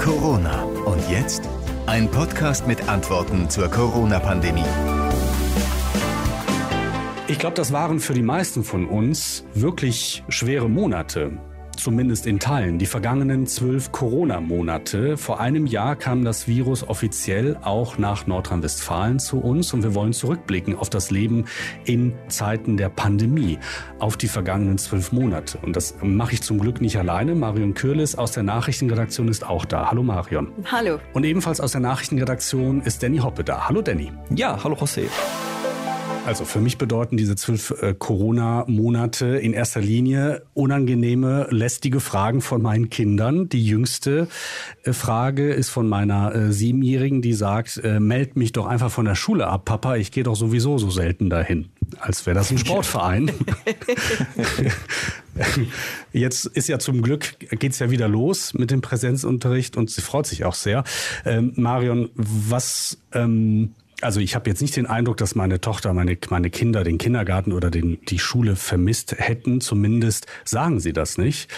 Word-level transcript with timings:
Corona. 0.00 0.62
Und 0.86 1.10
jetzt 1.10 1.46
ein 1.84 2.10
Podcast 2.10 2.66
mit 2.66 2.88
Antworten 2.88 3.50
zur 3.50 3.68
Corona-Pandemie. 3.68 4.64
Ich 7.28 7.38
glaube, 7.38 7.54
das 7.54 7.70
waren 7.70 8.00
für 8.00 8.14
die 8.14 8.22
meisten 8.22 8.64
von 8.64 8.86
uns 8.88 9.44
wirklich 9.52 10.24
schwere 10.28 10.70
Monate 10.70 11.32
zumindest 11.76 12.26
in 12.26 12.38
Teilen, 12.38 12.78
die 12.78 12.86
vergangenen 12.86 13.46
zwölf 13.46 13.92
Corona-Monate. 13.92 15.16
Vor 15.16 15.40
einem 15.40 15.66
Jahr 15.66 15.96
kam 15.96 16.24
das 16.24 16.46
Virus 16.46 16.86
offiziell 16.86 17.56
auch 17.62 17.98
nach 17.98 18.26
Nordrhein-Westfalen 18.26 19.18
zu 19.18 19.38
uns 19.38 19.72
und 19.72 19.82
wir 19.82 19.94
wollen 19.94 20.12
zurückblicken 20.12 20.76
auf 20.76 20.90
das 20.90 21.10
Leben 21.10 21.46
in 21.84 22.14
Zeiten 22.28 22.76
der 22.76 22.88
Pandemie, 22.88 23.58
auf 23.98 24.16
die 24.16 24.28
vergangenen 24.28 24.78
zwölf 24.78 25.12
Monate. 25.12 25.58
Und 25.58 25.76
das 25.76 25.96
mache 26.02 26.34
ich 26.34 26.42
zum 26.42 26.58
Glück 26.58 26.80
nicht 26.80 26.96
alleine. 26.96 27.34
Marion 27.34 27.74
Kürles 27.74 28.16
aus 28.16 28.32
der 28.32 28.42
Nachrichtenredaktion 28.42 29.28
ist 29.28 29.46
auch 29.46 29.64
da. 29.64 29.90
Hallo 29.90 30.02
Marion. 30.02 30.52
Hallo. 30.70 30.98
Und 31.12 31.24
ebenfalls 31.24 31.60
aus 31.60 31.72
der 31.72 31.80
Nachrichtenredaktion 31.80 32.82
ist 32.82 33.02
Danny 33.02 33.18
Hoppe 33.18 33.44
da. 33.44 33.68
Hallo 33.68 33.82
Danny. 33.82 34.12
Ja, 34.34 34.62
hallo 34.62 34.76
José. 34.76 35.08
Also 36.26 36.44
für 36.44 36.60
mich 36.60 36.76
bedeuten 36.78 37.16
diese 37.16 37.34
zwölf 37.34 37.74
äh, 37.82 37.94
Corona-Monate 37.98 39.26
in 39.26 39.52
erster 39.52 39.80
Linie 39.80 40.42
unangenehme, 40.54 41.46
lästige 41.50 41.98
Fragen 41.98 42.40
von 42.40 42.62
meinen 42.62 42.90
Kindern. 42.90 43.48
Die 43.48 43.64
jüngste 43.64 44.28
äh, 44.84 44.92
Frage 44.92 45.52
ist 45.52 45.70
von 45.70 45.88
meiner 45.88 46.34
äh, 46.34 46.52
Siebenjährigen, 46.52 47.22
die 47.22 47.32
sagt, 47.32 47.80
meld 47.82 48.36
mich 48.36 48.52
doch 48.52 48.66
einfach 48.66 48.90
von 48.90 49.06
der 49.06 49.14
Schule 49.14 49.46
ab, 49.46 49.64
Papa, 49.64 49.96
ich 49.96 50.12
gehe 50.12 50.24
doch 50.24 50.36
sowieso 50.36 50.78
so 50.78 50.90
selten 50.90 51.30
dahin. 51.30 51.68
Als 51.98 52.26
wäre 52.26 52.34
das 52.34 52.50
ein 52.50 52.58
Sportverein. 52.58 53.32
Jetzt 56.12 56.46
ist 56.46 56.68
ja 56.68 56.78
zum 56.78 57.02
Glück, 57.02 57.38
geht's 57.58 57.78
ja 57.78 57.90
wieder 57.90 58.08
los 58.08 58.54
mit 58.54 58.70
dem 58.70 58.80
Präsenzunterricht 58.80 59.76
und 59.76 59.90
sie 59.90 60.00
freut 60.00 60.26
sich 60.26 60.44
auch 60.44 60.54
sehr. 60.54 60.84
Ähm, 61.24 61.52
Marion, 61.56 62.10
was... 62.14 62.98
Ähm, 63.12 63.74
also 64.02 64.20
ich 64.20 64.34
habe 64.34 64.48
jetzt 64.48 64.62
nicht 64.62 64.76
den 64.76 64.86
Eindruck, 64.86 65.16
dass 65.16 65.34
meine 65.34 65.60
Tochter, 65.60 65.92
meine, 65.92 66.16
meine 66.30 66.50
Kinder 66.50 66.84
den 66.84 66.98
Kindergarten 66.98 67.52
oder 67.52 67.70
den, 67.70 67.98
die 68.06 68.18
Schule 68.18 68.56
vermisst 68.56 69.14
hätten. 69.18 69.60
Zumindest 69.60 70.26
sagen 70.44 70.80
sie 70.80 70.92
das 70.92 71.18
nicht. 71.18 71.50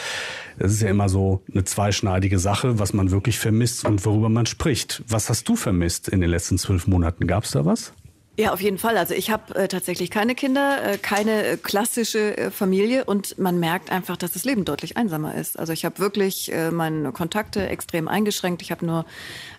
Das 0.59 0.73
ist 0.73 0.83
ja 0.83 0.89
immer 0.89 1.09
so 1.09 1.43
eine 1.53 1.65
zweischneidige 1.65 2.39
Sache, 2.39 2.79
was 2.79 2.93
man 2.93 3.11
wirklich 3.11 3.39
vermisst 3.39 3.84
und 3.84 4.05
worüber 4.05 4.29
man 4.29 4.47
spricht. 4.47 5.03
Was 5.09 5.29
hast 5.29 5.49
du 5.49 5.57
vermisst 5.57 6.09
in 6.09 6.21
den 6.21 6.31
letzten 6.31 6.59
zwölf 6.59 6.87
Monaten? 6.87 7.27
Gab 7.27 7.45
es 7.45 7.53
da 7.53 7.65
was? 7.65 7.93
Ja, 8.38 8.55
auf 8.55 8.62
jeden 8.62 8.78
Fall. 8.78 8.97
Also 8.97 9.12
ich 9.12 9.30
habe 9.30 9.55
äh, 9.55 9.69
tatsächlich 9.69 10.11
keine 10.11 10.34
Kinder, 10.34 10.92
äh, 10.92 10.97
keine 10.97 11.44
äh, 11.44 11.56
klassische 11.58 12.34
äh, 12.38 12.50
Familie 12.50 13.05
und 13.05 13.38
man 13.38 13.61
merkt 13.61 13.92
einfach, 13.92 14.16
dass 14.16 14.33
das 14.33 14.47
Leben 14.47 14.64
deutlich 14.64 14.97
einsamer 14.97 15.34
ist. 15.34 15.58
Also 15.58 15.75
ich 15.75 15.84
habe 15.84 15.98
wirklich 15.98 16.50
äh, 16.50 16.70
meine 16.70 17.12
Kontakte 17.12 17.69
extrem 17.69 18.08
eingeschränkt. 18.08 18.62
Ich 18.62 18.70
habe 18.70 18.86
nur 18.86 19.05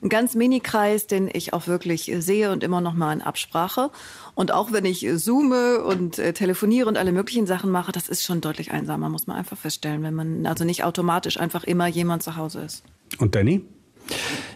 einen 0.02 0.10
ganz 0.10 0.34
Mini-Kreis, 0.34 1.06
den 1.06 1.30
ich 1.32 1.54
auch 1.54 1.68
wirklich 1.68 2.12
äh, 2.12 2.20
sehe 2.20 2.52
und 2.52 2.64
immer 2.64 2.82
noch 2.82 2.96
mal 2.96 3.14
in 3.14 3.22
Absprache. 3.22 3.92
Und 4.34 4.52
auch 4.52 4.72
wenn 4.72 4.86
ich 4.86 5.08
zoome 5.18 5.84
und 5.84 6.16
telefoniere 6.16 6.88
und 6.88 6.98
alle 6.98 7.12
möglichen 7.12 7.46
Sachen 7.46 7.70
mache, 7.70 7.92
das 7.92 8.10
ist 8.10 8.24
schon 8.24 8.42
deutlich 8.42 8.72
einsamer, 8.72 9.08
muss 9.10 9.28
man 9.28 9.38
einfach 9.38 9.58
feststellen, 9.58 10.02
wenn 10.02 10.16
man 10.16 10.48
also 10.48 10.64
nicht 10.64 10.84
automatisch 10.84 11.40
einfach 11.40 11.64
immer 11.64 11.86
jemand 11.86 12.24
zu 12.24 12.36
Hause 12.36 12.62
ist. 12.62 12.84
Und 13.20 13.36
Danny? 13.36 13.64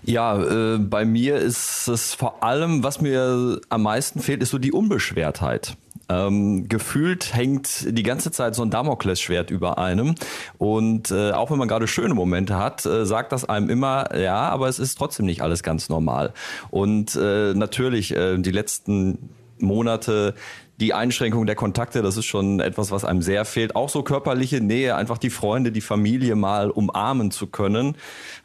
Ja, 0.03 0.41
äh, 0.41 0.77
bei 0.77 1.05
mir 1.05 1.37
ist 1.37 1.87
es 1.87 2.13
vor 2.13 2.43
allem, 2.43 2.83
was 2.83 3.01
mir 3.01 3.59
am 3.69 3.83
meisten 3.83 4.21
fehlt, 4.21 4.41
ist 4.41 4.51
so 4.51 4.57
die 4.57 4.71
Unbeschwertheit. 4.71 5.75
Ähm, 6.09 6.69
gefühlt 6.69 7.33
hängt 7.33 7.85
die 7.97 8.03
ganze 8.03 8.31
Zeit 8.31 8.55
so 8.55 8.61
ein 8.61 8.69
Damoklesschwert 8.69 9.51
über 9.51 9.77
einem. 9.77 10.15
Und 10.57 11.11
äh, 11.11 11.31
auch 11.31 11.51
wenn 11.51 11.57
man 11.57 11.67
gerade 11.67 11.87
schöne 11.87 12.13
Momente 12.13 12.57
hat, 12.57 12.85
äh, 12.85 13.05
sagt 13.05 13.31
das 13.33 13.43
einem 13.43 13.69
immer, 13.69 14.15
ja, 14.17 14.49
aber 14.49 14.69
es 14.69 14.79
ist 14.79 14.97
trotzdem 14.97 15.25
nicht 15.25 15.41
alles 15.41 15.63
ganz 15.63 15.89
normal. 15.89 16.33
Und 16.69 17.15
äh, 17.15 17.53
natürlich, 17.53 18.15
äh, 18.15 18.37
die 18.37 18.51
letzten 18.51 19.29
Monate 19.59 20.35
die 20.79 20.93
Einschränkung 20.93 21.47
der 21.47 21.55
Kontakte, 21.55 22.03
das 22.03 22.17
ist 22.17 22.25
schon 22.25 22.59
etwas, 22.59 22.91
was 22.91 23.03
einem 23.03 23.23
sehr 23.23 23.45
fehlt. 23.45 23.75
Auch 23.75 23.89
so 23.89 24.03
körperliche 24.03 24.61
Nähe, 24.61 24.95
einfach 24.95 25.17
die 25.17 25.31
Freunde, 25.31 25.71
die 25.71 25.81
Familie 25.81 26.35
mal 26.35 26.69
umarmen 26.69 27.31
zu 27.31 27.47
können. 27.47 27.95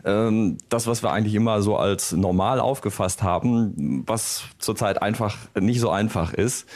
Ähm, 0.05 0.57
das, 0.71 0.87
was 0.87 1.03
wir 1.03 1.13
eigentlich 1.13 1.35
immer 1.35 1.61
so 1.61 1.77
als 1.77 2.13
normal 2.13 2.59
aufgefasst 2.59 3.23
haben, 3.23 4.05
was 4.07 4.45
zurzeit 4.59 5.03
einfach 5.03 5.37
nicht 5.59 5.81
so 5.81 5.91
einfach 5.91 6.33
ist. 6.33 6.67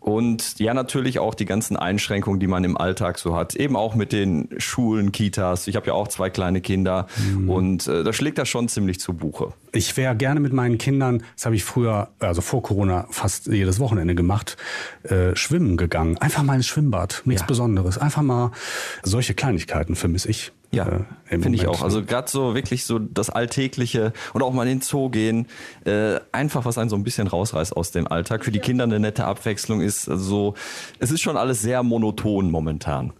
Und 0.00 0.58
ja, 0.58 0.72
natürlich 0.72 1.18
auch 1.18 1.34
die 1.34 1.44
ganzen 1.44 1.76
Einschränkungen, 1.76 2.40
die 2.40 2.46
man 2.46 2.64
im 2.64 2.76
Alltag 2.76 3.18
so 3.18 3.36
hat. 3.36 3.54
Eben 3.54 3.76
auch 3.76 3.94
mit 3.94 4.12
den 4.12 4.48
Schulen, 4.56 5.12
Kitas. 5.12 5.66
Ich 5.66 5.76
habe 5.76 5.88
ja 5.88 5.92
auch 5.92 6.08
zwei 6.08 6.30
kleine 6.30 6.62
Kinder 6.62 7.06
mhm. 7.32 7.50
und 7.50 7.86
äh, 7.86 8.02
da 8.02 8.12
schlägt 8.14 8.38
das 8.38 8.48
schon 8.48 8.68
ziemlich 8.68 8.98
zu 8.98 9.12
Buche. 9.12 9.52
Ich 9.72 9.96
wäre 9.98 10.16
gerne 10.16 10.40
mit 10.40 10.54
meinen 10.54 10.78
Kindern, 10.78 11.22
das 11.36 11.44
habe 11.44 11.54
ich 11.54 11.64
früher, 11.64 12.08
also 12.18 12.40
vor 12.40 12.62
Corona, 12.62 13.06
fast 13.10 13.46
jedes 13.46 13.78
Wochenende 13.78 14.14
gemacht, 14.14 14.56
äh, 15.02 15.36
schwimmen 15.36 15.76
gegangen. 15.76 16.16
Einfach 16.18 16.42
mal 16.42 16.54
ins 16.54 16.66
Schwimmbad, 16.66 17.22
nichts 17.26 17.42
ja. 17.42 17.46
Besonderes. 17.46 17.98
Einfach 17.98 18.22
mal 18.22 18.52
solche 19.02 19.34
Kleinigkeiten 19.34 19.96
vermisse 19.96 20.30
ich. 20.30 20.52
Ja, 20.72 20.86
äh, 20.86 21.38
finde 21.38 21.56
ich 21.56 21.66
auch. 21.66 21.82
Also 21.82 22.04
gerade 22.04 22.30
so 22.30 22.54
wirklich 22.54 22.84
so 22.84 23.00
das 23.00 23.28
Alltägliche 23.28 24.12
und 24.34 24.42
auch 24.42 24.52
mal 24.52 24.62
in 24.68 24.78
den 24.78 24.80
Zoo 24.82 25.08
gehen, 25.08 25.46
äh, 25.84 26.20
einfach 26.30 26.64
was 26.64 26.78
einen 26.78 26.90
so 26.90 26.96
ein 26.96 27.02
bisschen 27.02 27.26
rausreißt 27.26 27.76
aus 27.76 27.90
dem 27.90 28.06
Alltag. 28.06 28.44
Für 28.44 28.52
die 28.52 28.60
Kinder 28.60 28.84
eine 28.84 29.00
nette 29.00 29.24
Abwechslung 29.24 29.80
ist. 29.80 30.08
Also 30.08 30.54
es 31.00 31.10
ist 31.10 31.22
schon 31.22 31.36
alles 31.36 31.60
sehr 31.60 31.82
monoton 31.82 32.50
momentan. 32.50 33.12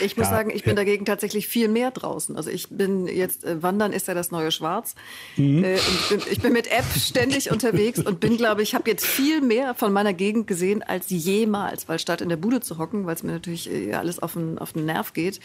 Ich 0.00 0.16
muss 0.16 0.26
ja, 0.26 0.32
sagen, 0.32 0.50
ich 0.54 0.64
bin 0.64 0.76
dagegen 0.76 1.04
tatsächlich 1.04 1.48
viel 1.48 1.68
mehr 1.68 1.90
draußen. 1.90 2.36
Also 2.36 2.50
ich 2.50 2.68
bin 2.68 3.06
jetzt, 3.06 3.44
äh, 3.44 3.62
Wandern 3.62 3.92
ist 3.92 4.08
ja 4.08 4.14
das 4.14 4.30
neue 4.30 4.50
Schwarz. 4.50 4.94
Mhm. 5.36 5.64
Äh, 5.64 5.76
ich, 5.76 6.08
bin, 6.08 6.20
ich, 6.30 6.40
bin, 6.40 6.52
mit 6.52 6.66
App 6.70 6.84
ständig 6.96 7.50
unterwegs 7.52 7.98
und 7.98 8.20
bin, 8.20 8.36
glaube 8.36 8.62
ich, 8.62 8.74
habe 8.74 8.90
jetzt 8.90 9.06
viel 9.06 9.40
mehr 9.40 9.74
von 9.74 9.92
meiner 9.92 10.12
Gegend 10.12 10.46
gesehen 10.46 10.82
als 10.82 11.06
jemals. 11.08 11.88
Weil 11.88 11.98
statt 11.98 12.20
in 12.20 12.28
der 12.28 12.36
Bude 12.36 12.60
zu 12.60 12.78
hocken, 12.78 13.06
weil 13.06 13.14
es 13.14 13.22
mir 13.22 13.32
natürlich 13.32 13.70
äh, 13.70 13.94
alles 13.94 14.18
auf 14.18 14.34
den, 14.34 14.58
auf 14.58 14.72
den 14.72 14.86
Nerv 14.86 15.12
geht, 15.12 15.40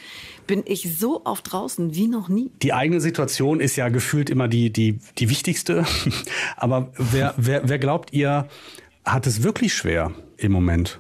bin 0.47 0.63
ich 0.65 0.97
so 0.97 1.21
oft 1.25 1.51
draußen 1.51 1.95
wie 1.95 2.07
noch 2.07 2.29
nie. 2.29 2.51
Die 2.61 2.73
eigene 2.73 3.01
Situation 3.01 3.59
ist 3.59 3.75
ja 3.75 3.89
gefühlt 3.89 4.29
immer 4.29 4.47
die, 4.47 4.71
die, 4.71 4.99
die 5.17 5.29
wichtigste. 5.29 5.85
Aber 6.57 6.91
wer, 6.97 7.33
wer, 7.37 7.67
wer 7.67 7.79
glaubt 7.79 8.13
ihr, 8.13 8.47
hat 9.05 9.27
es 9.27 9.43
wirklich 9.43 9.73
schwer 9.73 10.11
im 10.37 10.51
Moment? 10.51 10.99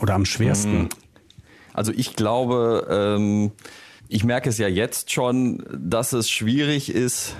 Oder 0.00 0.14
am 0.14 0.24
schwersten? 0.24 0.88
Also 1.72 1.92
ich 1.92 2.16
glaube, 2.16 2.86
ähm, 2.90 3.52
ich 4.08 4.24
merke 4.24 4.48
es 4.48 4.58
ja 4.58 4.68
jetzt 4.68 5.12
schon, 5.12 5.64
dass 5.72 6.12
es 6.12 6.30
schwierig 6.30 6.92
ist, 6.92 7.34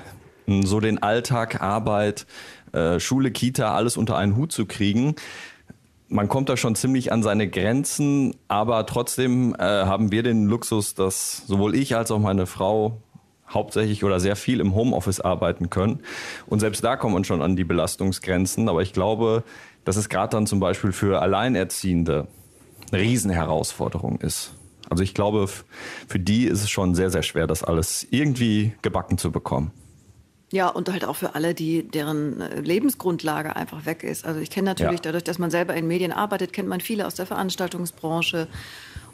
so 0.47 0.81
den 0.81 1.03
Alltag, 1.03 1.61
Arbeit, 1.61 2.27
äh, 2.73 3.01
Schule, 3.01 3.31
Kita, 3.31 3.75
alles 3.75 3.97
unter 3.97 4.17
einen 4.17 4.37
Hut 4.37 4.53
zu 4.53 4.67
kriegen. 4.67 5.15
Man 6.09 6.29
kommt 6.29 6.49
da 6.49 6.57
schon 6.57 6.75
ziemlich 6.75 7.13
an 7.13 7.23
seine 7.23 7.49
Grenzen, 7.49 8.35
aber 8.49 8.85
trotzdem 8.87 9.55
äh, 9.55 9.63
haben 9.63 10.11
wir 10.11 10.23
den 10.23 10.47
Luxus, 10.47 10.95
dass 10.95 11.45
sowohl 11.47 11.75
ich 11.75 11.97
als 11.97 12.11
auch 12.11 12.19
meine 12.19 12.47
Frau 12.47 13.01
hauptsächlich 13.49 14.05
oder 14.05 14.21
sehr 14.21 14.37
viel 14.37 14.61
im 14.61 14.75
Homeoffice 14.75 15.21
arbeiten 15.21 15.71
können. 15.71 16.01
Und 16.47 16.61
selbst 16.61 16.83
da 16.85 16.97
kommt 16.97 17.15
man 17.15 17.25
schon 17.25 17.43
an 17.43 17.57
die 17.57 17.65
Belastungsgrenzen. 17.65 18.69
Aber 18.69 18.83
ich 18.83 18.93
glaube, 18.93 19.45
dass 19.85 19.97
es 19.97 20.09
gerade 20.09 20.31
dann 20.31 20.47
zum 20.47 20.61
Beispiel 20.61 20.93
für 20.93 21.21
Alleinerziehende 21.21 22.29
eine 22.93 23.03
Riesenherausforderung 23.03 24.21
ist. 24.21 24.53
Also 24.89 25.03
ich 25.03 25.15
glaube, 25.15 25.49
für 26.09 26.19
die 26.19 26.47
ist 26.47 26.63
es 26.63 26.71
schon 26.71 26.95
sehr, 26.95 27.11
sehr 27.11 27.23
schwer, 27.23 27.47
das 27.47 27.63
alles 27.63 28.07
irgendwie 28.11 28.73
gebacken 28.83 29.19
zu 29.19 29.31
bekommen. 29.31 29.71
Ja, 30.53 30.69
und 30.69 30.91
halt 30.91 31.05
auch 31.05 31.15
für 31.15 31.37
alle, 31.37 31.55
die 31.55 31.87
deren 31.87 32.41
äh, 32.41 32.61
Lebensgrundlage 32.61 33.55
einfach 33.55 33.87
weg 33.87 34.03
ist. 34.03 34.25
Also 34.25 34.41
ich 34.41 34.51
kenne 34.51 34.71
natürlich 34.71 34.99
ja. 34.99 35.03
dadurch, 35.03 35.23
dass 35.23 35.39
man 35.39 35.51
selber 35.51 35.75
in 35.75 35.87
Medien 35.87 36.11
arbeitet, 36.11 36.53
kennt 36.53 36.69
man 36.69 36.81
viele 36.81 37.07
aus 37.07 37.15
der 37.15 37.27
Veranstaltungsbranche 37.27 38.49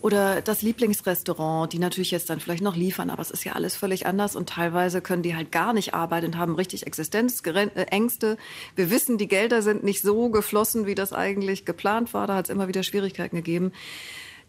oder 0.06 0.40
das 0.40 0.62
Lieblingsrestaurant, 0.62 1.72
die 1.72 1.80
natürlich 1.80 2.12
jetzt 2.12 2.30
dann 2.30 2.38
vielleicht 2.38 2.62
noch 2.62 2.76
liefern, 2.76 3.10
aber 3.10 3.22
es 3.22 3.32
ist 3.32 3.42
ja 3.42 3.54
alles 3.54 3.74
völlig 3.74 4.06
anders 4.06 4.36
und 4.36 4.48
teilweise 4.48 5.00
können 5.00 5.24
die 5.24 5.34
halt 5.34 5.50
gar 5.50 5.72
nicht 5.72 5.94
arbeiten 5.94 6.26
und 6.26 6.38
haben 6.38 6.54
richtig 6.54 6.86
Existenzängste. 6.86 8.36
Wir 8.76 8.90
wissen, 8.90 9.18
die 9.18 9.26
Gelder 9.26 9.62
sind 9.62 9.82
nicht 9.82 10.02
so 10.02 10.28
geflossen, 10.28 10.86
wie 10.86 10.94
das 10.94 11.12
eigentlich 11.12 11.64
geplant 11.64 12.14
war. 12.14 12.28
Da 12.28 12.36
hat 12.36 12.44
es 12.44 12.50
immer 12.50 12.68
wieder 12.68 12.84
Schwierigkeiten 12.84 13.34
gegeben. 13.34 13.72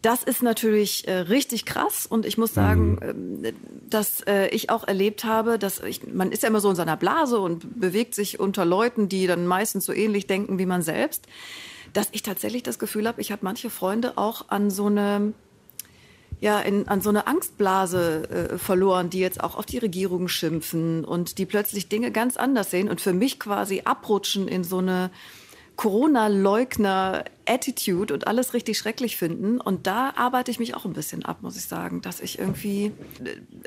Das 0.00 0.22
ist 0.22 0.44
natürlich 0.44 1.08
äh, 1.08 1.12
richtig 1.12 1.64
krass 1.64 2.06
und 2.06 2.24
ich 2.24 2.38
muss 2.38 2.54
sagen, 2.54 2.92
mhm. 2.92 3.44
äh, 3.44 3.52
dass 3.90 4.20
äh, 4.28 4.46
ich 4.50 4.70
auch 4.70 4.86
erlebt 4.86 5.24
habe, 5.24 5.58
dass 5.58 5.80
ich, 5.80 6.06
man 6.06 6.30
ist 6.30 6.44
ja 6.44 6.50
immer 6.50 6.60
so 6.60 6.70
in 6.70 6.76
seiner 6.76 6.96
Blase 6.96 7.40
und 7.40 7.80
bewegt 7.80 8.14
sich 8.14 8.38
unter 8.38 8.64
Leuten, 8.64 9.08
die 9.08 9.26
dann 9.26 9.44
meistens 9.44 9.86
so 9.86 9.92
ähnlich 9.92 10.28
denken 10.28 10.60
wie 10.60 10.66
man 10.66 10.82
selbst, 10.82 11.26
dass 11.94 12.10
ich 12.12 12.22
tatsächlich 12.22 12.62
das 12.62 12.78
Gefühl 12.78 13.08
habe, 13.08 13.20
ich 13.20 13.32
habe 13.32 13.44
manche 13.44 13.70
Freunde 13.70 14.16
auch 14.18 14.50
an 14.50 14.70
so 14.70 14.86
eine 14.86 15.32
ja, 16.40 16.60
in, 16.60 16.86
an 16.88 17.00
so 17.00 17.08
eine 17.08 17.26
Angstblase 17.26 18.30
äh, 18.30 18.58
verloren, 18.58 19.10
die 19.10 19.18
jetzt 19.18 19.42
auch 19.42 19.56
auf 19.56 19.66
die 19.66 19.78
Regierung 19.78 20.28
schimpfen 20.28 21.04
und 21.04 21.38
die 21.38 21.46
plötzlich 21.46 21.88
Dinge 21.88 22.12
ganz 22.12 22.36
anders 22.36 22.70
sehen 22.70 22.88
und 22.88 23.00
für 23.00 23.12
mich 23.12 23.40
quasi 23.40 23.82
abrutschen 23.84 24.46
in 24.46 24.62
so 24.64 24.78
eine 24.78 25.10
Corona-Leugner-Attitude 25.78 28.12
und 28.12 28.26
alles 28.26 28.52
richtig 28.52 28.76
schrecklich 28.78 29.16
finden. 29.16 29.58
Und 29.60 29.86
da 29.86 30.12
arbeite 30.16 30.50
ich 30.50 30.58
mich 30.58 30.74
auch 30.74 30.84
ein 30.84 30.92
bisschen 30.92 31.24
ab, 31.24 31.38
muss 31.40 31.56
ich 31.56 31.66
sagen, 31.66 32.02
dass 32.02 32.20
ich 32.20 32.38
irgendwie, 32.38 32.92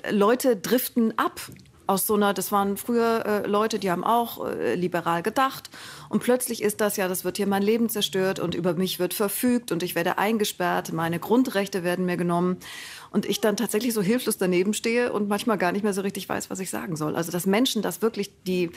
äh, 0.04 0.12
Leute 0.12 0.56
driften 0.58 1.18
ab 1.18 1.40
aus 1.88 2.08
so 2.08 2.16
einer, 2.16 2.34
das 2.34 2.52
waren 2.52 2.78
früher 2.78 3.26
äh, 3.26 3.48
Leute, 3.48 3.80
die 3.80 3.92
haben 3.92 4.04
auch 4.04 4.48
äh, 4.48 4.76
liberal 4.76 5.24
gedacht. 5.24 5.70
Und 6.10 6.24
plötzlich 6.24 6.62
ist 6.62 6.82
das 6.82 6.98
ja, 6.98 7.08
das 7.08 7.24
wird 7.24 7.38
hier 7.38 7.48
mein 7.48 7.64
Leben 7.64 7.90
zerstört 7.90 8.40
und 8.40 8.56
über 8.56 8.74
mich 8.74 9.00
wird 9.00 9.14
verfügt 9.14 9.72
und 9.72 9.84
ich 9.84 9.96
werde 9.96 10.18
eingesperrt, 10.18 10.94
meine 10.94 11.20
Grundrechte 11.20 11.84
werden 11.84 12.06
mir 12.06 12.18
genommen. 12.18 12.58
Und 13.12 13.26
ich 13.26 13.42
dann 13.42 13.58
tatsächlich 13.58 13.94
so 13.94 14.02
hilflos 14.02 14.38
daneben 14.38 14.74
stehe 14.74 15.12
und 15.12 15.28
manchmal 15.28 15.58
gar 15.58 15.74
nicht 15.74 15.84
mehr 15.84 15.94
so 15.94 16.02
richtig 16.02 16.30
weiß, 16.30 16.50
was 16.50 16.60
ich 16.60 16.70
sagen 16.70 16.96
soll. 16.96 17.16
Also 17.16 17.32
dass 17.32 17.46
Menschen, 17.46 17.82
das 17.82 18.02
wirklich 18.02 18.32
die 18.44 18.72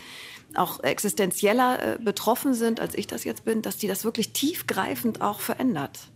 auch 0.54 0.82
existenzieller 0.82 1.94
äh, 1.94 1.98
betroffen 1.98 2.54
sind, 2.54 2.80
als 2.80 2.94
ich 2.94 3.06
das 3.06 3.24
jetzt 3.24 3.44
bin, 3.44 3.62
dass 3.62 3.76
die 3.76 3.88
das 3.88 4.04
wirklich 4.04 4.32
tiefgreifend 4.32 5.20
auch 5.20 5.40
verändert. 5.40 6.08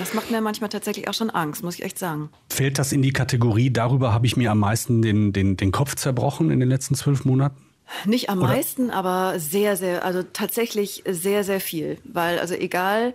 Das 0.00 0.14
macht 0.14 0.30
mir 0.30 0.40
manchmal 0.40 0.70
tatsächlich 0.70 1.08
auch 1.08 1.14
schon 1.14 1.28
Angst, 1.28 1.62
muss 1.62 1.74
ich 1.74 1.84
echt 1.84 1.98
sagen. 1.98 2.30
Fällt 2.48 2.78
das 2.78 2.90
in 2.90 3.02
die 3.02 3.12
Kategorie, 3.12 3.70
darüber 3.70 4.14
habe 4.14 4.24
ich 4.24 4.34
mir 4.34 4.50
am 4.50 4.58
meisten 4.58 5.02
den, 5.02 5.34
den, 5.34 5.58
den 5.58 5.72
Kopf 5.72 5.94
zerbrochen 5.94 6.50
in 6.50 6.58
den 6.58 6.70
letzten 6.70 6.94
zwölf 6.94 7.26
Monaten? 7.26 7.60
Nicht 8.06 8.30
am 8.30 8.38
Oder? 8.38 8.48
meisten, 8.48 8.90
aber 8.90 9.38
sehr, 9.38 9.76
sehr, 9.76 10.02
also 10.02 10.22
tatsächlich 10.22 11.04
sehr, 11.06 11.44
sehr 11.44 11.60
viel. 11.60 11.98
Weil, 12.04 12.38
also 12.38 12.54
egal, 12.54 13.12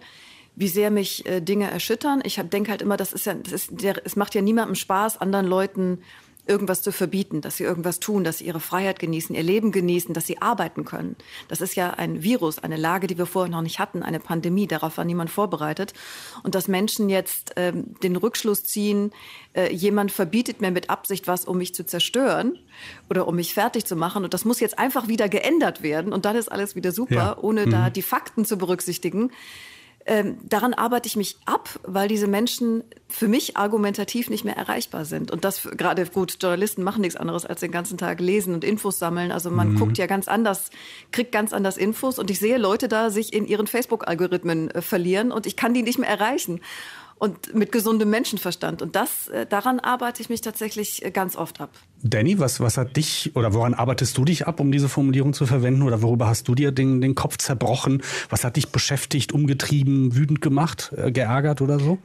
wie 0.55 0.67
sehr 0.67 0.91
mich 0.91 1.25
äh, 1.25 1.41
Dinge 1.41 1.71
erschüttern, 1.71 2.21
ich 2.23 2.35
denke 2.35 2.69
halt 2.69 2.83
immer, 2.83 2.97
das 2.97 3.13
ist 3.13 3.25
ja, 3.25 3.33
das 3.33 3.51
ist 3.51 3.81
der, 3.81 4.05
es 4.05 4.15
macht 4.15 4.35
ja 4.35 4.41
niemandem 4.41 4.75
Spaß, 4.75 5.19
anderen 5.19 5.47
Leuten 5.47 6.03
irgendwas 6.47 6.81
zu 6.81 6.91
verbieten, 6.91 7.41
dass 7.41 7.57
sie 7.57 7.63
irgendwas 7.63 7.99
tun, 7.99 8.23
dass 8.23 8.37
sie 8.39 8.45
ihre 8.45 8.59
Freiheit 8.59 8.99
genießen, 8.99 9.35
ihr 9.35 9.43
Leben 9.43 9.71
genießen, 9.71 10.13
dass 10.13 10.27
sie 10.27 10.41
arbeiten 10.41 10.85
können. 10.85 11.15
Das 11.47 11.61
ist 11.61 11.75
ja 11.75 11.91
ein 11.91 12.23
Virus, 12.23 12.59
eine 12.59 12.77
Lage, 12.77 13.07
die 13.07 13.17
wir 13.17 13.25
vorher 13.25 13.51
noch 13.51 13.61
nicht 13.61 13.79
hatten, 13.79 14.03
eine 14.03 14.19
Pandemie. 14.19 14.67
Darauf 14.67 14.97
war 14.97 15.05
niemand 15.05 15.29
vorbereitet. 15.29 15.93
Und 16.43 16.55
dass 16.55 16.67
Menschen 16.67 17.09
jetzt 17.09 17.53
ähm, 17.55 17.95
den 18.03 18.15
Rückschluss 18.15 18.63
ziehen, 18.63 19.11
äh, 19.53 19.73
jemand 19.73 20.11
verbietet 20.11 20.61
mir 20.61 20.71
mit 20.71 20.89
Absicht 20.89 21.27
was, 21.27 21.45
um 21.45 21.57
mich 21.57 21.73
zu 21.73 21.85
zerstören 21.85 22.59
oder 23.09 23.27
um 23.27 23.35
mich 23.35 23.53
fertig 23.53 23.85
zu 23.85 23.95
machen. 23.95 24.23
Und 24.23 24.33
das 24.33 24.45
muss 24.45 24.59
jetzt 24.59 24.77
einfach 24.77 25.07
wieder 25.07 25.29
geändert 25.29 25.81
werden. 25.81 26.13
Und 26.13 26.25
dann 26.25 26.35
ist 26.35 26.51
alles 26.51 26.75
wieder 26.75 26.91
super, 26.91 27.15
ja. 27.15 27.37
ohne 27.37 27.65
mhm. 27.65 27.71
da 27.71 27.89
die 27.89 28.01
Fakten 28.01 28.45
zu 28.45 28.57
berücksichtigen 28.57 29.31
ähm, 30.07 30.37
daran 30.43 30.75
arbeite 30.75 31.07
ich 31.07 31.15
mich 31.15 31.37
ab, 31.45 31.79
weil 31.83 32.07
diese 32.07 32.27
Menschen 32.27 32.83
für 33.07 33.27
mich 33.27 33.57
argumentativ 33.57 34.29
nicht 34.29 34.45
mehr 34.45 34.55
erreichbar 34.55 35.03
sind. 35.03 35.31
Und 35.31 35.43
das 35.43 35.63
gerade 35.63 36.05
gut, 36.05 36.37
Journalisten 36.39 36.83
machen 36.83 37.01
nichts 37.01 37.15
anderes 37.15 37.45
als 37.45 37.61
den 37.61 37.71
ganzen 37.71 37.97
Tag 37.97 38.19
lesen 38.19 38.53
und 38.53 38.63
Infos 38.63 38.99
sammeln. 38.99 39.31
Also 39.31 39.49
man 39.49 39.73
mhm. 39.73 39.79
guckt 39.79 39.97
ja 39.97 40.05
ganz 40.05 40.27
anders, 40.27 40.69
kriegt 41.11 41.31
ganz 41.31 41.53
anders 41.53 41.77
Infos 41.77 42.19
und 42.19 42.29
ich 42.29 42.37
sehe 42.37 42.57
Leute 42.57 42.87
da 42.87 43.09
sich 43.09 43.33
in 43.33 43.47
ihren 43.47 43.65
Facebook-Algorithmen 43.65 44.69
äh, 44.69 44.81
verlieren 44.83 45.31
und 45.31 45.47
ich 45.47 45.55
kann 45.55 45.73
die 45.73 45.81
nicht 45.81 45.97
mehr 45.97 46.09
erreichen 46.09 46.61
und 47.17 47.55
mit 47.55 47.71
gesundem 47.71 48.09
Menschenverstand. 48.09 48.81
Und 48.81 48.95
das, 48.95 49.29
äh, 49.29 49.45
daran 49.45 49.79
arbeite 49.79 50.21
ich 50.21 50.29
mich 50.29 50.41
tatsächlich 50.41 51.03
äh, 51.03 51.11
ganz 51.11 51.35
oft 51.35 51.61
ab. 51.61 51.69
Danny, 52.03 52.39
was, 52.39 52.59
was 52.59 52.77
hat 52.77 52.97
dich 52.97 53.31
oder 53.35 53.53
woran 53.53 53.73
arbeitest 53.73 54.17
du 54.17 54.25
dich 54.25 54.47
ab, 54.47 54.59
um 54.59 54.71
diese 54.71 54.89
Formulierung 54.89 55.33
zu 55.33 55.45
verwenden? 55.45 55.83
Oder 55.83 56.01
worüber 56.01 56.27
hast 56.27 56.47
du 56.47 56.55
dir 56.55 56.71
den, 56.71 57.01
den 57.01 57.15
Kopf 57.15 57.37
zerbrochen? 57.37 58.03
Was 58.29 58.43
hat 58.43 58.57
dich 58.57 58.69
beschäftigt, 58.69 59.31
umgetrieben, 59.31 60.15
wütend 60.15 60.41
gemacht, 60.41 60.91
äh, 60.97 61.11
geärgert 61.11 61.61
oder 61.61 61.79
so? 61.79 61.99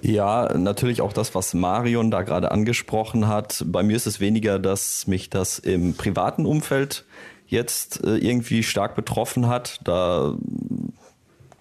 Ja, 0.00 0.56
natürlich 0.56 1.00
auch 1.00 1.12
das, 1.12 1.34
was 1.34 1.54
Marion 1.54 2.10
da 2.10 2.22
gerade 2.22 2.50
angesprochen 2.50 3.28
hat. 3.28 3.64
Bei 3.66 3.82
mir 3.82 3.96
ist 3.96 4.06
es 4.06 4.20
weniger, 4.20 4.58
dass 4.58 5.06
mich 5.06 5.30
das 5.30 5.58
im 5.58 5.94
privaten 5.94 6.44
Umfeld 6.44 7.04
jetzt 7.46 8.00
irgendwie 8.02 8.62
stark 8.62 8.96
betroffen 8.96 9.46
hat. 9.46 9.80
Da 9.84 10.34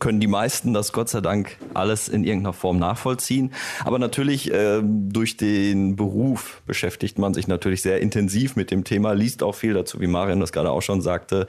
können 0.02 0.20
die 0.20 0.28
meisten 0.28 0.74
das 0.74 0.92
Gott 0.92 1.08
sei 1.08 1.22
Dank 1.22 1.58
alles 1.74 2.10
in 2.10 2.26
irgendeiner 2.26 2.52
Form 2.52 2.80
nachvollziehen. 2.80 3.54
Aber 3.86 4.00
natürlich 4.00 4.52
äh, 4.52 4.82
durch 4.84 5.38
den 5.38 5.96
Beruf 5.96 6.62
beschäftigt 6.66 7.20
man 7.20 7.34
sich 7.34 7.48
natürlich 7.48 7.82
sehr 7.82 8.02
intensiv 8.02 8.58
mit 8.58 8.72
dem 8.72 8.84
Thema, 8.84 9.14
liest 9.14 9.44
auch 9.44 9.56
viel 9.56 9.74
dazu, 9.74 10.02
wie 10.02 10.08
Marian 10.08 10.42
das 10.42 10.52
gerade 10.52 10.72
auch 10.72 10.82
schon 10.82 11.02
sagte. 11.02 11.48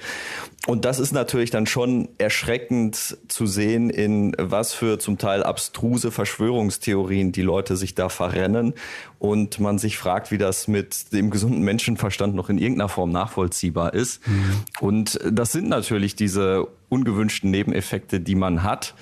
Und 0.66 0.84
das 0.84 1.00
ist 1.00 1.12
natürlich 1.12 1.50
dann 1.50 1.66
schon 1.66 2.10
erschreckend 2.18 3.16
zu 3.26 3.46
sehen, 3.46 3.90
in 3.90 4.36
was 4.38 4.74
für 4.74 5.00
zum 5.00 5.18
Teil 5.18 5.42
abstruse 5.42 6.12
Verschwörungstheorien 6.12 7.32
die 7.32 7.42
Leute 7.42 7.76
sich 7.76 7.96
da 7.96 8.08
verrennen 8.08 8.74
und 9.22 9.60
man 9.60 9.78
sich 9.78 9.98
fragt, 9.98 10.32
wie 10.32 10.36
das 10.36 10.66
mit 10.66 11.12
dem 11.12 11.30
gesunden 11.30 11.62
Menschenverstand 11.62 12.34
noch 12.34 12.50
in 12.50 12.58
irgendeiner 12.58 12.88
Form 12.88 13.10
nachvollziehbar 13.10 13.94
ist. 13.94 14.20
Mhm. 14.26 14.64
Und 14.80 15.20
das 15.30 15.52
sind 15.52 15.68
natürlich 15.68 16.16
diese 16.16 16.66
ungewünschten 16.88 17.48
Nebeneffekte, 17.48 18.18
die 18.18 18.34
man 18.34 18.64
hat 18.64 18.96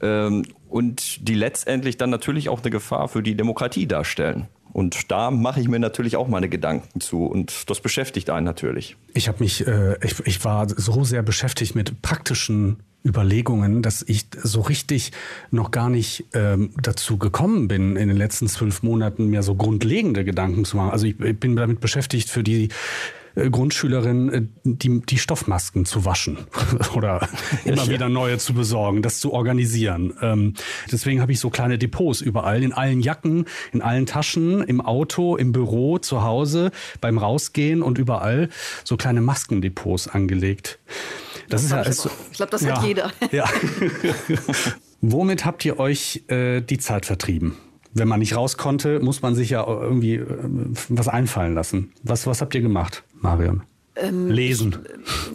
ähm, 0.00 0.46
und 0.70 1.28
die 1.28 1.34
letztendlich 1.34 1.98
dann 1.98 2.08
natürlich 2.08 2.48
auch 2.48 2.62
eine 2.62 2.70
Gefahr 2.70 3.08
für 3.08 3.22
die 3.22 3.34
Demokratie 3.34 3.86
darstellen. 3.86 4.48
Und 4.72 5.10
da 5.10 5.30
mache 5.30 5.60
ich 5.60 5.68
mir 5.68 5.78
natürlich 5.78 6.16
auch 6.16 6.26
meine 6.26 6.48
Gedanken 6.48 7.02
zu 7.02 7.26
und 7.26 7.68
das 7.68 7.80
beschäftigt 7.80 8.30
einen 8.30 8.46
natürlich. 8.46 8.96
Ich 9.12 9.28
habe 9.28 9.40
mich, 9.40 9.66
äh, 9.66 9.98
ich, 10.02 10.18
ich 10.24 10.42
war 10.42 10.70
so 10.70 11.04
sehr 11.04 11.22
beschäftigt 11.22 11.74
mit 11.74 12.00
praktischen 12.00 12.78
Überlegungen, 13.06 13.82
dass 13.82 14.02
ich 14.06 14.26
so 14.42 14.60
richtig 14.60 15.12
noch 15.50 15.70
gar 15.70 15.88
nicht 15.88 16.24
ähm, 16.34 16.70
dazu 16.80 17.18
gekommen 17.18 17.68
bin, 17.68 17.96
in 17.96 18.08
den 18.08 18.16
letzten 18.16 18.48
zwölf 18.48 18.82
Monaten 18.82 19.26
mir 19.28 19.42
so 19.42 19.54
grundlegende 19.54 20.24
Gedanken 20.24 20.64
zu 20.64 20.76
machen. 20.76 20.90
Also 20.90 21.06
ich, 21.06 21.18
ich 21.20 21.38
bin 21.38 21.56
damit 21.56 21.80
beschäftigt, 21.80 22.28
für 22.28 22.42
die 22.42 22.68
äh, 23.36 23.50
Grundschülerin 23.50 24.28
äh, 24.32 24.42
die, 24.64 25.00
die 25.02 25.18
Stoffmasken 25.18 25.84
zu 25.84 26.04
waschen 26.04 26.38
oder 26.94 27.28
immer 27.64 27.88
wieder 27.88 28.08
neue 28.08 28.38
zu 28.38 28.54
besorgen, 28.54 29.02
das 29.02 29.20
zu 29.20 29.32
organisieren. 29.32 30.14
Ähm, 30.22 30.54
deswegen 30.90 31.20
habe 31.20 31.32
ich 31.32 31.38
so 31.38 31.50
kleine 31.50 31.78
Depots 31.78 32.20
überall, 32.20 32.62
in 32.62 32.72
allen 32.72 33.00
Jacken, 33.00 33.44
in 33.72 33.82
allen 33.82 34.06
Taschen, 34.06 34.62
im 34.62 34.80
Auto, 34.80 35.36
im 35.36 35.52
Büro, 35.52 35.98
zu 35.98 36.22
Hause, 36.22 36.72
beim 37.00 37.18
Rausgehen 37.18 37.82
und 37.82 37.98
überall 37.98 38.48
so 38.84 38.96
kleine 38.96 39.20
Maskendepots 39.20 40.08
angelegt. 40.08 40.78
Das, 41.48 41.62
das 41.62 41.64
ist 41.64 41.70
ja, 41.70 41.80
ich, 41.80 41.86
also, 41.86 42.10
ich 42.30 42.36
glaube, 42.36 42.50
das 42.50 42.62
ja, 42.62 42.76
hat 42.76 42.84
jeder. 42.84 43.12
Ja. 43.32 43.44
Womit 45.00 45.44
habt 45.44 45.64
ihr 45.64 45.78
euch 45.78 46.24
äh, 46.28 46.60
die 46.60 46.78
Zeit 46.78 47.06
vertrieben? 47.06 47.56
wenn 47.98 48.08
man 48.08 48.20
nicht 48.20 48.36
raus 48.36 48.58
konnte, 48.58 49.00
muss 49.00 49.22
man 49.22 49.34
sich 49.34 49.50
ja 49.50 49.66
irgendwie 49.66 50.16
äh, 50.16 50.26
was 50.90 51.08
einfallen 51.08 51.54
lassen. 51.54 51.92
Was, 52.02 52.26
was 52.26 52.42
habt 52.42 52.54
ihr 52.54 52.60
gemacht, 52.60 53.04
Marion? 53.14 53.62
Ähm, 53.96 54.30
Lesen. 54.30 54.86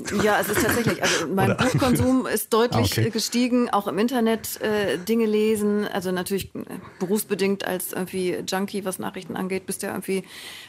Ich, 0.05 0.23
ja, 0.23 0.39
es 0.39 0.49
ist 0.49 0.63
tatsächlich. 0.63 1.01
Also 1.01 1.27
mein 1.33 1.51
Oder? 1.51 1.55
Buchkonsum 1.55 2.25
ist 2.33 2.53
deutlich 2.53 2.97
ah, 2.97 3.01
okay. 3.01 3.09
gestiegen, 3.09 3.69
auch 3.69 3.87
im 3.87 3.97
Internet 3.97 4.61
äh, 4.61 4.97
Dinge 4.97 5.25
lesen. 5.25 5.87
Also 5.87 6.11
natürlich 6.11 6.53
äh, 6.55 6.59
berufsbedingt 6.99 7.65
als 7.65 7.93
irgendwie 7.93 8.37
Junkie, 8.47 8.85
was 8.85 8.99
Nachrichten 8.99 9.35
angeht, 9.35 9.65
bist 9.65 9.81
du 9.81 9.87
ja 9.87 9.93
irgendwie 9.93 10.23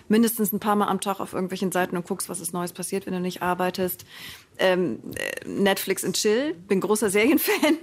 mindestens 0.08 0.52
ein 0.52 0.60
paar 0.60 0.76
Mal 0.76 0.88
am 0.88 1.00
Tag 1.00 1.20
auf 1.20 1.34
irgendwelchen 1.34 1.70
Seiten 1.70 1.96
und 1.96 2.06
guckst, 2.06 2.28
was 2.28 2.40
ist 2.40 2.52
Neues 2.52 2.72
passiert, 2.72 3.06
wenn 3.06 3.12
du 3.12 3.20
nicht 3.20 3.42
arbeitest 3.42 4.04
ähm, 4.58 4.98
Netflix 5.46 6.04
and 6.04 6.16
Chill, 6.16 6.54
bin 6.54 6.80
großer 6.80 7.10
Serienfan. 7.10 7.78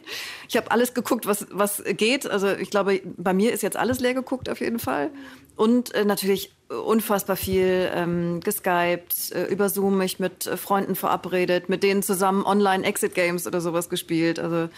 Ich 0.47 0.55
habe 0.57 0.71
alles 0.71 0.93
geguckt, 0.93 1.25
was, 1.25 1.47
was 1.51 1.83
geht. 1.85 2.29
Also 2.29 2.51
ich 2.51 2.69
glaube, 2.69 3.01
bei 3.17 3.33
mir 3.33 3.53
ist 3.53 3.63
jetzt 3.63 3.77
alles 3.77 3.99
leer 3.99 4.13
geguckt 4.13 4.49
auf 4.49 4.61
jeden 4.61 4.79
Fall. 4.79 5.11
Und 5.59 5.93
äh, 5.93 6.05
natürlich 6.05 6.53
unfassbar 6.69 7.35
viel 7.35 7.91
ähm, 7.93 8.39
geskypt, 8.39 9.33
äh, 9.33 9.43
über 9.47 9.67
Zoom 9.67 9.97
mich 9.97 10.17
mit 10.17 10.47
äh, 10.47 10.55
Freunden 10.55 10.95
verabredet, 10.95 11.67
mit 11.67 11.83
denen 11.83 12.01
zusammen 12.01 12.45
online 12.45 12.85
Exit 12.85 13.13
Games 13.13 13.45
oder 13.45 13.59
sowas 13.59 13.89
gespielt. 13.89 14.39
Also 14.39 14.69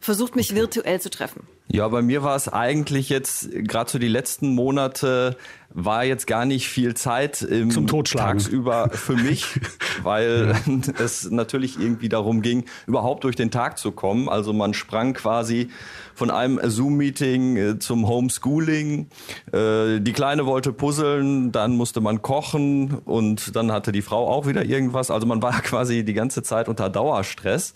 versucht 0.00 0.34
mich 0.34 0.50
okay. 0.50 0.62
virtuell 0.62 1.00
zu 1.00 1.10
treffen. 1.10 1.46
Ja, 1.72 1.86
bei 1.86 2.02
mir 2.02 2.24
war 2.24 2.34
es 2.34 2.48
eigentlich 2.48 3.08
jetzt 3.10 3.48
gerade 3.52 3.88
so 3.88 4.00
die 4.00 4.08
letzten 4.08 4.54
Monate 4.56 5.36
war 5.72 6.04
jetzt 6.04 6.26
gar 6.26 6.46
nicht 6.46 6.68
viel 6.68 6.94
Zeit 6.94 7.42
im 7.42 7.70
Zum 7.70 7.86
Totschlagen. 7.86 8.38
tagsüber 8.38 8.90
für 8.90 9.14
mich, 9.14 9.60
weil 10.02 10.54
es 10.98 11.30
natürlich 11.30 11.78
irgendwie 11.78 12.08
darum 12.08 12.42
ging, 12.42 12.64
überhaupt 12.86 13.24
durch 13.24 13.36
den 13.36 13.50
Tag 13.50 13.78
zu 13.78 13.92
kommen. 13.92 14.28
Also 14.28 14.52
man 14.52 14.74
sprang 14.74 15.14
quasi 15.14 15.70
von 16.14 16.30
einem 16.30 16.60
Zoom-Meeting 16.62 17.56
äh, 17.56 17.78
zum 17.78 18.08
Homeschooling. 18.08 19.06
Äh, 19.52 20.00
die 20.00 20.12
Kleine 20.12 20.44
wollte 20.44 20.72
puzzeln, 20.72 21.52
dann 21.52 21.76
musste 21.76 22.00
man 22.00 22.20
kochen 22.20 22.98
und 23.04 23.54
dann 23.54 23.70
hatte 23.70 23.92
die 23.92 24.02
Frau 24.02 24.28
auch 24.28 24.46
wieder 24.46 24.64
irgendwas. 24.64 25.10
Also 25.10 25.26
man 25.26 25.40
war 25.40 25.52
quasi 25.62 26.04
die 26.04 26.14
ganze 26.14 26.42
Zeit 26.42 26.68
unter 26.68 26.90
Dauerstress. 26.90 27.74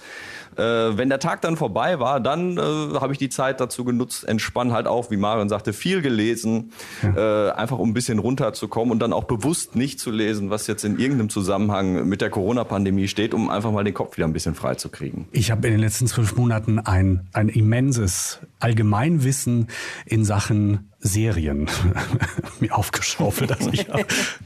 Äh, 0.56 0.62
wenn 0.62 1.08
der 1.08 1.20
Tag 1.20 1.42
dann 1.42 1.56
vorbei 1.56 2.00
war, 2.00 2.20
dann 2.20 2.58
habe 2.58 3.12
ich 3.12 3.18
die 3.18 3.28
Zeit 3.28 3.60
dazu 3.60 3.83
genutzt, 3.84 4.26
entspannen 4.26 4.72
halt 4.72 4.86
auch, 4.86 5.10
wie 5.10 5.16
Marion 5.16 5.48
sagte, 5.48 5.72
viel 5.72 6.02
gelesen, 6.02 6.72
ja. 7.02 7.54
einfach 7.54 7.78
um 7.78 7.90
ein 7.90 7.94
bisschen 7.94 8.18
runterzukommen 8.18 8.92
und 8.92 8.98
dann 8.98 9.12
auch 9.12 9.24
bewusst 9.24 9.76
nicht 9.76 10.00
zu 10.00 10.10
lesen, 10.10 10.50
was 10.50 10.66
jetzt 10.66 10.84
in 10.84 10.98
irgendeinem 10.98 11.28
Zusammenhang 11.28 12.08
mit 12.08 12.20
der 12.20 12.30
Corona-Pandemie 12.30 13.08
steht, 13.08 13.34
um 13.34 13.50
einfach 13.50 13.72
mal 13.72 13.84
den 13.84 13.94
Kopf 13.94 14.16
wieder 14.16 14.26
ein 14.26 14.32
bisschen 14.32 14.54
frei 14.54 14.74
zu 14.74 14.88
kriegen. 14.88 15.28
Ich 15.32 15.50
habe 15.50 15.66
in 15.66 15.74
den 15.74 15.80
letzten 15.80 16.06
zwölf 16.06 16.36
Monaten 16.36 16.78
ein, 16.78 17.28
ein 17.32 17.48
immenses 17.48 18.40
Allgemeinwissen 18.60 19.68
in 20.06 20.24
Sachen 20.24 20.90
Serien 21.04 21.68
mir 22.60 22.74
aufgeschaufelt. 22.74 23.52
Also 23.52 23.70
ich, 23.72 23.86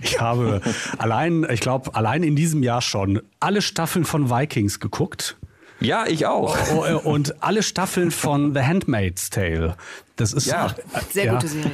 ich 0.02 0.20
habe 0.20 0.60
allein, 0.98 1.46
ich 1.50 1.60
glaube, 1.60 1.94
allein 1.94 2.24
in 2.24 2.34
diesem 2.34 2.62
Jahr 2.62 2.82
schon 2.82 3.22
alle 3.38 3.62
Staffeln 3.62 4.04
von 4.04 4.28
Vikings 4.28 4.80
geguckt. 4.80 5.37
Ja, 5.80 6.06
ich 6.06 6.26
auch. 6.26 6.56
Oh, 6.74 6.84
oh, 6.86 7.08
und 7.08 7.42
alle 7.42 7.62
Staffeln 7.62 8.10
von 8.10 8.54
The 8.54 8.62
Handmaid's 8.62 9.30
Tale. 9.30 9.76
Das 10.16 10.32
ist 10.32 10.46
ja. 10.46 10.74
sehr 11.10 11.26
ja. 11.26 11.34
gute 11.34 11.48
Serie. 11.48 11.70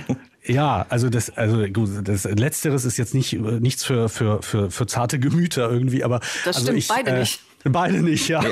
Ja, 0.46 0.84
also 0.90 1.08
das, 1.08 1.30
also 1.30 1.66
das 1.66 2.24
Letzteres 2.24 2.84
ist 2.84 2.98
jetzt 2.98 3.14
nicht 3.14 3.32
nichts 3.32 3.82
für 3.82 4.10
für 4.10 4.42
für 4.42 4.70
für 4.70 4.86
zarte 4.86 5.18
Gemüter 5.18 5.70
irgendwie, 5.70 6.04
aber 6.04 6.20
das 6.44 6.56
also 6.56 6.66
stimmt 6.66 6.78
ich, 6.80 6.88
beide 6.88 7.12
äh, 7.12 7.20
nicht. 7.20 7.40
Beide 7.64 8.02
nicht, 8.02 8.28
ja. 8.28 8.42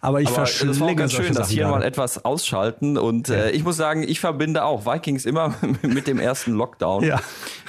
Aber 0.00 0.20
ich 0.20 0.28
Aber 0.28 0.42
es 0.42 0.80
war 0.80 0.94
ganz 0.94 1.12
schön, 1.12 1.28
dass 1.28 1.36
Sachen 1.36 1.50
hier 1.50 1.64
gerade. 1.64 1.78
mal 1.78 1.84
etwas 1.84 2.24
ausschalten. 2.24 2.98
Und 2.98 3.30
äh, 3.30 3.50
ich 3.50 3.64
muss 3.64 3.76
sagen, 3.76 4.02
ich 4.02 4.20
verbinde 4.20 4.64
auch 4.64 4.84
Vikings 4.84 5.24
immer 5.24 5.54
mit 5.82 6.06
dem 6.06 6.18
ersten 6.18 6.52
Lockdown. 6.52 7.04
Ja. 7.04 7.20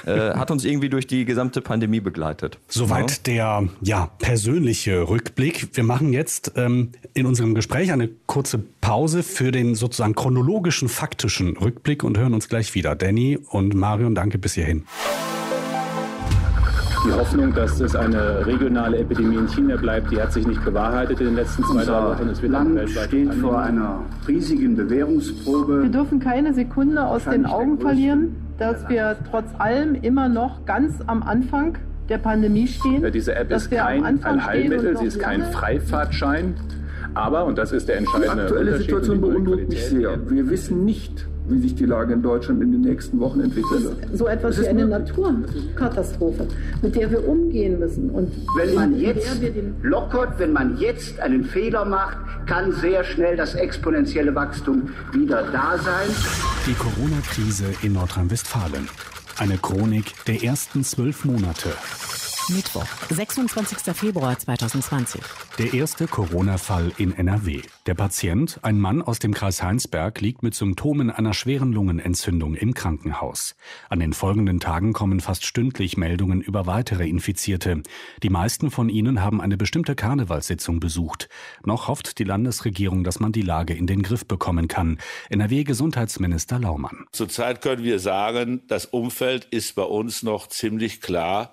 Äh, 0.06 0.34
hat 0.34 0.50
uns 0.50 0.64
irgendwie 0.64 0.90
durch 0.90 1.06
die 1.06 1.24
gesamte 1.24 1.60
Pandemie 1.60 2.00
begleitet. 2.00 2.58
Soweit 2.68 3.26
der 3.26 3.68
ja, 3.80 4.10
persönliche 4.18 5.08
Rückblick. 5.08 5.70
Wir 5.72 5.84
machen 5.84 6.12
jetzt 6.12 6.52
ähm, 6.56 6.92
in 7.14 7.26
unserem 7.26 7.54
Gespräch 7.54 7.90
eine 7.90 8.08
kurze 8.26 8.58
Pause 8.80 9.22
für 9.22 9.50
den 9.50 9.74
sozusagen 9.74 10.14
chronologischen, 10.14 10.88
faktischen 10.88 11.56
Rückblick 11.56 12.04
und 12.04 12.18
hören 12.18 12.34
uns 12.34 12.48
gleich 12.48 12.74
wieder. 12.74 12.94
Danny 12.94 13.38
und 13.50 13.74
Marion, 13.74 14.14
danke 14.14 14.38
bis 14.38 14.54
hierhin. 14.54 14.84
Die 17.06 17.12
Hoffnung, 17.12 17.54
dass 17.54 17.80
es 17.80 17.94
eine 17.94 18.44
regionale 18.44 18.98
Epidemie 18.98 19.36
in 19.36 19.48
China 19.48 19.76
bleibt, 19.76 20.10
die 20.10 20.20
hat 20.20 20.32
sich 20.32 20.46
nicht 20.46 20.64
bewahrheitet 20.64 21.20
in 21.20 21.26
den 21.26 21.36
letzten 21.36 21.62
zwei, 21.64 21.84
drei 21.84 21.98
Unser 21.98 22.10
Wochen. 22.10 22.28
Es 22.28 22.42
wird 22.42 22.52
Land 22.52 22.90
steht 22.90 23.34
vor 23.34 23.60
einer 23.60 24.00
riesigen 24.26 24.76
Bewährungsprobe. 24.76 25.82
Wir 25.84 25.90
dürfen 25.90 26.18
keine 26.18 26.52
Sekunde 26.54 27.04
aus 27.04 27.24
den 27.24 27.46
Augen 27.46 27.78
verlieren, 27.78 28.36
dass 28.58 28.88
wir 28.88 29.16
trotz 29.30 29.46
allem 29.58 29.94
immer 29.94 30.28
noch 30.28 30.64
ganz 30.66 30.94
am 31.06 31.22
Anfang 31.22 31.78
der 32.08 32.18
Pandemie 32.18 32.66
stehen. 32.66 33.02
Ja, 33.02 33.10
Diese 33.10 33.34
App 33.34 33.50
ist 33.52 33.70
kein 33.70 34.24
Allheilmittel, 34.24 34.96
sie 34.96 35.06
ist 35.06 35.20
kein 35.20 35.44
Freifahrtschein. 35.44 36.54
Aber, 37.14 37.46
und 37.46 37.58
das 37.58 37.72
ist 37.72 37.88
der 37.88 37.96
Die 37.96 38.04
entscheidende 38.04 38.42
aktuelle 38.42 38.72
Unterschied 38.72 38.86
Situation 38.86 39.16
die 39.16 39.20
beunruhigt 39.20 39.68
mich 39.68 39.84
sehr. 39.86 40.30
Wir 40.30 40.50
wissen 40.50 40.84
nicht, 40.84 41.26
wie 41.48 41.60
sich 41.60 41.74
die 41.74 41.86
Lage 41.86 42.12
in 42.12 42.22
Deutschland 42.22 42.62
in 42.62 42.72
den 42.72 42.80
nächsten 42.82 43.18
Wochen 43.20 43.40
entwickeln 43.40 43.84
wird. 43.84 43.96
so 44.18 44.26
etwas 44.26 44.60
wie 44.60 44.68
eine 44.68 44.86
möglich. 44.86 45.08
Naturkatastrophe, 45.08 46.46
mit 46.82 46.94
der 46.94 47.10
wir 47.10 47.26
umgehen 47.28 47.78
müssen. 47.78 48.10
Und 48.10 48.32
Wenn 48.56 48.74
man 48.74 48.98
jetzt 48.98 49.40
lockert, 49.82 50.38
wenn 50.38 50.52
man 50.52 50.78
jetzt 50.78 51.20
einen 51.20 51.44
Fehler 51.44 51.84
macht, 51.84 52.18
kann 52.46 52.72
sehr 52.72 53.04
schnell 53.04 53.36
das 53.36 53.54
exponentielle 53.54 54.34
Wachstum 54.34 54.90
wieder 55.12 55.42
da 55.52 55.76
sein. 55.78 56.08
Die 56.66 56.74
Corona-Krise 56.74 57.64
in 57.82 57.92
Nordrhein-Westfalen. 57.94 58.88
Eine 59.38 59.56
Chronik 59.58 60.14
der 60.26 60.42
ersten 60.42 60.82
zwölf 60.84 61.24
Monate. 61.24 61.70
Mittwoch, 62.50 62.86
26. 63.10 63.94
Februar 63.94 64.38
2020. 64.38 65.20
Der 65.58 65.74
erste 65.74 66.06
Corona-Fall 66.06 66.92
in 66.96 67.12
NRW. 67.12 67.60
Der 67.84 67.92
Patient, 67.94 68.58
ein 68.62 68.80
Mann 68.80 69.02
aus 69.02 69.18
dem 69.18 69.34
Kreis 69.34 69.62
Heinsberg, 69.62 70.22
liegt 70.22 70.42
mit 70.42 70.54
Symptomen 70.54 71.10
einer 71.10 71.34
schweren 71.34 71.72
Lungenentzündung 71.72 72.54
im 72.54 72.72
Krankenhaus. 72.72 73.54
An 73.90 74.00
den 74.00 74.14
folgenden 74.14 74.60
Tagen 74.60 74.94
kommen 74.94 75.20
fast 75.20 75.44
stündlich 75.44 75.98
Meldungen 75.98 76.40
über 76.40 76.64
weitere 76.64 77.06
Infizierte. 77.06 77.82
Die 78.22 78.30
meisten 78.30 78.70
von 78.70 78.88
ihnen 78.88 79.22
haben 79.22 79.42
eine 79.42 79.58
bestimmte 79.58 79.94
Karnevalssitzung 79.94 80.80
besucht. 80.80 81.28
Noch 81.64 81.88
hofft 81.88 82.18
die 82.18 82.24
Landesregierung, 82.24 83.04
dass 83.04 83.20
man 83.20 83.32
die 83.32 83.42
Lage 83.42 83.74
in 83.74 83.86
den 83.86 84.02
Griff 84.02 84.24
bekommen 84.24 84.68
kann. 84.68 84.98
NRW-Gesundheitsminister 85.28 86.58
Laumann. 86.58 87.04
Zurzeit 87.12 87.60
können 87.60 87.84
wir 87.84 87.98
sagen, 87.98 88.62
das 88.68 88.86
Umfeld 88.86 89.44
ist 89.50 89.74
bei 89.74 89.82
uns 89.82 90.22
noch 90.22 90.46
ziemlich 90.46 91.02
klar 91.02 91.52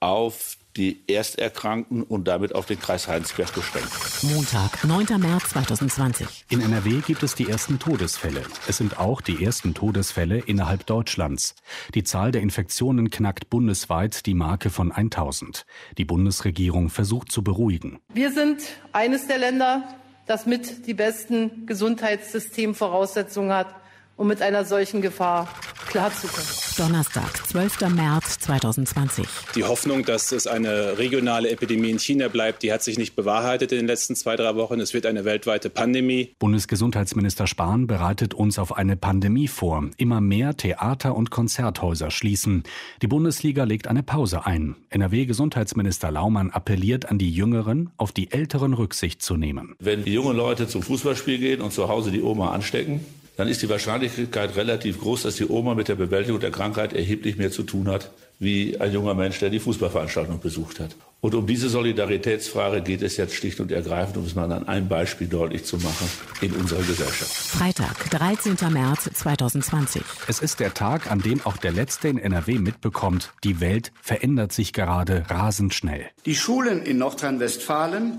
auf 0.00 0.56
die 0.76 1.02
Ersterkrankten 1.08 2.02
und 2.02 2.28
damit 2.28 2.54
auf 2.54 2.64
den 2.64 2.78
Kreis 2.78 3.08
Heinsberg 3.08 3.52
beschränkt. 3.54 3.90
Montag, 4.22 4.84
9. 4.84 5.20
März 5.20 5.50
2020. 5.50 6.46
In 6.48 6.60
NRW 6.60 7.00
gibt 7.06 7.22
es 7.22 7.34
die 7.34 7.48
ersten 7.48 7.78
Todesfälle. 7.78 8.42
Es 8.68 8.78
sind 8.78 8.98
auch 8.98 9.20
die 9.20 9.44
ersten 9.44 9.74
Todesfälle 9.74 10.38
innerhalb 10.38 10.86
Deutschlands. 10.86 11.54
Die 11.94 12.04
Zahl 12.04 12.30
der 12.30 12.40
Infektionen 12.40 13.10
knackt 13.10 13.50
bundesweit 13.50 14.26
die 14.26 14.34
Marke 14.34 14.70
von 14.70 14.92
1000. 14.92 15.66
Die 15.98 16.04
Bundesregierung 16.04 16.88
versucht 16.88 17.32
zu 17.32 17.42
beruhigen. 17.42 17.98
Wir 18.14 18.32
sind 18.32 18.62
eines 18.92 19.26
der 19.26 19.38
Länder, 19.38 19.82
das 20.26 20.46
mit 20.46 20.86
die 20.86 20.94
besten 20.94 21.66
Gesundheitssystemvoraussetzungen 21.66 23.52
hat, 23.52 23.74
um 24.20 24.28
mit 24.28 24.42
einer 24.42 24.66
solchen 24.66 25.00
Gefahr 25.00 25.48
klarzukommen. 25.88 26.46
Donnerstag, 26.76 27.46
12. 27.46 27.88
März 27.88 28.38
2020. 28.40 29.26
Die 29.54 29.64
Hoffnung, 29.64 30.04
dass 30.04 30.30
es 30.30 30.46
eine 30.46 30.98
regionale 30.98 31.48
Epidemie 31.48 31.88
in 31.88 31.98
China 31.98 32.28
bleibt, 32.28 32.62
die 32.62 32.70
hat 32.70 32.82
sich 32.82 32.98
nicht 32.98 33.16
bewahrheitet 33.16 33.72
in 33.72 33.78
den 33.78 33.86
letzten 33.86 34.14
zwei, 34.14 34.36
drei 34.36 34.54
Wochen. 34.56 34.78
Es 34.78 34.92
wird 34.92 35.06
eine 35.06 35.24
weltweite 35.24 35.70
Pandemie. 35.70 36.34
Bundesgesundheitsminister 36.38 37.46
Spahn 37.46 37.86
bereitet 37.86 38.34
uns 38.34 38.58
auf 38.58 38.76
eine 38.76 38.94
Pandemie 38.94 39.48
vor. 39.48 39.86
Immer 39.96 40.20
mehr 40.20 40.54
Theater- 40.54 41.16
und 41.16 41.30
Konzerthäuser 41.30 42.10
schließen. 42.10 42.64
Die 43.00 43.08
Bundesliga 43.08 43.64
legt 43.64 43.88
eine 43.88 44.02
Pause 44.02 44.44
ein. 44.44 44.76
NRW-Gesundheitsminister 44.90 46.10
Laumann 46.10 46.50
appelliert 46.50 47.10
an 47.10 47.16
die 47.16 47.30
Jüngeren, 47.30 47.88
auf 47.96 48.12
die 48.12 48.30
Älteren 48.30 48.74
Rücksicht 48.74 49.22
zu 49.22 49.38
nehmen. 49.38 49.76
Wenn 49.78 50.04
die 50.04 50.12
jungen 50.12 50.36
Leute 50.36 50.68
zum 50.68 50.82
Fußballspiel 50.82 51.38
gehen 51.38 51.62
und 51.62 51.72
zu 51.72 51.88
Hause 51.88 52.10
die 52.10 52.22
Oma 52.22 52.50
anstecken, 52.52 53.00
dann 53.40 53.48
ist 53.48 53.62
die 53.62 53.70
Wahrscheinlichkeit 53.70 54.54
relativ 54.54 55.00
groß, 55.00 55.22
dass 55.22 55.36
die 55.36 55.48
Oma 55.48 55.74
mit 55.74 55.88
der 55.88 55.94
Bewältigung 55.94 56.40
der 56.40 56.50
Krankheit 56.50 56.92
erheblich 56.92 57.38
mehr 57.38 57.50
zu 57.50 57.62
tun 57.62 57.88
hat, 57.88 58.10
wie 58.38 58.78
ein 58.78 58.92
junger 58.92 59.14
Mensch, 59.14 59.38
der 59.38 59.48
die 59.48 59.60
Fußballveranstaltung 59.60 60.40
besucht 60.40 60.78
hat. 60.78 60.94
Und 61.22 61.34
um 61.34 61.46
diese 61.46 61.70
Solidaritätsfrage 61.70 62.82
geht 62.82 63.00
es 63.00 63.16
jetzt 63.16 63.34
schlicht 63.34 63.58
und 63.60 63.72
ergreifend, 63.72 64.18
um 64.18 64.26
es 64.26 64.34
mal 64.34 64.52
an 64.52 64.68
einem 64.68 64.88
Beispiel 64.88 65.26
deutlich 65.26 65.64
zu 65.64 65.78
machen, 65.78 66.06
in 66.42 66.52
unserer 66.52 66.82
Gesellschaft. 66.82 67.32
Freitag, 67.32 68.10
13. 68.10 68.58
März 68.70 69.08
2020. 69.14 70.02
Es 70.28 70.40
ist 70.40 70.60
der 70.60 70.74
Tag, 70.74 71.10
an 71.10 71.22
dem 71.22 71.40
auch 71.46 71.56
der 71.56 71.72
Letzte 71.72 72.08
in 72.08 72.18
NRW 72.18 72.58
mitbekommt, 72.58 73.32
die 73.42 73.60
Welt 73.60 73.90
verändert 74.02 74.52
sich 74.52 74.74
gerade 74.74 75.24
rasend 75.30 75.72
schnell. 75.72 76.04
Die 76.26 76.34
Schulen 76.34 76.82
in 76.82 76.98
Nordrhein-Westfalen 76.98 78.18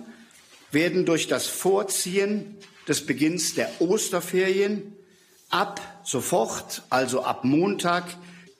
werden 0.71 1.05
durch 1.05 1.27
das 1.27 1.45
Vorziehen 1.45 2.55
des 2.87 3.05
Beginns 3.05 3.53
der 3.53 3.69
Osterferien 3.79 4.95
ab 5.51 5.79
sofort, 6.03 6.83
also 6.89 7.23
ab 7.23 7.43
Montag, 7.43 8.05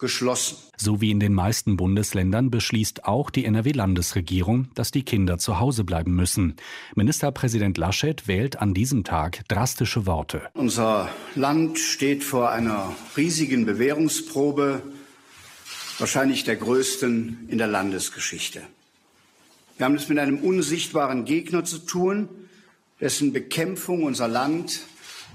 geschlossen. 0.01 0.57
So 0.75 1.00
wie 1.00 1.12
in 1.12 1.19
den 1.19 1.33
meisten 1.33 1.77
Bundesländern 1.77 2.50
beschließt 2.50 3.05
auch 3.05 3.29
die 3.29 3.45
NRW-Landesregierung, 3.45 4.67
dass 4.74 4.89
die 4.89 5.03
Kinder 5.03 5.38
zu 5.38 5.60
Hause 5.60 5.83
bleiben 5.83 6.15
müssen. 6.15 6.55
Ministerpräsident 6.95 7.77
Laschet 7.77 8.27
wählt 8.27 8.60
an 8.60 8.74
diesem 8.74 9.03
Tag 9.03 9.48
drastische 9.48 10.07
Worte. 10.07 10.41
Unser 10.53 11.07
Land 11.36 11.77
steht 11.77 12.24
vor 12.24 12.50
einer 12.50 12.95
riesigen 13.15 13.65
Bewährungsprobe, 13.65 14.81
wahrscheinlich 16.00 16.43
der 16.43 16.55
größten 16.55 17.48
in 17.48 17.60
der 17.60 17.67
Landesgeschichte. 17.67 18.63
Wir 19.77 19.86
haben 19.86 19.95
es 19.95 20.10
mit 20.10 20.17
einem 20.17 20.39
unsichtbaren 20.39 21.25
Gegner 21.25 21.63
zu 21.63 21.77
tun, 21.77 22.27
dessen 23.00 23.33
Bekämpfung 23.33 24.03
unser 24.03 24.27
Land 24.27 24.81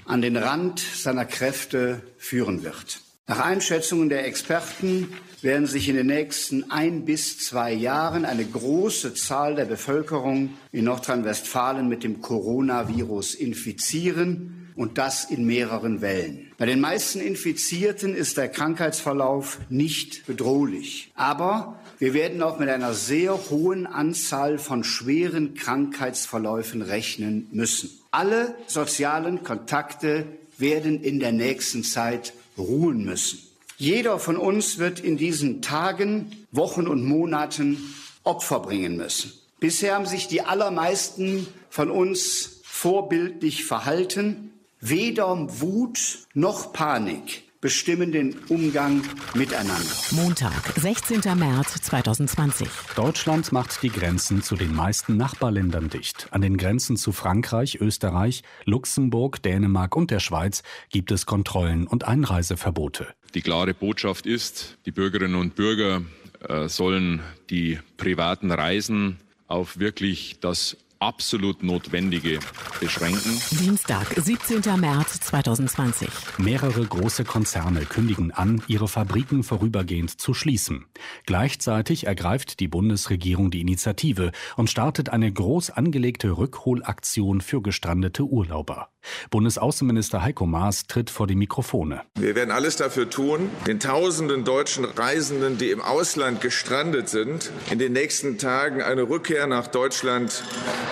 an 0.06 0.22
den 0.22 0.36
Rand 0.36 0.80
seiner 0.80 1.24
Kräfte 1.24 2.02
führen 2.18 2.62
wird. 2.62 3.00
Nach 3.26 3.40
Einschätzungen 3.40 4.08
der 4.08 4.24
Experten 4.26 5.12
werden 5.42 5.66
sich 5.66 5.88
in 5.88 5.96
den 5.96 6.06
nächsten 6.06 6.70
ein 6.70 7.04
bis 7.04 7.38
zwei 7.38 7.72
Jahren 7.72 8.24
eine 8.24 8.44
große 8.44 9.14
Zahl 9.14 9.56
der 9.56 9.64
Bevölkerung 9.64 10.50
in 10.72 10.84
Nordrhein-Westfalen 10.84 11.88
mit 11.88 12.04
dem 12.04 12.20
Coronavirus 12.20 13.34
infizieren 13.34 14.72
und 14.76 14.98
das 14.98 15.24
in 15.24 15.44
mehreren 15.44 16.00
Wellen. 16.02 16.52
Bei 16.58 16.66
den 16.66 16.80
meisten 16.80 17.20
Infizierten 17.20 18.14
ist 18.14 18.36
der 18.36 18.48
Krankheitsverlauf 18.48 19.58
nicht 19.68 20.26
bedrohlich. 20.26 21.10
Aber 21.14 21.75
wir 21.98 22.12
werden 22.12 22.42
auch 22.42 22.58
mit 22.58 22.68
einer 22.68 22.92
sehr 22.92 23.50
hohen 23.50 23.86
Anzahl 23.86 24.58
von 24.58 24.84
schweren 24.84 25.54
Krankheitsverläufen 25.54 26.82
rechnen 26.82 27.48
müssen. 27.52 27.90
Alle 28.10 28.54
sozialen 28.66 29.42
Kontakte 29.42 30.26
werden 30.58 31.02
in 31.02 31.20
der 31.20 31.32
nächsten 31.32 31.84
Zeit 31.84 32.34
ruhen 32.58 33.04
müssen. 33.04 33.40
Jeder 33.78 34.18
von 34.18 34.36
uns 34.36 34.78
wird 34.78 35.00
in 35.00 35.16
diesen 35.16 35.62
Tagen, 35.62 36.46
Wochen 36.50 36.86
und 36.86 37.04
Monaten 37.04 37.94
Opfer 38.24 38.60
bringen 38.60 38.96
müssen. 38.96 39.32
Bisher 39.60 39.94
haben 39.94 40.06
sich 40.06 40.28
die 40.28 40.42
allermeisten 40.42 41.46
von 41.70 41.90
uns 41.90 42.60
vorbildlich 42.64 43.64
verhalten. 43.64 44.52
Weder 44.80 45.60
Wut 45.60 46.26
noch 46.34 46.72
Panik 46.72 47.45
bestimmen 47.60 48.12
den 48.12 48.36
Umgang 48.48 49.02
miteinander. 49.34 49.90
Montag, 50.12 50.72
16. 50.76 51.20
März 51.38 51.82
2020. 51.82 52.68
Deutschland 52.94 53.52
macht 53.52 53.82
die 53.82 53.90
Grenzen 53.90 54.42
zu 54.42 54.56
den 54.56 54.74
meisten 54.74 55.16
Nachbarländern 55.16 55.88
dicht. 55.88 56.28
An 56.30 56.40
den 56.40 56.56
Grenzen 56.56 56.96
zu 56.96 57.12
Frankreich, 57.12 57.80
Österreich, 57.80 58.42
Luxemburg, 58.64 59.42
Dänemark 59.42 59.96
und 59.96 60.10
der 60.10 60.20
Schweiz 60.20 60.62
gibt 60.90 61.10
es 61.10 61.26
Kontrollen 61.26 61.86
und 61.86 62.04
Einreiseverbote. 62.04 63.08
Die 63.34 63.42
klare 63.42 63.74
Botschaft 63.74 64.26
ist, 64.26 64.78
die 64.86 64.92
Bürgerinnen 64.92 65.34
und 65.34 65.54
Bürger 65.54 66.02
äh, 66.48 66.68
sollen 66.68 67.20
die 67.50 67.78
privaten 67.96 68.50
Reisen 68.50 69.18
auf 69.48 69.78
wirklich 69.78 70.38
das 70.40 70.76
absolut 70.98 71.62
Notwendige 71.62 72.38
beschränken. 72.80 73.40
Dienstag, 73.60 74.06
17. 74.16 74.80
März 74.80 75.20
2020. 75.20 76.08
Mehrere 76.38 76.84
große 76.84 77.24
Konzerne 77.24 77.80
kündigen 77.80 78.30
an, 78.32 78.62
ihre 78.66 78.88
Fabriken 78.88 79.42
vorübergehend 79.42 80.20
zu 80.20 80.34
schließen. 80.34 80.86
Gleichzeitig 81.26 82.06
ergreift 82.06 82.60
die 82.60 82.68
Bundesregierung 82.68 83.50
die 83.50 83.60
Initiative 83.60 84.32
und 84.56 84.70
startet 84.70 85.10
eine 85.10 85.32
groß 85.32 85.70
angelegte 85.70 86.36
Rückholaktion 86.36 87.40
für 87.40 87.62
gestrandete 87.62 88.24
Urlauber. 88.24 88.90
Bundesaußenminister 89.30 90.22
Heiko 90.22 90.46
Maas 90.46 90.86
tritt 90.86 91.10
vor 91.10 91.26
die 91.26 91.34
Mikrofone. 91.34 92.02
Wir 92.18 92.34
werden 92.34 92.50
alles 92.50 92.76
dafür 92.76 93.10
tun, 93.10 93.50
den 93.66 93.80
tausenden 93.80 94.44
deutschen 94.44 94.84
Reisenden, 94.84 95.58
die 95.58 95.70
im 95.70 95.80
Ausland 95.80 96.40
gestrandet 96.40 97.08
sind, 97.08 97.50
in 97.70 97.78
den 97.78 97.92
nächsten 97.92 98.38
Tagen 98.38 98.82
eine 98.82 99.02
Rückkehr 99.02 99.46
nach 99.46 99.66
Deutschland 99.66 100.42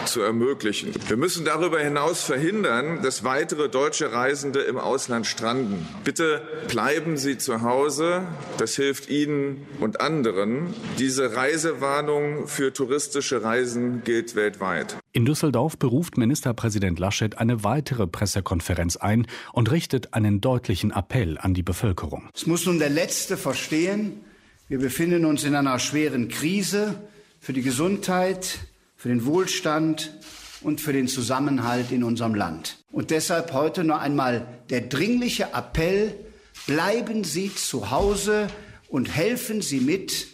zu 0.06 0.20
ermöglichen. 0.20 0.92
Wir 1.08 1.16
müssen 1.16 1.44
darüber 1.44 1.80
hinaus 1.80 2.22
verhindern, 2.22 3.02
dass 3.02 3.24
weitere 3.24 3.68
deutsche 3.68 4.12
Reisende 4.12 4.60
im 4.60 4.78
Ausland 4.78 5.26
stranden. 5.26 5.88
Bitte 6.04 6.42
bleiben 6.68 7.16
Sie 7.16 7.38
zu 7.38 7.62
Hause. 7.62 8.22
Das 8.58 8.76
hilft 8.76 9.08
Ihnen 9.08 9.66
und 9.80 10.00
anderen. 10.00 10.74
Diese 10.98 11.36
Reisewarnung 11.36 12.46
für 12.48 12.72
touristische 12.72 13.42
Reisen 13.42 14.02
gilt 14.04 14.34
weltweit. 14.34 14.96
In 15.16 15.24
Düsseldorf 15.24 15.78
beruft 15.78 16.18
Ministerpräsident 16.18 16.98
Laschet 16.98 17.38
eine 17.38 17.62
weitere 17.62 18.08
Pressekonferenz 18.08 18.96
ein 18.96 19.28
und 19.52 19.70
richtet 19.70 20.12
einen 20.12 20.40
deutlichen 20.40 20.90
Appell 20.90 21.38
an 21.38 21.54
die 21.54 21.62
Bevölkerung. 21.62 22.28
Es 22.34 22.48
muss 22.48 22.66
nun 22.66 22.80
der 22.80 22.90
Letzte 22.90 23.36
verstehen, 23.36 24.24
wir 24.66 24.80
befinden 24.80 25.24
uns 25.24 25.44
in 25.44 25.54
einer 25.54 25.78
schweren 25.78 26.26
Krise 26.26 26.96
für 27.38 27.52
die 27.52 27.62
Gesundheit, 27.62 28.58
für 28.96 29.08
den 29.08 29.24
Wohlstand 29.24 30.18
und 30.62 30.80
für 30.80 30.92
den 30.92 31.06
Zusammenhalt 31.06 31.92
in 31.92 32.02
unserem 32.02 32.34
Land. 32.34 32.82
Und 32.90 33.12
deshalb 33.12 33.52
heute 33.52 33.84
noch 33.84 34.00
einmal 34.00 34.44
der 34.68 34.80
dringliche 34.80 35.50
Appell, 35.52 36.12
bleiben 36.66 37.22
Sie 37.22 37.54
zu 37.54 37.92
Hause 37.92 38.48
und 38.88 39.14
helfen 39.14 39.62
Sie 39.62 39.78
mit, 39.78 40.26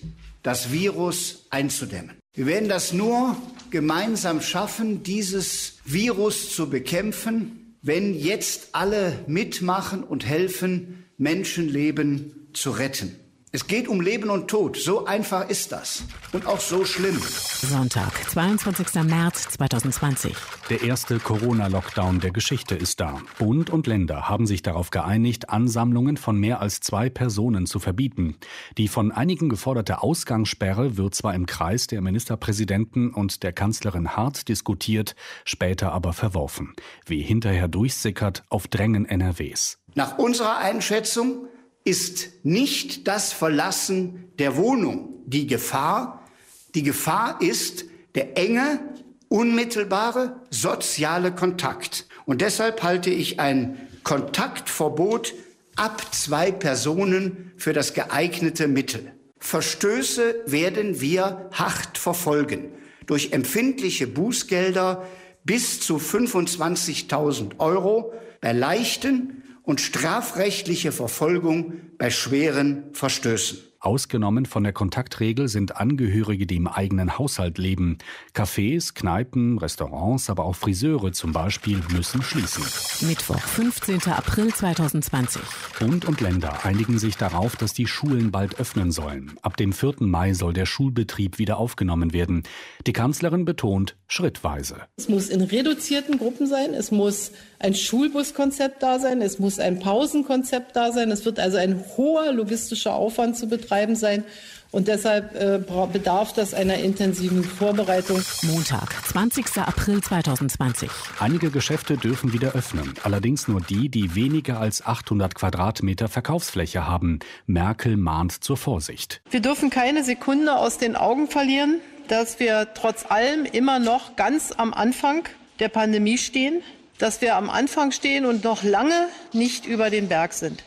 das 0.43 0.73
Virus 0.73 1.45
einzudämmen. 1.51 2.20
Wir 2.33 2.47
werden 2.47 2.69
das 2.69 2.93
nur 2.93 3.37
gemeinsam 3.71 4.41
schaffen, 4.41 5.03
dieses 5.03 5.79
Virus 5.85 6.55
zu 6.55 6.71
bekämpfen, 6.71 7.77
wenn 7.83 8.15
jetzt 8.15 8.69
alle 8.73 9.25
mitmachen 9.27 10.05
und 10.05 10.25
helfen, 10.25 11.05
Menschenleben 11.17 12.51
zu 12.53 12.71
retten. 12.71 13.19
Es 13.53 13.67
geht 13.67 13.89
um 13.89 14.01
Leben 14.01 14.31
und 14.31 14.47
Tod. 14.47 14.77
So 14.77 15.07
einfach 15.07 15.49
ist 15.49 15.73
das. 15.73 16.05
Und 16.33 16.47
auch 16.47 16.61
so 16.61 16.85
schlimm. 16.85 17.19
Sonntag, 17.19 18.13
22. 18.31 19.03
März 19.03 19.49
2020. 19.49 20.37
Der 20.69 20.85
erste 20.85 21.19
Corona-Lockdown 21.19 22.21
der 22.21 22.31
Geschichte 22.31 22.77
ist 22.77 23.01
da. 23.01 23.21
Bund 23.41 23.69
und 23.69 23.89
Länder 23.89 24.29
haben 24.29 24.47
sich 24.47 24.63
darauf 24.63 24.91
geeinigt, 24.91 25.51
Ansammlungen 25.51 26.17
von 26.17 26.39
mehr 26.39 26.61
als 26.61 26.79
zwei 26.79 27.11
Personen 27.11 27.67
zu 27.67 27.81
verbieten. 27.81 28.37
Die 28.79 28.87
von 28.87 29.11
einigen 29.11 29.49
geforderte 29.49 30.01
Ausgangssperre 30.01 30.97
wird 30.97 31.17
zwar 31.17 31.35
im 31.35 31.47
Kreis 31.47 31.89
der 31.89 32.03
Ministerpräsidenten 32.03 33.11
und 33.13 33.43
der 33.43 33.53
Kanzlerin 33.53 34.17
hart 34.17 34.47
diskutiert, 34.47 35.17
später 35.45 35.91
aber 35.91 36.13
verworfen. 36.13 36.77
Wie 37.05 37.21
hinterher 37.21 37.67
durchsickert 37.67 38.45
auf 38.49 38.69
Drängen 38.69 39.07
NRWs. 39.07 39.79
Nach 39.97 40.19
unserer 40.19 40.59
Einschätzung 40.59 41.49
ist 41.85 42.31
nicht 42.43 43.09
das 43.09 43.33
Verlassen 43.33 44.33
der 44.39 44.57
Wohnung 44.57 45.23
die 45.27 45.47
Gefahr. 45.47 46.29
Die 46.75 46.83
Gefahr 46.83 47.41
ist 47.41 47.85
der 48.15 48.37
enge, 48.37 48.81
unmittelbare 49.29 50.41
soziale 50.51 51.33
Kontakt. 51.33 52.07
Und 52.27 52.41
deshalb 52.41 52.83
halte 52.83 53.11
ich 53.11 53.41
ein 53.41 53.89
Kontaktverbot 54.03 55.35
ab 55.77 56.15
zwei 56.15 56.51
Personen 56.51 57.53
für 57.57 57.73
das 57.73 57.95
geeignete 57.95 58.69
Mittel. 58.69 59.13
Verstöße 59.39 60.35
werden 60.47 61.01
wir 61.01 61.49
hart 61.53 61.97
verfolgen 61.97 62.73
durch 63.07 63.33
empfindliche 63.33 64.07
Bußgelder 64.07 65.07
bis 65.45 65.81
zu 65.81 65.97
25.000 65.97 67.59
Euro 67.59 68.13
bei 68.41 68.53
leichten 68.53 69.43
und 69.63 69.81
strafrechtliche 69.81 70.93
Verfolgung 70.93 71.81
bei 71.99 72.11
schweren 72.11 72.93
Verstößen. 72.93 73.70
Ausgenommen 73.83 74.45
von 74.45 74.63
der 74.63 74.75
Kontaktregel 74.75 75.49
sind 75.49 75.79
Angehörige, 75.79 76.47
die 76.47 76.57
im 76.57 76.69
eigenen 76.69 77.17
Haushalt 77.17 77.57
leben. 77.57 77.97
Cafés, 78.35 78.93
Kneipen, 78.93 79.57
Restaurants, 79.57 80.29
aber 80.29 80.45
auch 80.45 80.55
Friseure 80.55 81.13
zum 81.13 81.33
Beispiel 81.33 81.81
müssen 81.91 82.21
schließen. 82.21 82.63
Mittwoch, 83.09 83.41
15. 83.41 84.03
April 84.13 84.53
2020. 84.53 85.41
Bund 85.79 86.05
und 86.05 86.21
Länder 86.21 86.67
einigen 86.67 86.99
sich 86.99 87.17
darauf, 87.17 87.57
dass 87.57 87.73
die 87.73 87.87
Schulen 87.87 88.31
bald 88.31 88.61
öffnen 88.61 88.93
sollen. 88.93 89.33
Ab 89.41 89.57
dem 89.57 89.73
4. 89.73 89.95
Mai 90.01 90.35
soll 90.35 90.53
der 90.53 90.67
Schulbetrieb 90.67 91.39
wieder 91.39 91.57
aufgenommen 91.57 92.13
werden. 92.13 92.43
Die 92.87 92.93
Kanzlerin 92.93 93.47
betont, 93.47 93.97
schrittweise. 94.09 94.77
Es 94.99 95.09
muss 95.09 95.31
in 95.31 95.41
reduzierten 95.41 96.19
Gruppen 96.19 96.47
sein. 96.47 96.75
Es 96.75 96.91
muss 96.91 97.33
ein 97.59 97.75
Schulbuskonzept 97.75 98.83
da 98.83 98.99
sein. 98.99 99.23
Es 99.23 99.39
muss 99.39 99.59
ein 99.59 99.79
Pausenkonzept 99.79 100.77
da 100.77 100.93
sein. 100.93 101.11
Es 101.11 101.25
wird 101.25 101.41
also 101.41 101.57
ein 101.57 101.83
hoher 101.97 102.35
logistischer 102.35 102.95
Aufwand 102.95 103.39
zu 103.39 103.49
betreiben 103.49 103.70
betreiben 103.71 103.95
sein. 103.97 104.25
Und 104.73 104.87
deshalb 104.87 105.35
äh, 105.35 105.59
bedarf 105.93 106.33
das 106.33 106.55
einer 106.55 106.77
intensiven 106.77 107.43
Vorbereitung. 107.43 108.23
Montag, 108.43 108.95
20. 109.09 109.59
April 109.59 110.01
2020. 110.01 110.89
Einige 111.19 111.51
Geschäfte 111.51 111.97
dürfen 111.97 112.33
wieder 112.33 112.53
öffnen. 112.53 112.95
Allerdings 113.03 113.49
nur 113.49 113.61
die, 113.61 113.89
die 113.89 114.15
weniger 114.15 114.61
als 114.61 114.87
800 114.87 115.35
Quadratmeter 115.35 116.09
Verkaufsfläche 116.09 116.87
haben. 116.87 117.19
Merkel 117.47 117.97
mahnt 117.97 118.45
zur 118.45 118.57
Vorsicht. 118.57 119.23
Wir 119.31 119.41
dürfen 119.41 119.71
keine 119.71 120.05
Sekunde 120.05 120.55
aus 120.55 120.79
den 120.79 120.95
Augen 120.95 121.27
verlieren, 121.27 121.81
dass 122.07 122.39
wir 122.39 122.69
trotz 122.75 123.07
allem 123.09 123.45
immer 123.47 123.81
noch 123.81 124.15
ganz 124.15 124.53
am 124.57 124.73
Anfang 124.73 125.25
der 125.59 125.69
Pandemie 125.69 126.19
stehen. 126.19 126.63
Dass 126.99 127.23
wir 127.23 127.35
am 127.35 127.51
Anfang 127.51 127.91
stehen 127.91 128.25
und 128.25 128.45
noch 128.45 128.63
lange 128.63 129.09
nicht 129.33 129.67
über 129.67 129.91
den 129.91 130.07
Berg 130.09 130.33
sind. 130.35 130.63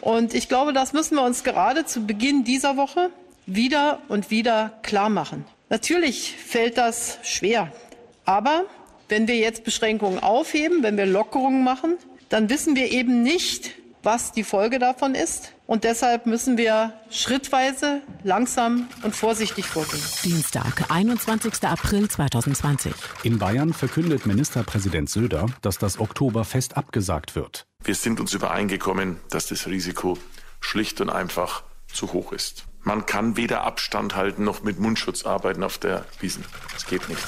Und 0.00 0.34
ich 0.34 0.48
glaube, 0.48 0.72
das 0.72 0.92
müssen 0.92 1.16
wir 1.16 1.22
uns 1.22 1.44
gerade 1.44 1.84
zu 1.84 2.06
Beginn 2.06 2.44
dieser 2.44 2.76
Woche 2.76 3.10
wieder 3.46 4.00
und 4.08 4.30
wieder 4.30 4.72
klar 4.82 5.08
machen. 5.08 5.44
Natürlich 5.68 6.34
fällt 6.36 6.78
das 6.78 7.18
schwer. 7.22 7.72
Aber 8.24 8.64
wenn 9.08 9.28
wir 9.28 9.36
jetzt 9.36 9.64
Beschränkungen 9.64 10.18
aufheben, 10.18 10.82
wenn 10.82 10.96
wir 10.96 11.06
Lockerungen 11.06 11.64
machen, 11.64 11.96
dann 12.28 12.50
wissen 12.50 12.76
wir 12.76 12.90
eben 12.90 13.22
nicht, 13.22 13.72
was 14.02 14.32
die 14.32 14.44
Folge 14.44 14.78
davon 14.78 15.14
ist. 15.14 15.52
Und 15.66 15.82
deshalb 15.82 16.26
müssen 16.26 16.56
wir 16.56 16.92
schrittweise, 17.10 18.00
langsam 18.22 18.88
und 19.02 19.16
vorsichtig 19.16 19.66
vorgehen. 19.66 20.02
Dienstag, 20.22 20.90
21. 20.90 21.64
April 21.64 22.08
2020. 22.08 22.92
In 23.24 23.38
Bayern 23.38 23.72
verkündet 23.72 24.26
Ministerpräsident 24.26 25.10
Söder, 25.10 25.46
dass 25.62 25.78
das 25.78 25.98
Oktoberfest 25.98 26.76
abgesagt 26.76 27.34
wird. 27.34 27.66
Wir 27.82 27.96
sind 27.96 28.20
uns 28.20 28.32
übereingekommen, 28.32 29.18
dass 29.30 29.48
das 29.48 29.66
Risiko 29.66 30.16
schlicht 30.60 31.00
und 31.00 31.10
einfach 31.10 31.64
zu 31.92 32.12
hoch 32.12 32.32
ist. 32.32 32.64
Man 32.86 33.04
kann 33.04 33.36
weder 33.36 33.64
Abstand 33.64 34.14
halten 34.14 34.44
noch 34.44 34.62
mit 34.62 34.78
Mundschutz 34.78 35.26
arbeiten 35.26 35.64
auf 35.64 35.76
der 35.76 36.04
Wiesen. 36.20 36.44
Das 36.72 36.86
geht 36.86 37.08
nicht. 37.08 37.20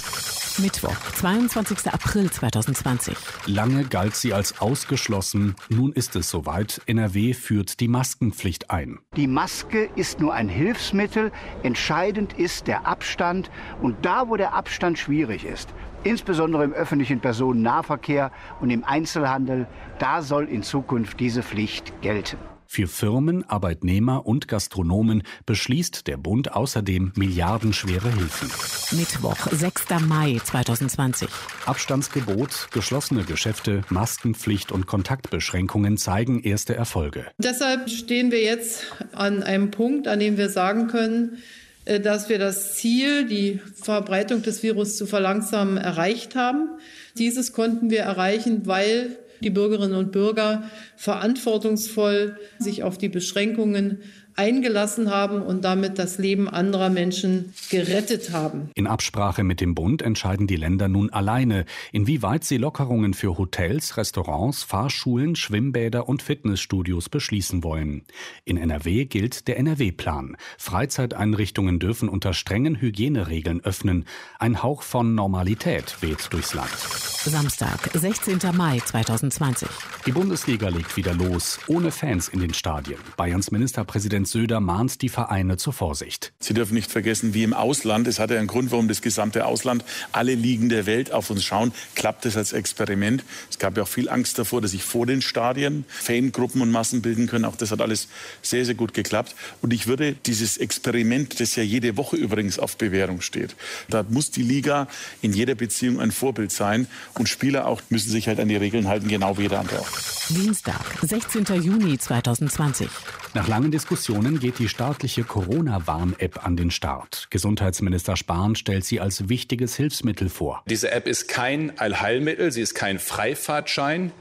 Mittwoch, 0.61 0.94
22. 1.16 1.92
April 1.92 2.31
2020. 2.31 3.16
Lange 3.47 3.85
galt 3.85 4.14
sie 4.14 4.33
als 4.33 4.61
ausgeschlossen. 4.61 5.57
Nun 5.68 5.92
ist 5.92 6.14
es 6.14 6.31
soweit. 6.31 6.81
NRW 6.87 7.35
führt 7.35 7.81
die 7.81 7.88
Maskenpflicht 7.88 8.71
ein. 8.71 9.01
Die 9.16 9.27
Maske 9.27 9.90
ist 9.97 10.21
nur 10.21 10.33
ein 10.33 10.49
Hilfsmittel. 10.49 11.33
Entscheidend 11.64 12.35
ist 12.35 12.68
der 12.68 12.87
Abstand. 12.87 13.51
Und 13.83 13.97
da, 14.07 14.29
wo 14.29 14.37
der 14.37 14.55
Abstand 14.55 14.97
schwierig 14.97 15.44
ist, 15.44 15.71
insbesondere 16.05 16.62
im 16.62 16.73
öffentlichen 16.73 17.18
Personennahverkehr 17.18 18.31
und 18.61 18.71
im 18.71 18.85
Einzelhandel, 18.85 19.66
da 19.99 20.23
soll 20.23 20.44
in 20.44 20.62
Zukunft 20.62 21.18
diese 21.18 21.42
Pflicht 21.42 22.01
gelten. 22.01 22.38
Für 22.70 22.87
Firmen, 22.87 23.48
Arbeitnehmer 23.48 24.26
und 24.26 24.46
Gastronomen 24.46 25.22
beschließt 25.46 26.07
der 26.07 26.18
Bund 26.18 26.52
außerdem 26.52 27.12
milliardenschwere 27.16 28.12
Hilfen. 28.12 28.50
Mittwoch, 28.94 29.38
6. 29.50 29.87
Mai 30.07 30.38
2020. 30.44 31.31
Abstandsgebot, 31.64 32.68
geschlossene 32.70 33.24
Geschäfte, 33.24 33.81
Maskenpflicht 33.88 34.70
und 34.70 34.87
Kontaktbeschränkungen 34.87 35.96
zeigen 35.96 36.42
erste 36.42 36.74
Erfolge. 36.74 37.24
Deshalb 37.38 37.88
stehen 37.88 38.31
wir 38.31 38.42
jetzt 38.42 38.85
an 39.12 39.42
einem 39.42 39.70
Punkt, 39.70 40.07
an 40.07 40.20
dem 40.20 40.37
wir 40.37 40.50
sagen 40.50 40.88
können, 40.88 41.38
äh, 41.87 42.00
dass 42.00 42.28
wir 42.28 42.38
das 42.38 42.74
Ziel, 42.74 43.26
die 43.26 43.61
Verbreitung 43.81 44.42
des 44.42 44.62
Virus 44.62 44.98
zu 44.98 45.07
verlangsamen, 45.07 45.78
erreicht 45.78 46.37
haben. 46.37 46.68
Dieses 47.16 47.54
konnten 47.54 47.88
wir 47.88 48.00
erreichen, 48.00 48.66
weil 48.66 49.16
die 49.42 49.51
Bürgerinnen 49.51 49.96
und 49.96 50.12
Bürger 50.12 50.64
verantwortungsvoll 50.96 52.38
sich 52.59 52.83
auf 52.83 52.98
die 52.98 53.09
Beschränkungen 53.09 54.01
eingelassen 54.38 55.11
haben 55.11 55.42
und 55.42 55.64
damit 55.64 55.98
das 55.98 56.18
Leben 56.18 56.48
anderer 56.48 56.90
Menschen 56.90 57.53
gerettet 57.70 58.33
haben. 58.33 58.70
In 58.74 58.87
Absprache 58.87 59.42
mit 59.42 59.61
dem 59.61 59.74
Bund 59.74 60.01
entscheiden 60.01 60.46
die 60.46 60.57
Länder 60.57 60.87
nun 60.87 61.11
alleine, 61.11 61.64
inwieweit 61.92 62.44
sie 62.44 62.57
Lockerungen 62.57 63.14
für 63.14 63.37
Hotels, 63.37 63.96
Restaurants, 63.96 64.62
Fahrschulen, 64.62 65.35
Schwimmbäder 65.35 66.09
und 66.09 66.22
Fitnessstudios 66.22 67.09
beschließen 67.09 67.64
wollen. 67.64 68.05
In 68.44 68.57
NRW 68.57 69.07
gilt 69.07 69.48
der 69.48 69.59
NRW-Plan. 69.59 70.37
Freizeiteinrichtungen 70.57 71.81
dürfen 71.81 72.09
unter 72.09 72.33
strengen 72.33 72.81
Hygieneregeln 72.81 73.61
öffnen. 73.64 74.05
Ein 74.38 74.62
Hauch 74.62 74.83
von 74.83 75.16
Normalität 75.16 75.96
weht 76.01 76.33
durchs 76.33 76.55
Land. 76.55 76.70
Samstag, 76.70 77.90
16. 77.92 78.38
Mai 78.55 78.79
2020. 78.79 79.68
Die 80.07 80.12
Bundesliga 80.12 80.68
legt 80.68 80.96
wieder 80.96 81.12
los, 81.14 81.59
ohne 81.66 81.90
Fans 81.90 82.29
in 82.29 82.38
den 82.38 82.55
Stadien. 82.55 82.98
Bayerns 83.16 83.51
Ministerpräsident 83.51 84.28
Söder 84.31 84.61
mahnt 84.61 85.03
die 85.03 85.09
Vereine 85.09 85.57
zur 85.57 85.73
Vorsicht. 85.73 86.33
Sie 86.41 86.55
dürfen 86.55 86.75
nicht 86.75 86.91
vergessen, 86.91 87.35
wie 87.35 87.43
im 87.43 87.55
Ausland, 87.55 88.07
es 88.07 88.19
hat 88.19 88.31
ja 88.31 88.38
einen 88.38 88.47
Grund, 88.47 88.71
warum 88.71 88.88
das 88.88 89.03
gesamte 89.03 89.47
Ausland, 89.47 89.85
alle 90.12 90.35
Ligen 90.35 90.69
der 90.69 90.87
Welt 90.87 91.12
auf 91.12 91.31
uns 91.31 91.45
schauen, 91.45 91.73
klappt 91.95 92.27
es 92.27 92.37
als 92.37 92.53
Experiment. 92.53 93.25
Es 93.51 93.59
gab 93.59 93.77
ja 93.77 93.83
auch 93.83 93.88
viel 93.88 94.09
Angst 94.09 94.38
davor, 94.38 94.61
dass 94.61 94.73
sich 94.73 94.83
vor 94.83 95.07
den 95.07 95.23
Stadien 95.23 95.85
Fangruppen 95.88 96.61
und 96.61 96.71
Massen 96.71 97.03
bilden 97.03 97.27
können. 97.27 97.45
Auch 97.45 97.57
das 97.57 97.71
hat 97.71 97.81
alles 97.81 98.09
sehr, 98.43 98.64
sehr 98.64 98.75
gut 98.75 98.95
geklappt. 98.95 99.35
Und 99.62 99.73
ich 99.73 99.87
würde 99.87 100.14
dieses 100.27 100.57
Experiment, 100.59 101.41
das 101.41 101.57
ja 101.57 101.62
jede 101.62 101.97
Woche 101.97 102.17
übrigens 102.17 102.59
auf 102.59 102.77
Bewährung 102.77 103.21
steht, 103.21 103.57
da 103.88 104.05
muss 104.09 104.31
die 104.31 104.43
Liga 104.43 104.88
in 105.23 105.33
jeder 105.33 105.55
Beziehung 105.55 106.01
ein 106.01 106.12
Vorbild 106.12 106.53
sein. 106.53 106.87
Und 107.14 107.29
Spieler 107.29 107.67
auch 107.67 107.83
müssen 107.88 108.11
sich 108.11 108.29
halt 108.29 108.41
an 108.41 108.49
die 108.49 108.57
Regeln 108.57 108.88
halten, 108.88 109.09
genau 109.09 109.38
wie 109.38 109.43
jeder 109.43 109.61
andere 109.61 109.81
auch. 109.81 109.88
Dienstag, 110.29 110.81
16. 111.03 111.45
Juni 111.62 111.99
2020. 111.99 112.88
Nach 113.35 113.49
langen 113.49 113.71
Diskussionen 113.71 114.17
geht 114.40 114.59
die 114.59 114.68
staatliche 114.68 115.24
Corona-Warn-App 115.24 116.46
an 116.46 116.57
den 116.57 116.70
Start. 116.70 117.26
Gesundheitsminister 117.31 118.16
Spahn 118.16 118.54
stellt 118.54 118.85
sie 118.85 119.00
als 119.00 119.28
wichtiges 119.28 119.76
Hilfsmittel 119.76 120.28
vor. 120.28 120.62
Diese 120.66 120.90
App 120.90 121.07
ist 121.07 121.28
kein 121.28 121.78
Allheilmittel, 121.78 122.50
sie 122.52 122.62
ist 122.62 122.74
kein 122.74 122.98
Freifahrtschein. 122.98 124.12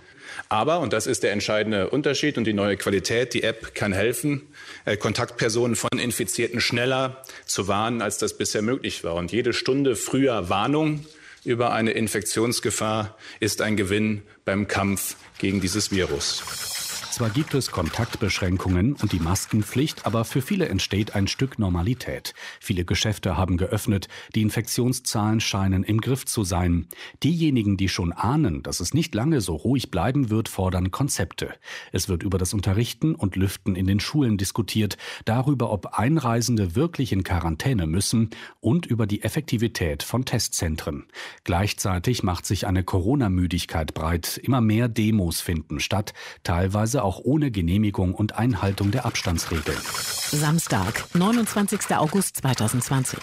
Aber, 0.49 0.79
und 0.79 0.93
das 0.93 1.07
ist 1.07 1.23
der 1.23 1.31
entscheidende 1.31 1.89
Unterschied 1.89 2.38
und 2.38 2.45
die 2.45 2.53
neue 2.53 2.77
Qualität, 2.77 3.33
die 3.33 3.43
App 3.43 3.75
kann 3.75 3.93
helfen, 3.93 4.41
äh, 4.86 4.97
Kontaktpersonen 4.97 5.75
von 5.75 5.97
Infizierten 5.97 6.62
schneller 6.62 7.23
zu 7.45 7.67
warnen, 7.67 8.01
als 8.01 8.17
das 8.17 8.38
bisher 8.38 8.62
möglich 8.62 9.03
war. 9.03 9.15
Und 9.15 9.31
jede 9.31 9.53
Stunde 9.53 9.95
früher 9.95 10.49
Warnung 10.49 11.05
über 11.43 11.71
eine 11.71 11.91
Infektionsgefahr 11.91 13.17
ist 13.39 13.62
ein 13.62 13.77
Gewinn 13.77 14.23
beim 14.45 14.67
Kampf 14.67 15.15
gegen 15.38 15.62
dieses 15.62 15.91
Virus. 15.91 16.76
Zwar 17.17 17.32
gibt 17.32 17.56
es 17.56 17.71
Kontaktbeschränkungen 17.71 18.93
und 18.93 19.12
die 19.12 19.19
Maskenpflicht, 19.19 20.06
aber 20.06 20.23
für 20.23 20.43
viele 20.43 20.69
entsteht 20.69 21.15
ein 21.15 21.27
Stück 21.27 21.58
Normalität. 21.58 22.36
Viele 22.60 22.86
Geschäfte 22.86 23.36
haben 23.36 23.58
geöffnet, 23.58 24.08
die 24.36 24.43
Infektionszahlen 24.43 25.39
scheinen 25.39 25.84
im 25.84 25.99
Griff 25.99 26.27
zu 26.27 26.43
sein. 26.43 26.86
Diejenigen, 27.23 27.75
die 27.75 27.89
schon 27.89 28.13
ahnen, 28.13 28.62
dass 28.62 28.82
es 28.82 28.93
nicht 28.93 29.15
lange 29.15 29.41
so 29.41 29.56
ruhig 29.56 29.89
bleiben 29.89 30.30
wird, 30.30 30.47
fordern 30.47 30.91
Konzepte. 30.91 31.56
Es 31.91 32.08
wird 32.08 32.21
über 32.21 32.38
das 32.38 32.53
Unterrichten 32.53 33.15
und 33.15 33.36
Lüften 33.36 33.75
in 33.75 33.88
den 33.88 33.99
Schulen 33.99 34.38
diskutiert, 34.38 34.95
darüber, 35.25 35.71
ob 35.71 35.97
Einreisende 35.97 36.75
wirklich 36.75 37.12
in 37.12 37.23
Quarantäne 37.23 37.88
müssen 37.88 38.30
und 38.60 38.86
über 38.86 39.08
die 39.08 39.23
Effektivität 39.23 40.03
von 40.03 40.23
Testzentren. 40.23 41.08
Gleichzeitig 41.45 42.21
macht 42.21 42.45
sich 42.45 42.67
eine 42.67 42.84
Corona-Müdigkeit 42.84 43.95
breit. 43.95 44.38
Immer 44.38 44.62
mehr 44.62 44.88
Demos 44.88 45.41
finden 45.41 45.80
statt, 45.80 46.13
teilweise 46.43 47.07
auch 47.08 47.22
ohne 47.24 47.52
Genehmigung 47.52 48.13
und 48.13 48.38
Einhaltung 48.38 48.91
der 48.91 49.06
Abstandsregeln. 49.06 49.80
Samstag, 50.30 51.06
29. 51.13 51.96
August 51.96 52.36
2020. 52.36 53.17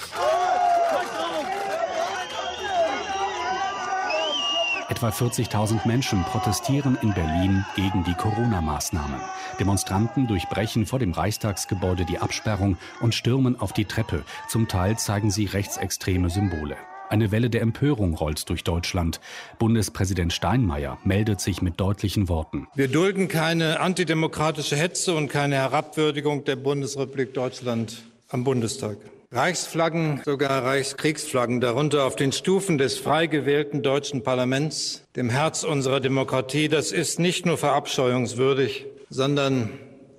Etwa 4.89 5.09
40.000 5.11 5.87
Menschen 5.87 6.25
protestieren 6.25 6.97
in 7.03 7.13
Berlin 7.13 7.67
gegen 7.77 8.05
die 8.05 8.15
Corona-Maßnahmen. 8.15 9.21
Demonstranten 9.61 10.27
durchbrechen 10.29 10.87
vor 10.87 10.99
dem 10.99 11.13
Reichstagsgebäude 11.13 12.07
die 12.07 12.19
Absperrung 12.19 12.79
und 13.01 13.15
stürmen 13.15 13.61
auf 13.61 13.75
die 13.75 13.85
Treppe. 13.85 14.25
Zum 14.49 14.67
Teil 14.67 14.97
zeigen 14.97 15.31
sie 15.31 15.45
rechtsextreme 15.45 16.31
Symbole. 16.31 16.77
Eine 17.11 17.31
Welle 17.31 17.51
der 17.51 17.63
Empörung 17.63 18.15
rollt 18.15 18.49
durch 18.49 18.65
Deutschland. 18.65 19.21
Bundespräsident 19.59 20.33
Steinmeier 20.33 20.99
meldet 21.05 21.41
sich 21.41 21.63
mit 21.63 21.79
deutlichen 21.79 22.29
Worten. 22.29 22.67
Wir 22.75 22.89
dulden 22.89 23.29
keine 23.29 23.81
antidemokratische 23.81 24.77
Hetze 24.77 25.15
und 25.15 25.29
keine 25.29 25.57
Herabwürdigung 25.57 26.45
der 26.45 26.57
Bundesrepublik 26.57 27.35
Deutschland 27.35 28.03
am 28.29 28.45
Bundestag. 28.45 28.97
Reichsflaggen, 29.31 30.23
sogar 30.25 30.63
Reichskriegsflaggen, 30.65 31.61
darunter 31.61 32.05
auf 32.05 32.15
den 32.15 32.31
Stufen 32.31 32.79
des 32.79 32.99
frei 32.99 33.27
gewählten 33.27 33.83
deutschen 33.83 34.23
Parlaments, 34.23 35.05
dem 35.17 35.29
Herz 35.29 35.65
unserer 35.65 35.99
Demokratie, 35.99 36.69
das 36.69 36.93
ist 36.93 37.19
nicht 37.19 37.45
nur 37.45 37.59
verabscheuungswürdig, 37.59 38.87
sondern 39.11 39.71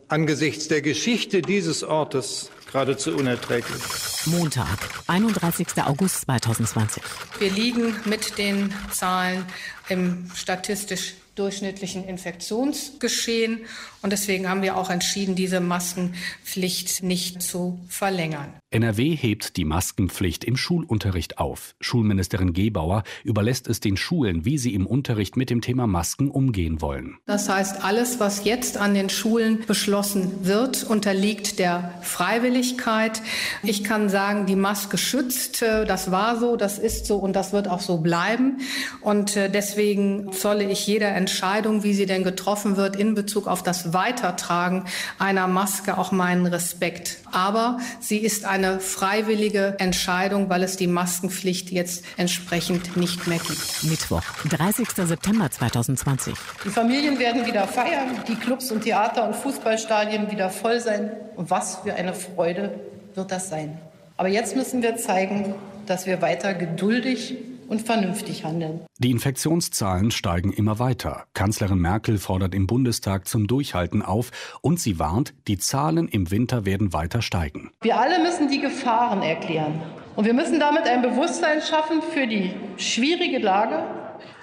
angesichts 0.09 0.67
der 0.67 0.81
Geschichte 0.81 1.41
dieses 1.41 1.83
Ortes 1.83 2.51
geradezu 2.75 3.15
unerträglich. 3.15 3.81
Montag, 4.25 4.67
31. 5.07 5.67
August 5.85 6.25
2020. 6.25 7.01
Wir 7.39 7.49
liegen 7.49 7.95
mit 8.03 8.37
den 8.37 8.73
Zahlen 8.91 9.45
im 9.87 10.29
statistisch 10.35 11.13
durchschnittlichen 11.35 12.05
Infektionsgeschehen. 12.05 13.61
Und 14.01 14.11
deswegen 14.11 14.49
haben 14.49 14.61
wir 14.61 14.75
auch 14.75 14.89
entschieden, 14.89 15.35
diese 15.35 15.61
Maskenpflicht 15.61 17.01
nicht 17.01 17.41
zu 17.41 17.79
verlängern. 17.87 18.53
NRW 18.75 19.15
hebt 19.15 19.55
die 19.55 19.63
Maskenpflicht 19.63 20.43
im 20.43 20.57
Schulunterricht 20.57 21.37
auf. 21.37 21.75
Schulministerin 21.79 22.51
Gebauer 22.51 23.03
überlässt 23.23 23.69
es 23.69 23.79
den 23.79 23.95
Schulen, 23.95 24.43
wie 24.43 24.57
sie 24.57 24.73
im 24.73 24.85
Unterricht 24.85 25.37
mit 25.37 25.49
dem 25.49 25.61
Thema 25.61 25.87
Masken 25.87 26.29
umgehen 26.29 26.81
wollen. 26.81 27.15
Das 27.25 27.47
heißt, 27.47 27.85
alles, 27.85 28.19
was 28.19 28.43
jetzt 28.43 28.75
an 28.75 28.93
den 28.93 29.09
Schulen 29.09 29.63
beschlossen 29.65 30.29
wird, 30.45 30.83
unterliegt 30.83 31.57
der 31.57 31.93
Freiwilligkeit. 32.01 33.21
Ich 33.63 33.85
kann 33.85 34.09
sagen, 34.09 34.45
die 34.45 34.57
Maske 34.57 34.97
schützt. 34.97 35.61
Das 35.61 36.11
war 36.11 36.37
so, 36.37 36.57
das 36.57 36.77
ist 36.77 37.05
so 37.05 37.15
und 37.15 37.33
das 37.33 37.53
wird 37.53 37.69
auch 37.69 37.79
so 37.79 37.99
bleiben. 37.99 38.57
Und 38.99 39.37
äh, 39.37 39.49
deswegen 39.49 40.33
zolle 40.33 40.69
ich 40.69 40.85
jeder 40.85 41.15
Entscheidung, 41.15 41.83
wie 41.83 41.93
sie 41.93 42.07
denn 42.07 42.25
getroffen 42.25 42.75
wird, 42.75 42.97
in 42.97 43.15
Bezug 43.15 43.47
auf 43.47 43.63
das 43.63 43.93
Weitertragen 43.93 44.83
einer 45.17 45.47
Maske 45.47 45.97
auch 45.97 46.11
meinen 46.11 46.45
Respekt. 46.45 47.19
Aber 47.31 47.79
sie 48.01 48.17
ist 48.17 48.43
eine 48.43 48.64
freiwillige 48.79 49.75
Entscheidung, 49.79 50.49
weil 50.49 50.63
es 50.63 50.77
die 50.77 50.87
Maskenpflicht 50.87 51.71
jetzt 51.71 52.03
entsprechend 52.17 52.97
nicht 52.97 53.27
mehr 53.27 53.39
gibt. 53.39 53.83
Mittwoch, 53.83 54.23
30. 54.49 54.87
September 54.89 55.49
2020. 55.49 56.33
Die 56.65 56.69
Familien 56.69 57.19
werden 57.19 57.45
wieder 57.45 57.67
feiern, 57.67 58.23
die 58.27 58.35
Clubs 58.35 58.71
und 58.71 58.81
Theater 58.81 59.27
und 59.27 59.35
Fußballstadien 59.35 60.31
wieder 60.31 60.49
voll 60.49 60.79
sein. 60.79 61.11
Und 61.35 61.49
was 61.49 61.77
für 61.83 61.93
eine 61.93 62.13
Freude 62.13 62.79
wird 63.13 63.31
das 63.31 63.49
sein. 63.49 63.77
Aber 64.17 64.29
jetzt 64.29 64.55
müssen 64.55 64.81
wir 64.81 64.97
zeigen, 64.97 65.55
dass 65.85 66.05
wir 66.05 66.21
weiter 66.21 66.53
geduldig 66.53 67.35
und 67.67 67.81
vernünftig 67.81 68.43
handeln. 68.43 68.81
Die 68.99 69.11
Infektionszahlen 69.11 70.11
steigen 70.11 70.51
immer 70.53 70.79
weiter. 70.79 71.25
Kanzlerin 71.33 71.79
Merkel 71.79 72.17
fordert 72.17 72.55
im 72.55 72.67
Bundestag 72.67 73.27
zum 73.27 73.47
Durchhalten 73.47 74.01
auf 74.01 74.31
und 74.61 74.79
sie 74.79 74.99
warnt, 74.99 75.33
die 75.47 75.57
Zahlen 75.57 76.07
im 76.07 76.31
Winter 76.31 76.65
werden 76.65 76.93
weiter 76.93 77.21
steigen. 77.21 77.71
Wir 77.81 77.99
alle 77.99 78.21
müssen 78.21 78.49
die 78.49 78.59
Gefahren 78.59 79.21
erklären. 79.21 79.81
Und 80.15 80.25
wir 80.25 80.33
müssen 80.33 80.59
damit 80.59 80.83
ein 80.83 81.01
Bewusstsein 81.01 81.61
schaffen 81.61 82.01
für 82.01 82.25
die 82.25 82.51
schwierige 82.77 83.39
Lage, 83.39 83.83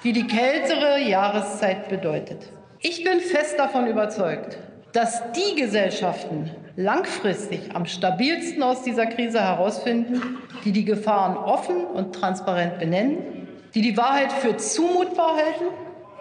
die 0.04 0.12
die 0.12 0.26
kältere 0.26 1.00
Jahreszeit 1.00 1.88
bedeutet. 1.88 2.52
Ich 2.80 3.04
bin 3.04 3.20
fest 3.20 3.58
davon 3.58 3.86
überzeugt, 3.86 4.58
dass 4.92 5.22
die 5.32 5.60
Gesellschaften 5.60 6.50
langfristig 6.76 7.74
am 7.74 7.86
stabilsten 7.86 8.62
aus 8.62 8.82
dieser 8.82 9.06
Krise 9.06 9.40
herausfinden, 9.40 10.38
die 10.64 10.72
die 10.72 10.84
Gefahren 10.84 11.36
offen 11.36 11.84
und 11.84 12.14
transparent 12.14 12.78
benennen, 12.78 13.18
die 13.74 13.82
die 13.82 13.96
Wahrheit 13.96 14.32
für 14.32 14.56
zumutbar 14.56 15.36
halten 15.36 15.64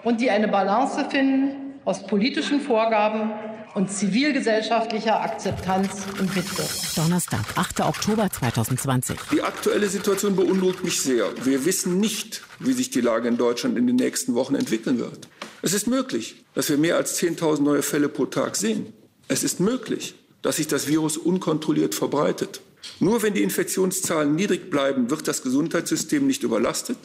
und 0.03 0.21
die 0.21 0.29
eine 0.29 0.47
Balance 0.47 1.05
finden 1.09 1.75
aus 1.85 2.05
politischen 2.05 2.61
Vorgaben 2.61 3.31
und 3.73 3.89
zivilgesellschaftlicher 3.89 5.21
Akzeptanz 5.21 6.05
und 6.19 6.35
Mitwirkung. 6.35 6.75
Donnerstag, 6.95 7.45
8. 7.55 7.81
Oktober 7.81 8.29
2020. 8.29 9.17
Die 9.31 9.41
aktuelle 9.41 9.87
Situation 9.87 10.35
beunruhigt 10.35 10.83
mich 10.83 11.01
sehr. 11.01 11.25
Wir 11.45 11.65
wissen 11.65 11.99
nicht, 11.99 12.43
wie 12.59 12.73
sich 12.73 12.89
die 12.89 13.01
Lage 13.01 13.29
in 13.29 13.37
Deutschland 13.37 13.77
in 13.77 13.87
den 13.87 13.95
nächsten 13.95 14.35
Wochen 14.35 14.55
entwickeln 14.55 14.99
wird. 14.99 15.27
Es 15.61 15.73
ist 15.73 15.87
möglich, 15.87 16.43
dass 16.55 16.69
wir 16.69 16.77
mehr 16.77 16.97
als 16.97 17.21
10.000 17.21 17.61
neue 17.61 17.83
Fälle 17.83 18.09
pro 18.09 18.25
Tag 18.25 18.55
sehen. 18.55 18.93
Es 19.27 19.43
ist 19.43 19.59
möglich, 19.59 20.15
dass 20.41 20.55
sich 20.55 20.67
das 20.67 20.87
Virus 20.87 21.17
unkontrolliert 21.17 21.93
verbreitet. 21.93 22.61
Nur 22.99 23.21
wenn 23.21 23.33
die 23.33 23.43
Infektionszahlen 23.43 24.35
niedrig 24.35 24.71
bleiben, 24.71 25.11
wird 25.11 25.27
das 25.27 25.43
Gesundheitssystem 25.43 26.25
nicht 26.25 26.43
überlastet. 26.43 26.97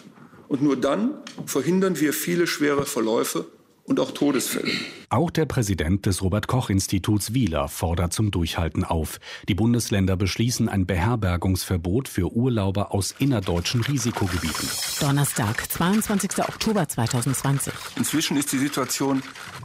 Und 0.49 0.63
nur 0.63 0.77
dann 0.77 1.19
verhindern 1.45 2.01
wir 2.01 2.13
viele 2.13 2.47
schwere 2.47 2.87
Verläufe 2.87 3.47
und 3.87 4.01
auch 4.01 4.11
Todesfällen. 4.11 4.73
Auch 5.09 5.31
der 5.31 5.47
Präsident 5.47 6.07
des 6.07 6.23
Robert 6.23 6.49
Koch 6.49 6.69
Instituts 6.69 7.33
Wieler 7.33 7.69
fordert 7.69 8.13
zum 8.13 8.31
Durchhalten 8.31 8.85
auf. 8.85 9.19
Die 9.49 9.55
Bundesländer 9.55 10.17
beschließen 10.17 10.69
ein 10.69 10.87
Beherbergungsverbot 10.87 12.09
für 12.09 12.33
Urlauber 12.33 12.93
aus 12.93 13.15
innerdeutschen 13.19 13.83
Risikogebieten. 13.83 14.69
Donnerstag, 15.01 15.71
22. 15.71 16.39
Oktober 16.41 16.89
2020. 16.89 17.73
Inzwischen 17.97 18.37
ist 18.37 18.53
die 18.53 18.59
Situation 18.59 19.23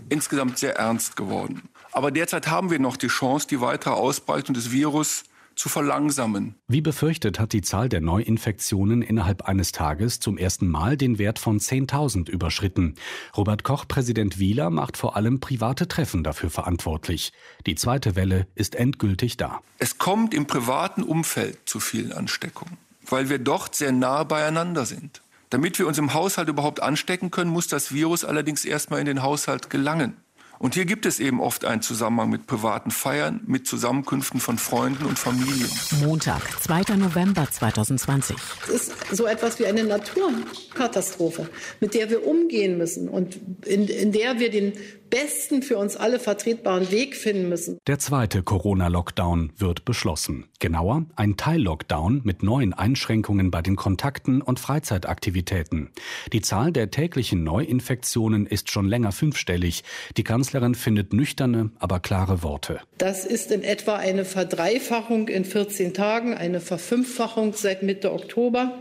insgesamt 0.09 0.59
sehr 0.59 0.75
ernst 0.75 1.15
geworden. 1.15 1.63
Aber 1.91 2.11
derzeit 2.11 2.47
haben 2.47 2.71
wir 2.71 2.79
noch 2.79 2.97
die 2.97 3.07
Chance, 3.07 3.47
die 3.47 3.59
weitere 3.59 3.93
Ausbreitung 3.93 4.53
des 4.53 4.71
Virus 4.71 5.23
zu 5.55 5.69
verlangsamen. 5.69 6.55
Wie 6.67 6.81
befürchtet 6.81 7.39
hat 7.39 7.53
die 7.53 7.61
Zahl 7.61 7.89
der 7.89 8.01
Neuinfektionen 8.01 9.01
innerhalb 9.01 9.43
eines 9.43 9.71
Tages 9.71 10.19
zum 10.19 10.37
ersten 10.37 10.67
Mal 10.67 10.97
den 10.97 11.17
Wert 11.17 11.39
von 11.39 11.59
10.000 11.59 12.29
überschritten. 12.29 12.95
Robert 13.35 13.63
Koch, 13.63 13.87
Präsident 13.87 14.39
Wieler, 14.39 14.69
macht 14.69 14.97
vor 14.97 15.15
allem 15.15 15.39
private 15.39 15.87
Treffen 15.87 16.23
dafür 16.23 16.49
verantwortlich. 16.49 17.33
Die 17.65 17.75
zweite 17.75 18.15
Welle 18.15 18.47
ist 18.55 18.75
endgültig 18.75 19.37
da. 19.37 19.59
Es 19.77 19.97
kommt 19.97 20.33
im 20.33 20.47
privaten 20.47 21.03
Umfeld 21.03 21.59
zu 21.65 21.79
vielen 21.79 22.11
Ansteckungen, 22.11 22.77
weil 23.07 23.29
wir 23.29 23.39
dort 23.39 23.75
sehr 23.75 23.91
nah 23.91 24.23
beieinander 24.23 24.85
sind. 24.85 25.21
Damit 25.51 25.79
wir 25.79 25.87
uns 25.87 25.97
im 25.97 26.13
Haushalt 26.13 26.47
überhaupt 26.47 26.81
anstecken 26.81 27.29
können, 27.29 27.51
muss 27.51 27.67
das 27.67 27.93
Virus 27.93 28.23
allerdings 28.23 28.63
erstmal 28.63 29.01
in 29.01 29.05
den 29.05 29.21
Haushalt 29.21 29.69
gelangen. 29.69 30.15
Und 30.61 30.75
hier 30.75 30.85
gibt 30.85 31.07
es 31.07 31.19
eben 31.19 31.41
oft 31.41 31.65
einen 31.65 31.81
Zusammenhang 31.81 32.29
mit 32.29 32.45
privaten 32.45 32.91
Feiern, 32.91 33.41
mit 33.47 33.65
Zusammenkünften 33.65 34.39
von 34.39 34.59
Freunden 34.59 35.05
und 35.05 35.17
Familien. 35.17 35.67
Montag, 36.03 36.39
2. 36.61 36.97
November 36.97 37.47
2020. 37.49 38.37
Es 38.67 38.69
ist 38.69 38.93
so 39.11 39.25
etwas 39.25 39.57
wie 39.57 39.65
eine 39.65 39.83
Naturkatastrophe, 39.83 41.49
mit 41.79 41.95
der 41.95 42.11
wir 42.11 42.27
umgehen 42.27 42.77
müssen 42.77 43.09
und 43.09 43.39
in, 43.65 43.87
in 43.87 44.11
der 44.11 44.37
wir 44.37 44.51
den 44.51 44.73
besten 45.11 45.61
für 45.61 45.77
uns 45.77 45.95
alle 45.95 46.19
vertretbaren 46.19 46.89
Weg 46.89 47.15
finden 47.15 47.49
müssen. 47.49 47.77
Der 47.85 47.99
zweite 47.99 48.41
Corona-Lockdown 48.41 49.51
wird 49.57 49.85
beschlossen. 49.85 50.45
Genauer, 50.57 51.05
ein 51.15 51.37
Teil-Lockdown 51.37 52.21
mit 52.23 52.41
neuen 52.41 52.73
Einschränkungen 52.73 53.51
bei 53.51 53.61
den 53.61 53.75
Kontakten 53.75 54.41
und 54.41 54.59
Freizeitaktivitäten. 54.59 55.91
Die 56.33 56.41
Zahl 56.41 56.71
der 56.71 56.89
täglichen 56.89 57.43
Neuinfektionen 57.43 58.47
ist 58.47 58.71
schon 58.71 58.87
länger 58.87 59.11
fünfstellig. 59.11 59.83
Die 60.17 60.23
Kanzlerin 60.23 60.73
findet 60.73 61.13
nüchterne, 61.13 61.69
aber 61.77 61.99
klare 61.99 62.41
Worte. 62.41 62.79
Das 62.97 63.25
ist 63.25 63.51
in 63.51 63.63
etwa 63.63 63.97
eine 63.97 64.25
Verdreifachung 64.25 65.27
in 65.27 65.45
14 65.45 65.93
Tagen, 65.93 66.33
eine 66.33 66.61
Verfünffachung 66.61 67.53
seit 67.53 67.83
Mitte 67.83 68.13
Oktober. 68.13 68.73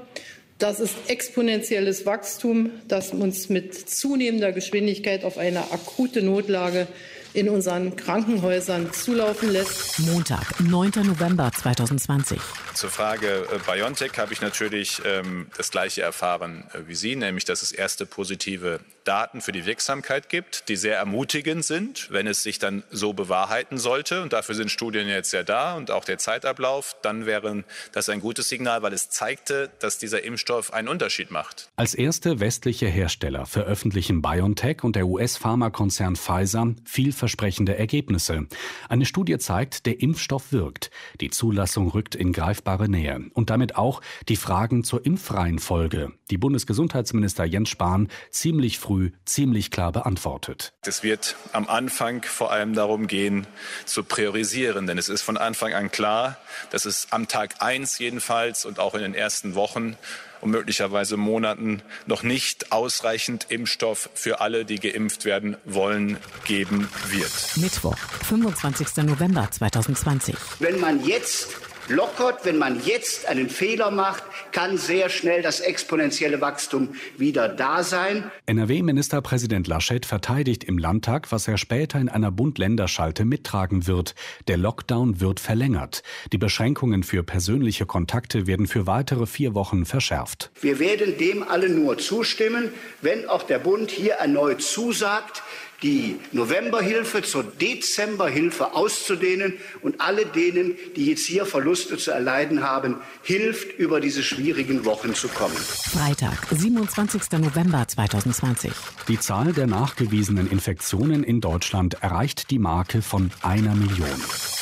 Das 0.60 0.78
ist 0.78 0.94
exponentielles 1.06 2.04
Wachstum, 2.04 2.70
das 2.86 3.12
uns 3.12 3.48
mit 3.48 3.88
zunehmender 3.88 4.52
Geschwindigkeit 4.52 5.24
auf 5.24 5.38
eine 5.38 5.72
akute 5.72 6.20
Notlage 6.20 6.86
in 7.32 7.48
unseren 7.48 7.96
Krankenhäusern 7.96 8.92
zulaufen 8.92 9.50
lässt. 9.50 9.98
Montag, 10.00 10.60
9. 10.60 10.90
November 11.04 11.50
2020. 11.50 12.38
Zur 12.74 12.90
Frage 12.90 13.46
äh, 13.50 13.58
BioNTech 13.72 14.12
habe 14.18 14.34
ich 14.34 14.42
natürlich 14.42 15.00
ähm, 15.06 15.46
das 15.56 15.70
gleiche 15.70 16.02
erfahren 16.02 16.64
äh, 16.74 16.80
wie 16.86 16.94
Sie, 16.94 17.16
nämlich 17.16 17.46
dass 17.46 17.62
es 17.62 17.72
erste 17.72 18.04
positive 18.04 18.80
Daten 19.04 19.40
für 19.40 19.52
die 19.52 19.66
Wirksamkeit 19.66 20.28
gibt, 20.28 20.68
die 20.68 20.76
sehr 20.76 20.96
ermutigend 20.96 21.64
sind, 21.64 22.10
wenn 22.10 22.26
es 22.26 22.42
sich 22.42 22.58
dann 22.58 22.82
so 22.90 23.12
bewahrheiten 23.12 23.78
sollte. 23.78 24.22
Und 24.22 24.32
dafür 24.32 24.54
sind 24.54 24.70
Studien 24.70 25.08
jetzt 25.08 25.32
ja 25.32 25.42
da 25.42 25.74
und 25.74 25.90
auch 25.90 26.04
der 26.04 26.18
Zeitablauf. 26.18 26.96
Dann 27.02 27.26
wäre 27.26 27.64
das 27.92 28.08
ein 28.08 28.20
gutes 28.20 28.48
Signal, 28.48 28.82
weil 28.82 28.92
es 28.92 29.10
zeigte, 29.10 29.70
dass 29.78 29.98
dieser 29.98 30.22
Impfstoff 30.22 30.72
einen 30.72 30.88
Unterschied 30.88 31.30
macht. 31.30 31.70
Als 31.76 31.94
erste 31.94 32.40
westliche 32.40 32.86
Hersteller 32.86 33.46
veröffentlichen 33.46 34.22
BioNTech 34.22 34.84
und 34.84 34.96
der 34.96 35.06
US-Pharmakonzern 35.06 36.16
Pfizer 36.16 36.74
vielversprechende 36.84 37.76
Ergebnisse. 37.76 38.46
Eine 38.88 39.06
Studie 39.06 39.38
zeigt, 39.38 39.86
der 39.86 40.00
Impfstoff 40.00 40.52
wirkt. 40.52 40.90
Die 41.20 41.30
Zulassung 41.30 41.88
rückt 41.88 42.14
in 42.14 42.32
greifbare 42.32 42.88
Nähe. 42.88 43.30
Und 43.32 43.50
damit 43.50 43.76
auch 43.76 44.02
die 44.28 44.36
Fragen 44.36 44.84
zur 44.84 45.04
Impfreihenfolge, 45.06 46.12
die 46.30 46.38
Bundesgesundheitsminister 46.38 47.44
Jens 47.44 47.70
Spahn 47.70 48.08
ziemlich 48.30 48.78
früh 48.78 48.89
früh 48.90 49.12
ziemlich 49.24 49.70
klar 49.70 49.92
beantwortet. 49.92 50.72
Es 50.84 51.04
wird 51.04 51.36
am 51.52 51.68
Anfang 51.68 52.24
vor 52.24 52.50
allem 52.50 52.74
darum 52.74 53.06
gehen, 53.06 53.46
zu 53.84 54.02
priorisieren, 54.02 54.88
denn 54.88 54.98
es 54.98 55.08
ist 55.08 55.22
von 55.22 55.36
Anfang 55.36 55.74
an 55.74 55.92
klar, 55.92 56.38
dass 56.70 56.86
es 56.86 57.06
am 57.12 57.28
Tag 57.28 57.62
eins 57.62 58.00
jedenfalls 58.00 58.64
und 58.64 58.80
auch 58.80 58.94
in 58.94 59.02
den 59.02 59.14
ersten 59.14 59.54
Wochen 59.54 59.96
und 60.40 60.50
möglicherweise 60.50 61.16
Monaten 61.16 61.82
noch 62.06 62.24
nicht 62.24 62.72
ausreichend 62.72 63.46
Impfstoff 63.48 64.10
für 64.14 64.40
alle, 64.40 64.64
die 64.64 64.80
geimpft 64.80 65.24
werden 65.24 65.56
wollen, 65.64 66.16
geben 66.44 66.88
wird. 67.10 67.30
Mittwoch, 67.58 67.96
25. 67.96 69.04
November 69.04 69.48
2020. 69.52 70.34
Wenn 70.58 70.80
man 70.80 71.04
jetzt 71.04 71.69
lockert, 71.90 72.44
wenn 72.44 72.56
man 72.56 72.80
jetzt 72.84 73.26
einen 73.26 73.50
Fehler 73.50 73.90
macht, 73.90 74.22
kann 74.52 74.78
sehr 74.78 75.08
schnell 75.08 75.42
das 75.42 75.60
exponentielle 75.60 76.40
Wachstum 76.40 76.94
wieder 77.18 77.48
da 77.48 77.82
sein. 77.82 78.30
NRW-Ministerpräsident 78.46 79.66
Laschet 79.66 80.06
verteidigt 80.06 80.64
im 80.64 80.78
Landtag, 80.78 81.32
was 81.32 81.48
er 81.48 81.58
später 81.58 81.98
in 81.98 82.08
einer 82.08 82.30
Bund-Länder-Schalte 82.30 83.24
mittragen 83.24 83.86
wird. 83.86 84.14
Der 84.48 84.56
Lockdown 84.56 85.20
wird 85.20 85.40
verlängert. 85.40 86.02
Die 86.32 86.38
Beschränkungen 86.38 87.02
für 87.02 87.22
persönliche 87.22 87.86
Kontakte 87.86 88.46
werden 88.46 88.66
für 88.66 88.86
weitere 88.86 89.26
vier 89.26 89.54
Wochen 89.54 89.84
verschärft. 89.84 90.50
Wir 90.60 90.78
werden 90.78 91.18
dem 91.18 91.42
alle 91.42 91.68
nur 91.68 91.98
zustimmen, 91.98 92.70
wenn 93.02 93.28
auch 93.28 93.42
der 93.42 93.58
Bund 93.58 93.90
hier 93.90 94.14
erneut 94.14 94.62
zusagt, 94.62 95.42
die 95.82 96.16
Novemberhilfe 96.32 97.22
zur 97.22 97.44
Dezemberhilfe 97.44 98.74
auszudehnen 98.74 99.54
und 99.82 100.00
alle 100.00 100.26
denen, 100.26 100.76
die 100.96 101.06
jetzt 101.06 101.26
hier 101.26 101.46
Verluste 101.46 101.96
zu 101.96 102.10
erleiden 102.10 102.62
haben, 102.62 102.96
hilft, 103.22 103.78
über 103.78 104.00
diese 104.00 104.22
schwierigen 104.22 104.84
Wochen 104.84 105.14
zu 105.14 105.28
kommen. 105.28 105.56
Freitag, 105.56 106.46
27. 106.50 107.22
November 107.38 107.86
2020. 107.86 108.72
Die 109.08 109.18
Zahl 109.18 109.52
der 109.52 109.66
nachgewiesenen 109.66 110.50
Infektionen 110.50 111.24
in 111.24 111.40
Deutschland 111.40 111.96
erreicht 112.02 112.50
die 112.50 112.58
Marke 112.58 113.02
von 113.02 113.30
einer 113.42 113.74
Million. 113.74 114.08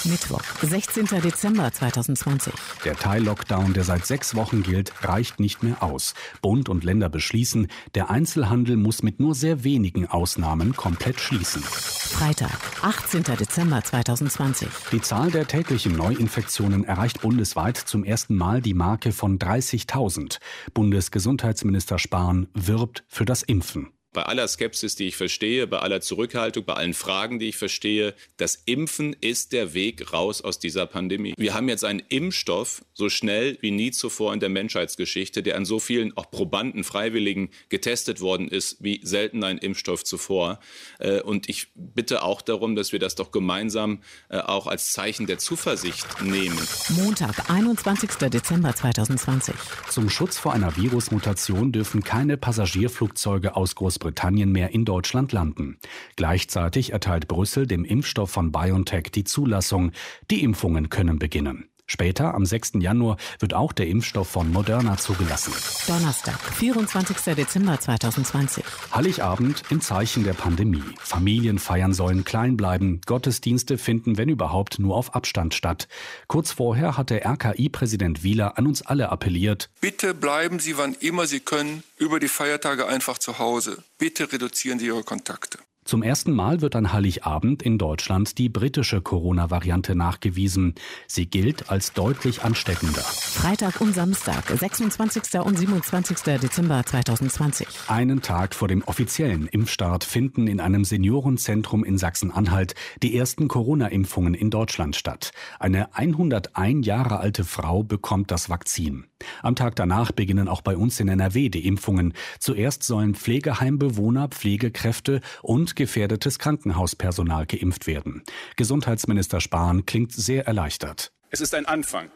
Mittwoch, 0.04 0.42
16. 0.62 1.07
Dezember 1.22 1.72
2020. 1.72 2.52
Der 2.85 2.94
Teil-Lockdown, 2.94 3.72
der 3.74 3.83
seit 3.83 4.07
sechs 4.07 4.37
Wochen 4.37 4.62
gilt, 4.62 4.92
reicht 5.02 5.40
nicht 5.40 5.62
mehr 5.62 5.83
aus. 5.83 6.14
Bund 6.40 6.68
und 6.68 6.85
Länder 6.85 7.09
beschließen, 7.09 7.66
der 7.94 8.09
Einzelhandel 8.09 8.76
muss 8.76 9.02
mit 9.02 9.18
nur 9.18 9.35
sehr 9.35 9.64
wenigen 9.64 10.07
Ausnahmen 10.07 10.76
komplett 10.76 11.07
schließen. 11.16 11.62
Freitag, 11.62 12.58
18. 12.82 13.22
Dezember 13.22 13.82
2020. 13.82 14.68
Die 14.92 15.00
Zahl 15.00 15.30
der 15.30 15.46
täglichen 15.46 15.96
Neuinfektionen 15.96 16.84
erreicht 16.84 17.20
bundesweit 17.20 17.76
zum 17.76 18.04
ersten 18.04 18.36
Mal 18.36 18.60
die 18.60 18.74
Marke 18.74 19.12
von 19.12 19.38
30.000. 19.38 20.38
Bundesgesundheitsminister 20.74 21.98
Spahn 21.98 22.48
wirbt 22.54 23.04
für 23.08 23.24
das 23.24 23.42
Impfen 23.42 23.92
bei 24.18 24.24
aller 24.24 24.48
Skepsis, 24.48 24.96
die 24.96 25.07
ich 25.07 25.16
verstehe, 25.16 25.68
bei 25.68 25.78
aller 25.78 26.00
Zurückhaltung, 26.00 26.64
bei 26.64 26.74
allen 26.74 26.92
Fragen, 26.92 27.38
die 27.38 27.50
ich 27.50 27.57
verstehe, 27.57 28.14
das 28.37 28.61
Impfen 28.64 29.14
ist 29.20 29.52
der 29.52 29.74
Weg 29.74 30.12
raus 30.12 30.42
aus 30.42 30.59
dieser 30.59 30.87
Pandemie. 30.87 31.35
Wir 31.37 31.54
haben 31.54 31.68
jetzt 31.68 31.85
einen 31.85 32.02
Impfstoff 32.09 32.83
so 32.94 33.09
schnell 33.11 33.59
wie 33.61 33.70
nie 33.70 33.92
zuvor 33.92 34.35
in 34.35 34.40
der 34.40 34.48
Menschheitsgeschichte, 34.48 35.44
der 35.44 35.57
an 35.57 35.64
so 35.64 35.78
vielen 35.78 36.16
auch 36.16 36.33
Probanden, 36.33 36.83
Freiwilligen 36.83 37.50
getestet 37.68 38.20
worden 38.20 38.48
ist, 38.48 38.83
wie 38.83 38.98
selten 39.04 39.44
ein 39.44 39.57
Impfstoff 39.57 40.02
zuvor. 40.02 40.59
Äh, 40.98 41.20
und 41.20 41.48
ich 41.48 41.68
bitte 41.76 42.24
auch 42.24 42.42
darum, 42.42 42.74
dass 42.74 42.90
wir 42.90 42.98
das 42.98 43.14
doch 43.14 43.31
gemeinsam 43.31 44.02
äh, 44.31 44.38
auch 44.38 44.66
als 44.66 44.90
Zeichen 44.90 45.28
der 45.28 45.38
Zuversicht 45.38 46.22
nehmen. 46.22 46.59
Montag, 46.88 47.48
21. 47.48 48.11
Dezember 48.31 48.74
2020. 48.74 49.54
Zum 49.88 50.11
Schutz 50.11 50.38
vor 50.38 50.54
einer 50.54 50.76
Virusmutation 50.76 51.70
dürfen 51.70 52.02
keine 52.02 52.37
Passagierflugzeuge 52.37 53.54
aus 53.54 53.76
Großbritannien 53.76 54.07
Großbritannien 54.08 54.50
mehr 54.50 54.70
in 54.70 54.84
Deutschland 54.84 55.32
landen. 55.32 55.76
Gleichzeitig 56.16 56.92
erteilt 56.92 57.28
Brüssel 57.28 57.66
dem 57.66 57.84
Impfstoff 57.84 58.30
von 58.30 58.52
BioNTech 58.52 59.10
die 59.12 59.24
Zulassung. 59.24 59.92
Die 60.30 60.42
Impfungen 60.42 60.88
können 60.88 61.18
beginnen. 61.18 61.68
Später, 61.90 62.35
am 62.35 62.44
6. 62.44 62.72
Januar, 62.81 63.16
wird 63.38 63.55
auch 63.55 63.72
der 63.72 63.88
Impfstoff 63.88 64.29
von 64.29 64.53
Moderna 64.53 64.98
zugelassen. 64.98 65.55
Donnerstag, 65.87 66.38
24. 66.38 67.35
Dezember 67.35 67.81
2020. 67.81 68.62
Heiligabend 68.94 69.62
im 69.70 69.81
Zeichen 69.81 70.22
der 70.22 70.35
Pandemie. 70.35 70.85
Familienfeiern 70.98 71.94
sollen 71.94 72.24
klein 72.24 72.59
bleiben. 72.59 73.01
Gottesdienste 73.07 73.79
finden, 73.79 74.18
wenn 74.18 74.29
überhaupt, 74.29 74.79
nur 74.79 74.96
auf 74.96 75.14
Abstand 75.14 75.55
statt. 75.55 75.88
Kurz 76.27 76.53
vorher 76.53 76.98
hatte 76.98 77.24
RKI-Präsident 77.24 78.22
Wieler 78.22 78.59
an 78.59 78.66
uns 78.66 78.83
alle 78.83 79.09
appelliert. 79.09 79.70
Bitte 79.81 80.12
bleiben 80.12 80.59
Sie, 80.59 80.77
wann 80.77 80.94
immer 81.01 81.27
Sie 81.27 81.40
können, 81.40 81.83
über 81.96 82.20
die 82.20 82.29
Feiertage 82.29 82.87
einfach 82.87 83.16
zu 83.16 83.38
Hause. 83.38 83.83
Bitte 83.96 84.31
reduzieren 84.31 84.79
Sie 84.79 84.87
Ihre 84.87 85.05
Kontakte. 85.05 85.59
Zum 85.88 86.03
ersten 86.03 86.33
Mal 86.33 86.61
wird 86.61 86.77
an 86.77 86.92
Heiligabend 86.92 87.62
in 87.62 87.79
Deutschland 87.79 88.37
die 88.37 88.51
britische 88.51 89.01
Corona-Variante 89.01 89.94
nachgewiesen. 89.96 90.74
Sie 91.07 91.24
gilt 91.24 91.70
als 91.70 91.94
deutlich 91.94 92.42
ansteckender. 92.42 93.01
Freitag 93.01 93.81
und 93.81 93.94
Samstag, 93.94 94.51
26. 94.51 95.40
und 95.40 95.59
27. 95.59 96.18
Dezember 96.42 96.85
2020. 96.85 97.66
Einen 97.87 98.20
Tag 98.20 98.55
vor 98.55 98.68
dem 98.68 98.83
offiziellen 98.83 99.46
Impfstart 99.46 100.05
finden 100.05 100.46
in 100.46 100.61
einem 100.61 100.85
Seniorenzentrum 100.85 101.85
in 101.85 101.96
Sachsen-Anhalt 101.96 102.74
die 103.03 103.16
ersten 103.16 103.48
Corona-Impfungen 103.48 104.35
in 104.35 104.51
Deutschland 104.51 104.94
statt. 104.94 105.31
Eine 105.59 105.96
101 105.96 106.87
Jahre 106.87 107.18
alte 107.20 107.44
Frau 107.44 107.83
bekommt 107.83 108.31
das 108.31 108.51
Vakzin. 108.51 109.07
Am 109.42 109.55
Tag 109.55 109.74
danach 109.77 110.12
beginnen 110.12 110.48
auch 110.48 110.61
bei 110.61 110.77
uns 110.77 111.01
in 111.01 111.09
NRW 111.09 111.48
die 111.48 111.66
Impfungen. 111.66 112.12
Zuerst 112.38 112.83
sollen 112.85 113.14
Pflegeheimbewohner, 113.14 114.29
Pflegekräfte 114.29 115.22
und 115.42 115.77
gefährdetes 115.78 116.38
Krankenhauspersonal 116.38 117.46
geimpft 117.46 117.86
werden. 117.86 118.22
Gesundheitsminister 118.56 119.40
Spahn 119.40 119.86
klingt 119.86 120.12
sehr 120.12 120.46
erleichtert. 120.46 121.12
Es 121.30 121.40
ist 121.40 121.54
ein 121.54 121.66
Anfang. 121.66 122.10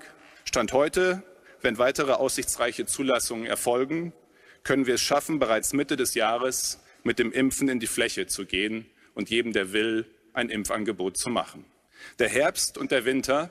Stand 0.44 0.72
heute, 0.72 1.22
wenn 1.62 1.78
weitere 1.78 2.12
aussichtsreiche 2.12 2.86
Zulassungen 2.86 3.46
erfolgen, 3.46 4.12
können 4.64 4.86
wir 4.86 4.94
es 4.94 5.00
schaffen, 5.00 5.38
bereits 5.38 5.72
Mitte 5.72 5.96
des 5.96 6.14
Jahres 6.14 6.80
mit 7.04 7.18
dem 7.18 7.32
Impfen 7.32 7.68
in 7.68 7.78
die 7.78 7.86
Fläche 7.86 8.26
zu 8.26 8.46
gehen 8.46 8.86
und 9.14 9.30
jedem, 9.30 9.52
der 9.52 9.72
will, 9.72 10.06
ein 10.34 10.50
Impfangebot 10.50 11.16
zu 11.16 11.30
machen. 11.30 11.64
Der 12.18 12.28
Herbst 12.28 12.76
und 12.76 12.90
der 12.90 13.04
Winter 13.04 13.50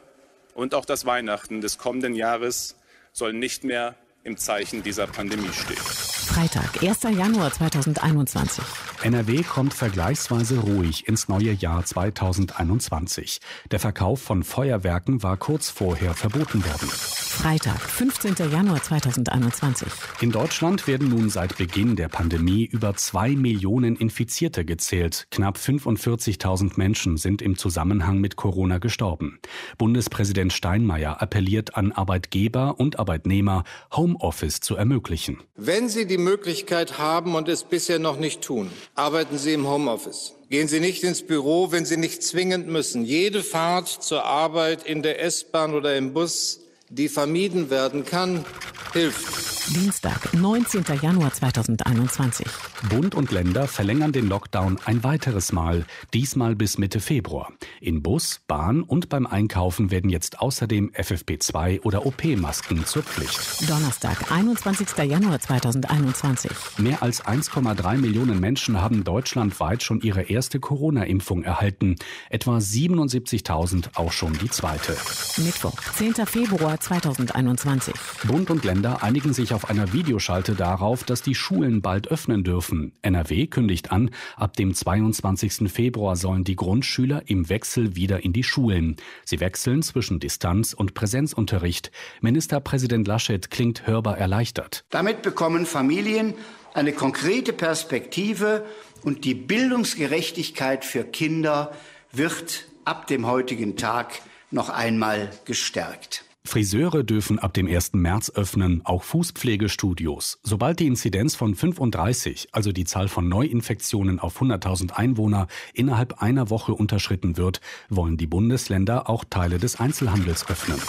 und 0.53 0.73
auch 0.73 0.85
das 0.85 1.05
Weihnachten 1.05 1.61
des 1.61 1.77
kommenden 1.77 2.15
Jahres 2.15 2.75
sollen 3.13 3.39
nicht 3.39 3.63
mehr 3.63 3.95
im 4.23 4.35
Zeichen 4.37 4.83
dieser 4.83 5.07
Pandemie 5.07 5.53
stehen. 5.53 5.77
Freitag, 5.77 6.83
1. 6.83 7.03
Januar 7.03 7.51
2021. 7.53 8.63
NRW 9.03 9.41
kommt 9.41 9.73
vergleichsweise 9.73 10.59
ruhig 10.59 11.07
ins 11.07 11.27
neue 11.27 11.53
Jahr 11.53 11.83
2021. 11.83 13.39
Der 13.71 13.79
Verkauf 13.79 14.21
von 14.21 14.43
Feuerwerken 14.43 15.23
war 15.23 15.37
kurz 15.37 15.71
vorher 15.71 16.13
verboten 16.13 16.63
worden. 16.63 16.87
Freitag, 16.87 17.79
15. 17.81 18.35
Januar 18.51 18.83
2021. 18.83 19.87
In 20.19 20.31
Deutschland 20.31 20.85
werden 20.85 21.09
nun 21.09 21.31
seit 21.31 21.57
Beginn 21.57 21.95
der 21.95 22.09
Pandemie 22.09 22.65
über 22.65 22.93
zwei 22.95 23.29
Millionen 23.29 23.95
Infizierte 23.95 24.65
gezählt. 24.65 25.25
Knapp 25.31 25.57
45.000 25.57 26.73
Menschen 26.75 27.17
sind 27.17 27.41
im 27.41 27.57
Zusammenhang 27.57 28.19
mit 28.19 28.35
Corona 28.35 28.77
gestorben. 28.77 29.39
Bundespräsident 29.79 30.53
Steinmeier 30.53 31.21
appelliert 31.21 31.75
an 31.75 31.91
Arbeitgeber 31.91 32.79
und 32.79 32.99
Arbeitnehmer, 32.99 33.63
Homeoffice 33.91 34.59
zu 34.59 34.75
ermöglichen. 34.75 35.39
Wenn 35.55 35.89
Sie 35.89 36.05
die 36.05 36.19
Möglichkeit 36.19 36.99
haben 36.99 37.33
und 37.33 37.49
es 37.49 37.63
bisher 37.63 37.97
noch 37.97 38.19
nicht 38.19 38.41
tun, 38.41 38.69
arbeiten 38.95 39.37
Sie 39.37 39.53
im 39.53 39.67
Homeoffice. 39.67 40.33
Gehen 40.49 40.67
Sie 40.67 40.79
nicht 40.79 41.03
ins 41.03 41.21
Büro, 41.21 41.71
wenn 41.71 41.85
Sie 41.85 41.97
nicht 41.97 42.23
zwingend 42.23 42.67
müssen. 42.67 43.05
Jede 43.05 43.43
Fahrt 43.43 43.87
zur 43.87 44.25
Arbeit 44.25 44.83
in 44.83 45.01
der 45.01 45.21
S-Bahn 45.21 45.73
oder 45.73 45.95
im 45.95 46.13
Bus 46.13 46.59
die 46.91 47.09
vermieden 47.09 47.69
werden 47.69 48.05
kann, 48.05 48.45
hilft. 48.93 49.51
Dienstag, 49.69 50.33
19. 50.33 50.83
Januar 51.01 51.31
2021. 51.31 52.45
Bund 52.89 53.15
und 53.15 53.31
Länder 53.31 53.67
verlängern 53.67 54.11
den 54.11 54.27
Lockdown 54.27 54.77
ein 54.83 55.03
weiteres 55.03 55.53
Mal, 55.53 55.85
diesmal 56.13 56.57
bis 56.57 56.77
Mitte 56.77 56.99
Februar. 56.99 57.53
In 57.79 58.01
Bus, 58.01 58.41
Bahn 58.47 58.81
und 58.81 59.07
beim 59.07 59.25
Einkaufen 59.25 59.89
werden 59.89 60.09
jetzt 60.09 60.39
außerdem 60.39 60.91
FFP2 60.91 61.83
oder 61.83 62.05
OP-Masken 62.05 62.85
zur 62.85 63.03
Pflicht. 63.03 63.69
Donnerstag, 63.69 64.29
21. 64.29 64.89
Januar 64.97 65.39
2021. 65.39 66.51
Mehr 66.77 67.01
als 67.01 67.23
1,3 67.23 67.97
Millionen 67.97 68.41
Menschen 68.41 68.81
haben 68.81 69.05
deutschlandweit 69.05 69.83
schon 69.83 70.01
ihre 70.01 70.23
erste 70.23 70.59
Corona-Impfung 70.59 71.43
erhalten. 71.43 71.95
Etwa 72.29 72.57
77.000 72.57 73.95
auch 73.95 74.11
schon 74.11 74.33
die 74.39 74.49
zweite. 74.49 74.97
Mittwoch, 75.37 75.75
10. 75.95 76.25
Februar 76.25 76.79
2021. 76.81 77.93
Bund 78.27 78.49
und 78.49 78.65
Länder 78.65 79.03
einigen 79.03 79.33
sich 79.33 79.53
auf 79.53 79.69
einer 79.69 79.93
Videoschalte 79.93 80.55
darauf, 80.55 81.03
dass 81.03 81.21
die 81.21 81.35
Schulen 81.35 81.81
bald 81.81 82.07
öffnen 82.07 82.43
dürfen. 82.43 82.93
NRW 83.01 83.47
kündigt 83.47 83.91
an, 83.91 84.09
ab 84.35 84.55
dem 84.57 84.73
22. 84.73 85.71
Februar 85.71 86.15
sollen 86.15 86.43
die 86.43 86.55
Grundschüler 86.55 87.23
im 87.27 87.49
Wechsel 87.49 87.95
wieder 87.95 88.23
in 88.23 88.33
die 88.33 88.43
Schulen. 88.43 88.97
Sie 89.23 89.39
wechseln 89.39 89.83
zwischen 89.83 90.19
Distanz- 90.19 90.73
und 90.73 90.93
Präsenzunterricht. 90.93 91.91
Ministerpräsident 92.21 93.07
Laschet 93.07 93.49
klingt 93.49 93.85
hörbar 93.87 94.17
erleichtert. 94.17 94.83
Damit 94.89 95.21
bekommen 95.21 95.65
Familien 95.65 96.33
eine 96.73 96.93
konkrete 96.93 97.53
Perspektive 97.53 98.65
und 99.03 99.25
die 99.25 99.35
Bildungsgerechtigkeit 99.35 100.85
für 100.85 101.03
Kinder 101.03 101.71
wird 102.11 102.65
ab 102.85 103.07
dem 103.07 103.27
heutigen 103.27 103.77
Tag 103.77 104.21
noch 104.51 104.69
einmal 104.69 105.29
gestärkt. 105.45 106.25
Friseure 106.43 107.03
dürfen 107.03 107.37
ab 107.37 107.53
dem 107.53 107.67
1. 107.67 107.93
März 107.93 108.31
öffnen, 108.31 108.81
auch 108.83 109.03
Fußpflegestudios. 109.03 110.39
Sobald 110.43 110.79
die 110.79 110.87
Inzidenz 110.87 111.35
von 111.35 111.53
35, 111.53 112.49
also 112.51 112.71
die 112.71 112.83
Zahl 112.83 113.09
von 113.09 113.29
Neuinfektionen 113.29 114.19
auf 114.19 114.41
100.000 114.41 114.91
Einwohner, 114.91 115.47
innerhalb 115.73 116.21
einer 116.21 116.49
Woche 116.49 116.73
unterschritten 116.73 117.37
wird, 117.37 117.61
wollen 117.89 118.17
die 118.17 118.27
Bundesländer 118.27 119.07
auch 119.07 119.23
Teile 119.23 119.59
des 119.59 119.79
Einzelhandels 119.79 120.49
öffnen. 120.49 120.79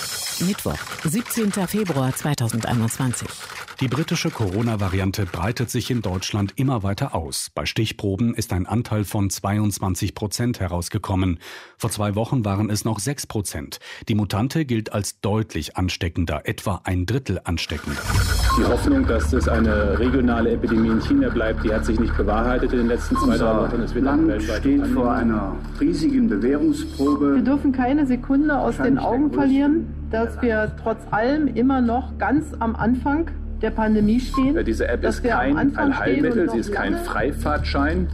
Mittwoch, 0.46 0.78
17. 1.04 1.52
Februar 1.52 2.14
2021. 2.14 3.28
Die 3.80 3.88
britische 3.88 4.30
Corona-Variante 4.30 5.26
breitet 5.26 5.70
sich 5.70 5.90
in 5.90 6.02
Deutschland 6.02 6.52
immer 6.56 6.82
weiter 6.82 7.14
aus. 7.14 7.50
Bei 7.54 7.66
Stichproben 7.66 8.34
ist 8.34 8.52
ein 8.52 8.66
Anteil 8.66 9.04
von 9.04 9.28
22 9.28 10.14
Prozent 10.14 10.60
herausgekommen. 10.60 11.40
Vor 11.76 11.90
zwei 11.90 12.14
Wochen 12.14 12.44
waren 12.44 12.70
es 12.70 12.84
noch 12.84 13.00
6 13.00 13.26
Prozent. 13.26 13.80
Die 14.08 14.14
Mutante 14.14 14.64
gilt 14.64 14.92
als 14.92 15.20
deutlich 15.20 15.41
ansteckender, 15.74 16.42
etwa 16.44 16.80
ein 16.84 17.06
Drittel 17.06 17.40
ansteckender. 17.44 18.00
Die 18.58 18.64
Hoffnung, 18.64 19.06
dass 19.06 19.32
es 19.32 19.48
eine 19.48 19.98
regionale 19.98 20.50
Epidemie 20.50 20.90
in 20.90 21.00
China 21.00 21.28
bleibt, 21.28 21.64
die 21.64 21.72
hat 21.74 21.84
sich 21.84 21.98
nicht 21.98 22.16
bewahrheitet 22.16 22.72
in 22.72 22.78
den 22.78 22.88
letzten 22.88 23.16
zwei, 23.16 23.36
drei 23.38 23.56
Wochen. 23.56 23.80
Es 23.80 23.94
wird 23.94 24.04
Land 24.04 24.42
steht 24.42 24.86
vor 24.88 25.12
einer 25.12 25.56
riesigen 25.80 26.28
Bewährungsprobe. 26.28 27.36
Wir 27.36 27.42
dürfen 27.42 27.72
keine 27.72 28.06
Sekunde 28.06 28.58
aus 28.58 28.76
den 28.76 28.98
Augen 28.98 29.32
verlieren, 29.32 29.86
dass 30.10 30.40
wir 30.42 30.72
trotz 30.82 31.00
allem 31.10 31.48
immer 31.48 31.80
noch 31.80 32.18
ganz 32.18 32.46
am 32.58 32.76
Anfang 32.76 33.30
der 33.62 33.70
Pandemie 33.70 34.20
stehen. 34.20 34.62
Diese 34.64 34.86
App 34.88 35.04
ist 35.04 35.22
kein 35.24 35.76
Allheilmittel, 35.76 36.50
sie 36.50 36.58
ist 36.58 36.72
kein 36.72 36.96
Freifahrtschein. 36.96 38.08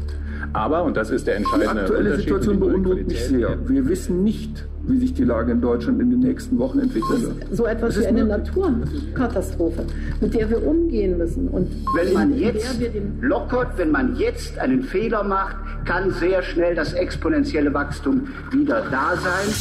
Aber, 0.53 0.85
und 0.85 0.97
das 0.97 1.11
ist 1.11 1.27
der 1.27 1.37
entscheidende 1.37 1.75
Die 1.75 1.81
aktuelle 1.81 2.17
Situation 2.17 2.61
beunruhigt 2.61 3.09
mich 3.09 3.25
sehr. 3.25 3.59
Wir 3.69 3.89
wissen 3.89 4.25
nicht, 4.25 4.67
wie 4.89 4.99
sich 4.99 5.15
die 5.15 5.25
Lage 5.25 5.53
in 5.53 5.61
Deutschland 5.61 6.01
in 6.01 6.11
den 6.11 6.21
nächsten 6.21 6.59
Wochen 6.59 6.79
entwickeln 6.79 7.23
wird. 7.23 7.47
So 7.51 7.67
etwas 7.67 7.99
wie 8.01 8.07
eine 8.07 8.25
Naturkatastrophe, 8.25 9.85
mit 10.21 10.35
der 10.35 10.51
wir 10.51 10.67
umgehen 10.67 11.19
müssen. 11.19 11.49
Und 11.49 11.71
wenn 11.95 12.13
man 12.13 12.37
jetzt 12.37 12.81
lockert, 13.21 13.77
wenn 13.77 13.91
man 13.91 14.17
jetzt 14.17 14.59
einen 14.59 14.83
Fehler 14.83 15.23
macht, 15.23 15.57
kann 15.85 16.11
sehr 16.13 16.43
schnell 16.43 16.75
das 16.75 16.93
exponentielle 16.93 17.73
Wachstum 17.73 18.29
wieder 18.51 18.83
da 18.91 19.17
sein. 19.17 19.55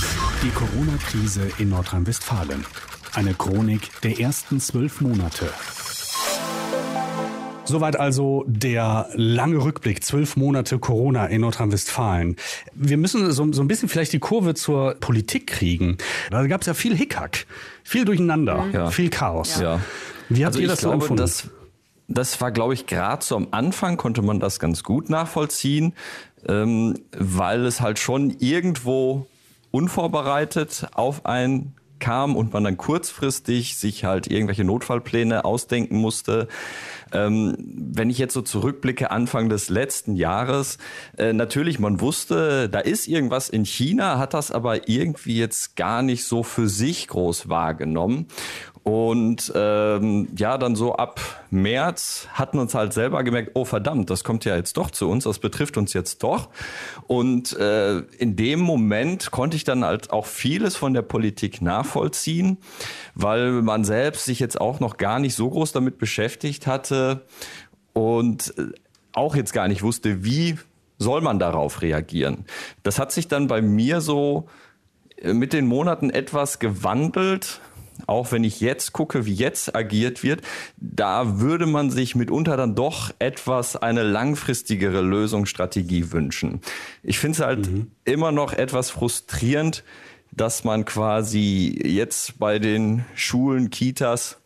Die 0.44 0.50
Corona-Krise 0.50 1.42
in 1.58 1.70
Nordrhein-Westfalen. 1.70 2.66
Eine 3.14 3.34
Chronik 3.34 3.90
der 4.04 4.20
ersten 4.20 4.60
zwölf 4.60 5.02
Monate. 5.02 5.46
Soweit 7.68 8.00
also 8.00 8.44
der 8.48 9.10
lange 9.14 9.58
Rückblick, 9.58 10.04
zwölf 10.04 10.38
Monate 10.38 10.80
Corona 10.80 11.26
in 11.26 11.42
Nordrhein-Westfalen. 11.42 12.36
Wir 12.74 12.98
müssen 12.98 13.32
so, 13.32 13.52
so, 13.52 13.62
ein 13.62 13.68
bisschen 13.68 13.90
vielleicht 13.90 14.14
die 14.14 14.20
Kurve 14.20 14.54
zur 14.54 14.96
Politik 14.96 15.48
kriegen. 15.48 15.98
Da 16.32 16.46
gab 16.48 16.62
es 16.62 16.68
ja 16.68 16.74
viel 16.74 16.96
Hickhack, 16.96 17.46
viel 17.84 18.06
Durcheinander, 18.06 18.66
ja. 18.72 18.90
viel 18.90 19.10
Chaos. 19.10 19.60
Ja. 19.60 19.82
Wie 20.30 20.46
habt 20.46 20.56
also 20.56 20.60
ihr 20.60 20.68
das 20.68 20.82
so 20.82 20.92
empfunden? 20.92 21.18
Das, 21.18 21.50
das 22.08 22.40
war, 22.40 22.52
glaube 22.52 22.74
ich, 22.74 22.86
gerade 22.86 23.24
so 23.24 23.36
am 23.36 23.48
Anfang 23.52 23.98
konnte 23.98 24.22
man 24.22 24.40
das 24.40 24.60
ganz 24.60 24.84
gut 24.84 25.10
nachvollziehen, 25.10 25.94
ähm, 26.48 26.98
weil 27.12 27.66
es 27.66 27.82
halt 27.82 28.00
schon 28.00 28.32
irgendwo 28.40 29.28
unvorbereitet 29.72 30.88
auf 30.94 31.26
ein 31.26 31.74
kam 32.00 32.36
und 32.36 32.54
man 32.54 32.64
dann 32.64 32.78
kurzfristig 32.78 33.78
sich 33.78 34.04
halt 34.04 34.28
irgendwelche 34.28 34.64
Notfallpläne 34.64 35.46
ausdenken 35.46 35.98
musste. 35.98 36.48
Ähm, 37.12 37.56
wenn 37.60 38.10
ich 38.10 38.18
jetzt 38.18 38.34
so 38.34 38.42
zurückblicke, 38.42 39.12
Anfang 39.12 39.50
des 39.50 39.70
letzten 39.70 40.16
Jahres, 40.16 40.78
äh, 41.18 41.34
natürlich, 41.34 41.80
man 41.80 42.02
wusste, 42.02 42.70
da 42.70 42.80
ist 42.80 43.08
irgendwas 43.08 43.50
in 43.50 43.66
China, 43.66 44.18
hat 44.20 44.34
das 44.34 44.52
aber 44.52 44.90
irgendwie 44.90 45.38
jetzt 45.38 45.76
gar 45.76 46.02
nicht 46.02 46.26
so 46.26 46.44
für 46.44 46.68
sich 46.68 47.08
groß 47.08 47.50
wahrgenommen. 47.50 48.28
Und 48.88 49.52
ähm, 49.54 50.30
ja, 50.38 50.58
dann 50.58 50.78
so 50.78 50.96
ab 50.96 51.20
März 51.50 52.30
hatten 52.32 52.58
uns 52.58 52.74
halt 52.74 52.94
selber 52.94 53.26
gemerkt, 53.26 53.52
oh 53.54 53.66
verdammt, 53.66 54.10
das 54.10 54.24
kommt 54.24 54.46
ja 54.46 54.56
jetzt 54.56 54.78
doch 54.78 54.92
zu 54.92 55.10
uns, 55.10 55.26
das 55.26 55.40
betrifft 55.40 55.76
uns 55.76 55.92
jetzt 55.92 56.24
doch. 56.24 56.48
Und 57.06 57.52
äh, 57.60 57.98
in 58.18 58.38
dem 58.38 58.62
Moment 58.62 59.30
konnte 59.30 59.58
ich 59.58 59.66
dann 59.66 59.84
halt 59.84 60.12
auch 60.12 60.26
vieles 60.26 60.78
von 60.78 60.94
der 60.94 61.02
Politik 61.02 61.62
nachvollziehen, 61.62 62.60
weil 63.14 63.62
man 63.62 63.84
selbst 63.84 64.24
sich 64.24 64.40
jetzt 64.40 64.62
auch 64.62 64.80
noch 64.80 64.96
gar 64.96 65.20
nicht 65.20 65.36
so 65.36 65.50
groß 65.50 65.74
damit 65.74 65.98
beschäftigt 65.98 66.66
hatte 66.66 67.26
und 67.92 68.54
auch 69.12 69.36
jetzt 69.36 69.52
gar 69.52 69.68
nicht 69.68 69.84
wusste, 69.84 70.24
wie 70.24 70.58
soll 70.98 71.20
man 71.20 71.40
darauf 71.40 71.82
reagieren? 71.82 72.46
Das 72.84 73.00
hat 73.00 73.12
sich 73.12 73.28
dann 73.28 73.48
bei 73.48 73.62
mir 73.62 74.00
so 74.00 74.48
äh, 75.18 75.34
mit 75.34 75.52
den 75.52 75.68
Monaten 75.68 76.10
etwas 76.10 76.60
gewandelt. 76.60 77.60
Auch 78.06 78.32
wenn 78.32 78.44
ich 78.44 78.62
jetzt 78.62 78.94
gucke, 78.94 79.26
wie 79.26 79.34
jetzt 79.34 79.76
agiert 79.76 80.24
wird, 80.24 80.42
da 80.78 81.40
würde 81.40 81.66
man 81.66 81.90
sich 81.90 82.16
mitunter 82.16 82.58
dann 82.58 82.76
doch 82.76 83.12
etwas 83.20 83.76
eine 83.76 84.04
langfristigere 84.04 85.02
Lösungsstrategie 85.02 86.12
wünschen. 86.12 86.62
Ich 87.04 87.20
finde 87.20 87.38
es 87.38 87.46
halt 87.46 87.72
mhm. 87.72 87.92
immer 88.06 88.32
noch 88.32 88.54
etwas 88.54 88.92
frustrierend, 88.92 89.84
dass 90.32 90.64
man 90.64 90.86
quasi 90.86 91.80
jetzt 91.84 92.38
bei 92.38 92.60
den 92.60 93.06
Schulen, 93.16 93.70
Kitas 93.70 94.38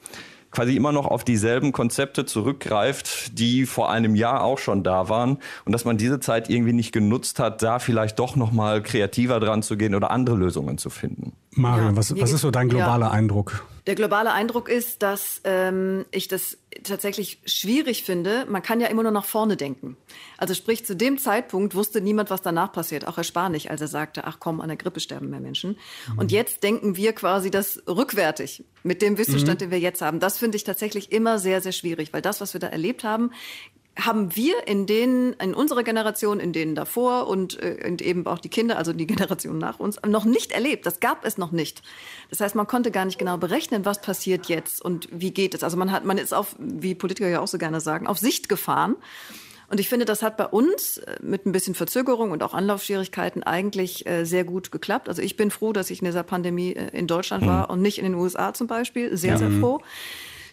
quasi 0.52 0.76
immer 0.76 0.91
noch 0.91 1.08
auf 1.08 1.24
dieselben 1.24 1.72
Konzepte 1.72 2.26
zurückgreift, 2.26 3.39
die 3.39 3.66
vor 3.66 3.89
einem 3.89 4.16
Jahr 4.16 4.43
auch 4.43 4.58
schon 4.58 4.84
da 4.84 5.10
waren 5.10 5.38
und 5.66 5.72
dass 5.72 5.86
man 5.86 5.97
diese 5.97 6.20
Zeit 6.20 6.49
irgendwie 6.49 6.74
nicht 6.74 6.91
genutzt 6.91 7.39
hat, 7.39 7.64
da 7.64 7.80
vielleicht 7.80 8.20
doch 8.20 8.36
noch 8.36 8.52
mal 8.52 8.84
kreativer 8.84 9.39
dran 9.39 9.64
zu 9.64 9.78
gehen 9.78 9.95
oder 9.95 10.12
andere 10.12 10.36
Lösungen 10.36 10.78
zu 10.78 10.89
finden. 10.89 11.34
Mario, 11.54 11.89
ja, 11.89 11.95
was, 11.95 12.16
was 12.18 12.32
ist 12.32 12.41
so 12.41 12.52
dein 12.52 12.70
globaler 12.70 13.08
ja. 13.08 13.12
Eindruck? 13.12 13.66
Der 13.88 13.95
globale 13.95 14.32
Eindruck 14.32 14.70
ist, 14.70 15.02
dass 15.02 15.41
ähm, 15.43 16.06
ich 16.12 16.28
das 16.28 16.60
tatsächlich 16.84 17.39
schwierig 17.45 18.04
finde. 18.04 18.45
Man 18.47 18.62
kann 18.62 18.80
ja 18.80 18.88
immer 18.88 19.04
nur 19.04 19.12
nach 19.12 19.26
vorne 19.26 19.58
denken. 19.58 19.97
Also 20.38 20.54
sprich, 20.54 20.86
zu 20.86 20.95
dem 20.95 21.18
Zeitpunkt 21.18 21.76
wusste 21.76 21.99
niemand, 21.99 22.30
was 22.30 22.41
danach 22.41 22.72
passiert. 22.72 23.08
Auch 23.08 23.18
Herr 23.18 23.24
Spahn 23.24 23.52
nicht, 23.52 23.72
als 23.72 23.82
er 23.82 23.88
sagte, 23.88 24.26
ach 24.26 24.38
komm, 24.39 24.62
an 24.62 24.68
der 24.68 24.78
Grippe 24.78 24.99
sterben 24.99 25.30
mehr 25.30 25.39
Menschen. 25.39 25.78
Mhm. 26.12 26.20
Und 26.20 26.32
jetzt 26.32 26.64
denken 26.64 26.95
wir 26.95 27.14
quasi 27.14 27.49
das 27.52 27.82
rückwärtig 27.88 28.64
mit 28.84 29.02
dem 29.02 29.18
Wissensstand, 29.18 29.60
mhm. 29.60 29.66
den 29.66 29.72
wir 29.72 29.80
jetzt 29.80 30.02
haben. 30.02 30.20
Das 30.20 30.38
finde 30.38 30.58
ich 30.58 30.64
tatsächlich 30.64 31.12
immer 31.12 31.39
sehr, 31.39 31.60
sehr 31.60 31.74
schwierig, 31.74 32.14
weil 32.14 32.22
das, 32.22 32.39
was 32.39 32.54
wir 32.54 32.60
da 32.62 32.68
erlebt 32.68 33.04
haben, 33.04 33.32
haben 33.99 34.35
wir 34.35 34.67
in 34.67 34.85
denen, 34.85 35.33
in 35.33 35.53
unserer 35.53 35.83
Generation, 35.83 36.39
in 36.39 36.53
denen 36.53 36.75
davor 36.75 37.27
und, 37.27 37.61
äh, 37.61 37.85
und 37.87 38.01
eben 38.01 38.25
auch 38.25 38.39
die 38.39 38.49
Kinder, 38.49 38.77
also 38.77 38.93
die 38.93 39.07
Generation 39.07 39.57
nach 39.57 39.79
uns, 39.79 39.99
noch 40.05 40.25
nicht 40.25 40.51
erlebt. 40.51 40.85
Das 40.85 40.99
gab 40.99 41.25
es 41.25 41.37
noch 41.37 41.51
nicht. 41.51 41.81
Das 42.29 42.39
heißt, 42.39 42.55
man 42.55 42.67
konnte 42.67 42.91
gar 42.91 43.05
nicht 43.05 43.19
genau 43.19 43.37
berechnen, 43.37 43.85
was 43.85 44.01
passiert 44.01 44.47
jetzt 44.47 44.81
und 44.81 45.07
wie 45.11 45.31
geht 45.31 45.53
es. 45.53 45.63
Also 45.63 45.77
man 45.77 45.91
hat, 45.91 46.05
man 46.05 46.17
ist 46.17 46.33
auf, 46.33 46.55
wie 46.57 46.95
Politiker 46.95 47.27
ja 47.27 47.41
auch 47.41 47.47
so 47.47 47.57
gerne 47.57 47.81
sagen, 47.81 48.07
auf 48.07 48.17
Sicht 48.17 48.49
gefahren. 48.49 48.95
Und 49.67 49.79
ich 49.79 49.87
finde, 49.87 50.03
das 50.05 50.21
hat 50.21 50.35
bei 50.35 50.47
uns 50.47 50.97
äh, 50.97 51.15
mit 51.21 51.45
ein 51.45 51.53
bisschen 51.53 51.75
Verzögerung 51.75 52.31
und 52.31 52.43
auch 52.43 52.53
Anlaufschwierigkeiten 52.53 53.43
eigentlich 53.43 54.05
äh, 54.05 54.25
sehr 54.25 54.43
gut 54.43 54.71
geklappt. 54.71 55.07
Also 55.07 55.21
ich 55.21 55.37
bin 55.37 55.49
froh, 55.49 55.71
dass 55.71 55.89
ich 55.89 56.01
in 56.01 56.05
dieser 56.05 56.23
Pandemie 56.23 56.73
äh, 56.73 56.89
in 56.97 57.07
Deutschland 57.07 57.43
mhm. 57.43 57.47
war 57.47 57.69
und 57.69 57.81
nicht 57.81 57.97
in 57.97 58.03
den 58.03 58.15
USA 58.15 58.53
zum 58.53 58.67
Beispiel. 58.67 59.15
Sehr, 59.15 59.31
ja. 59.31 59.37
sehr 59.37 59.51
froh. 59.51 59.81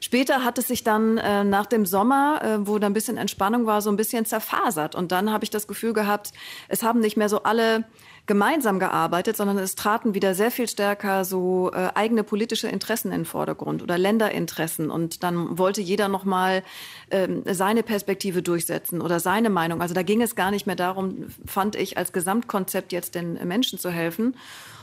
Später 0.00 0.44
hat 0.44 0.58
es 0.58 0.68
sich 0.68 0.84
dann 0.84 1.18
äh, 1.18 1.44
nach 1.44 1.66
dem 1.66 1.86
Sommer, 1.86 2.40
äh, 2.42 2.66
wo 2.66 2.78
da 2.78 2.86
ein 2.86 2.92
bisschen 2.92 3.16
Entspannung 3.16 3.66
war, 3.66 3.82
so 3.82 3.90
ein 3.90 3.96
bisschen 3.96 4.24
zerfasert. 4.24 4.94
Und 4.94 5.12
dann 5.12 5.32
habe 5.32 5.44
ich 5.44 5.50
das 5.50 5.66
Gefühl 5.66 5.92
gehabt, 5.92 6.32
es 6.68 6.82
haben 6.82 7.00
nicht 7.00 7.16
mehr 7.16 7.28
so 7.28 7.42
alle 7.42 7.84
gemeinsam 8.28 8.78
gearbeitet, 8.78 9.36
sondern 9.36 9.58
es 9.58 9.74
traten 9.74 10.14
wieder 10.14 10.34
sehr 10.34 10.50
viel 10.52 10.68
stärker 10.68 11.24
so 11.24 11.72
äh, 11.72 11.88
eigene 11.94 12.22
politische 12.22 12.68
Interessen 12.68 13.08
in 13.08 13.20
den 13.20 13.24
Vordergrund 13.24 13.82
oder 13.82 13.98
Länderinteressen 13.98 14.90
und 14.90 15.22
dann 15.22 15.58
wollte 15.58 15.80
jeder 15.80 16.08
noch 16.08 16.24
mal 16.24 16.62
ähm, 17.10 17.42
seine 17.46 17.82
Perspektive 17.82 18.42
durchsetzen 18.42 19.00
oder 19.00 19.18
seine 19.18 19.48
Meinung. 19.48 19.80
Also 19.80 19.94
da 19.94 20.02
ging 20.02 20.20
es 20.20 20.36
gar 20.36 20.50
nicht 20.50 20.66
mehr 20.66 20.76
darum, 20.76 21.28
fand 21.46 21.74
ich 21.74 21.96
als 21.96 22.12
Gesamtkonzept 22.12 22.92
jetzt 22.92 23.14
den 23.14 23.32
Menschen 23.48 23.78
zu 23.78 23.90
helfen. 23.90 24.36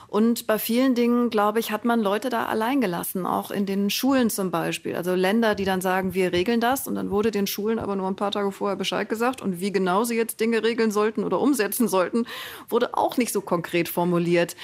Und 0.07 0.47
bei 0.47 0.59
vielen 0.59 0.95
Dingen, 0.95 1.29
glaube 1.29 1.59
ich, 1.59 1.71
hat 1.71 1.85
man 1.85 2.01
Leute 2.01 2.29
da 2.29 2.45
allein 2.45 2.81
gelassen, 2.81 3.25
auch 3.25 3.51
in 3.51 3.65
den 3.65 3.89
Schulen 3.89 4.29
zum 4.29 4.51
Beispiel. 4.51 4.95
Also 4.95 5.15
Länder, 5.15 5.55
die 5.55 5.65
dann 5.65 5.81
sagen, 5.81 6.13
wir 6.13 6.31
regeln 6.31 6.61
das 6.61 6.87
und 6.87 6.95
dann 6.95 7.09
wurde 7.09 7.31
den 7.31 7.47
Schulen 7.47 7.79
aber 7.79 7.95
nur 7.95 8.07
ein 8.07 8.15
paar 8.15 8.31
Tage 8.31 8.51
vorher 8.51 8.77
Bescheid 8.77 9.09
gesagt 9.09 9.41
und 9.41 9.59
wie 9.59 9.71
genau 9.71 10.03
sie 10.03 10.15
jetzt 10.15 10.39
Dinge 10.39 10.63
regeln 10.63 10.91
sollten 10.91 11.23
oder 11.23 11.39
umsetzen 11.39 11.87
sollten, 11.87 12.25
wurde 12.69 12.95
auch 12.95 13.17
nicht 13.17 13.33
so 13.33 13.41
konkret 13.41 13.89
formuliert. 13.89 14.55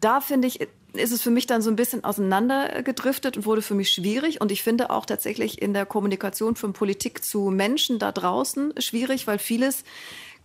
Da 0.00 0.20
finde 0.20 0.48
ich, 0.48 0.60
ist 0.94 1.12
es 1.12 1.22
für 1.22 1.30
mich 1.30 1.46
dann 1.46 1.62
so 1.62 1.70
ein 1.70 1.76
bisschen 1.76 2.04
auseinandergedriftet 2.04 3.36
und 3.36 3.46
wurde 3.46 3.62
für 3.62 3.74
mich 3.74 3.90
schwierig. 3.90 4.40
Und 4.40 4.52
ich 4.52 4.62
finde 4.62 4.90
auch 4.90 5.06
tatsächlich 5.06 5.62
in 5.62 5.72
der 5.74 5.86
Kommunikation 5.86 6.56
von 6.56 6.72
Politik 6.72 7.24
zu 7.24 7.50
Menschen 7.50 7.98
da 7.98 8.12
draußen 8.12 8.74
schwierig, 8.78 9.26
weil 9.26 9.38
vieles 9.38 9.84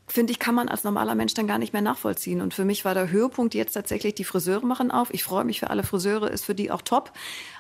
finde 0.08 0.32
ich, 0.32 0.40
kann 0.40 0.56
man 0.56 0.70
als 0.70 0.86
normaler 0.86 1.16
Mensch 1.16 1.34
dann 1.34 1.48
gar 1.48 1.58
nicht 1.58 1.74
mehr 1.74 1.82
nachvollziehen. 1.82 2.42
Und 2.42 2.54
für 2.54 2.64
mich 2.64 2.86
war 2.86 2.94
der 2.94 3.10
Höhepunkt 3.12 3.54
jetzt 3.54 3.74
tatsächlich, 3.74 4.16
die 4.16 4.24
Friseure 4.24 4.66
machen 4.66 4.90
auf. 4.90 5.14
Ich 5.14 5.24
freue 5.24 5.44
mich 5.44 5.60
für 5.60 5.70
alle 5.70 5.84
Friseure, 5.84 6.32
ist 6.32 6.46
für 6.46 6.56
die 6.56 6.72
auch 6.72 6.82
top. 6.82 7.12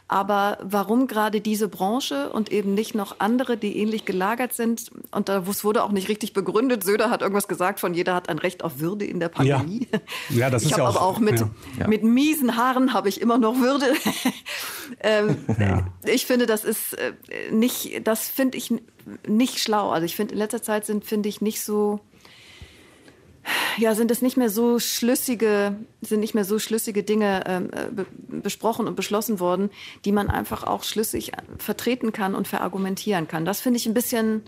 Aber 0.08 0.58
warum 0.62 1.08
gerade 1.08 1.41
diese 1.41 1.68
Branche 1.68 2.30
und 2.30 2.50
eben 2.50 2.74
nicht 2.74 2.95
noch 2.95 3.20
andere, 3.20 3.58
die 3.58 3.78
ähnlich 3.78 4.06
gelagert 4.06 4.54
sind? 4.54 4.89
Und 5.12 5.28
da 5.28 5.45
wurde 5.45 5.84
auch 5.84 5.91
nicht 5.91 6.08
richtig 6.08 6.32
begründet. 6.32 6.86
Söder 6.86 7.10
hat 7.10 7.22
irgendwas 7.22 7.50
gesagt 7.50 7.82
von 7.82 7.93
jeder 7.93 8.16
hat 8.16 8.30
ein 8.30 8.39
Recht 8.39 8.64
auf 8.64 8.80
Würde 8.80 9.04
in 9.04 9.20
der 9.20 9.28
Pandemie. 9.28 9.89
Ja, 9.91 10.00
ja 10.38 10.50
das 10.50 10.62
ich 10.64 10.72
ist 10.72 10.78
ja 10.78 10.86
auch. 10.86 10.95
Aber 10.95 11.02
auch 11.02 11.20
mit, 11.20 11.43
ja. 11.78 11.88
mit 11.88 12.04
miesen 12.04 12.56
Haaren 12.56 12.93
habe 12.93 13.10
ich 13.10 13.20
immer 13.20 13.38
noch 13.38 13.60
Würde. 13.60 13.88
ähm, 15.02 15.36
ja. 15.60 15.86
Ich 16.06 16.26
finde, 16.26 16.45
das 16.45 16.64
ist 16.64 16.93
äh, 16.93 17.12
nicht, 17.52 18.08
das 18.08 18.30
finde 18.30 18.58
ich 18.58 18.74
nicht 19.28 19.60
schlau. 19.60 19.89
Also 19.89 20.06
ich 20.06 20.16
finde, 20.16 20.34
in 20.34 20.39
letzter 20.39 20.62
Zeit 20.62 20.86
sind, 20.86 21.04
finde 21.04 21.28
ich, 21.28 21.41
nicht 21.41 21.62
so 21.62 22.00
ja, 23.78 23.95
sind 23.95 24.12
es 24.12 24.22
nicht 24.22 24.38
mehr 24.38 24.50
so 24.50 24.80
schlüssige, 24.80 25.76
sind 26.02 26.20
nicht 26.20 26.36
mehr 26.36 26.45
so 26.45 26.60
schlüssige 26.60 27.04
Dinge 27.04 27.43
ähm, 27.48 27.70
äh, 27.72 27.91
be 27.91 28.06
besprochen 28.30 28.88
und 28.88 28.95
beschlossen 28.95 29.39
worden, 29.39 29.70
die 30.06 30.12
man 30.12 30.30
einfach 30.30 30.64
auch 30.64 30.84
schlüssig 30.84 31.32
vertreten 31.58 32.12
kann 32.12 32.36
und 32.36 32.48
verargumentieren 32.48 33.28
kann. 33.28 33.45
Das 33.45 33.62
finde 33.62 33.78
ich 33.78 33.86
ein 33.86 33.93
bisschen 33.93 34.43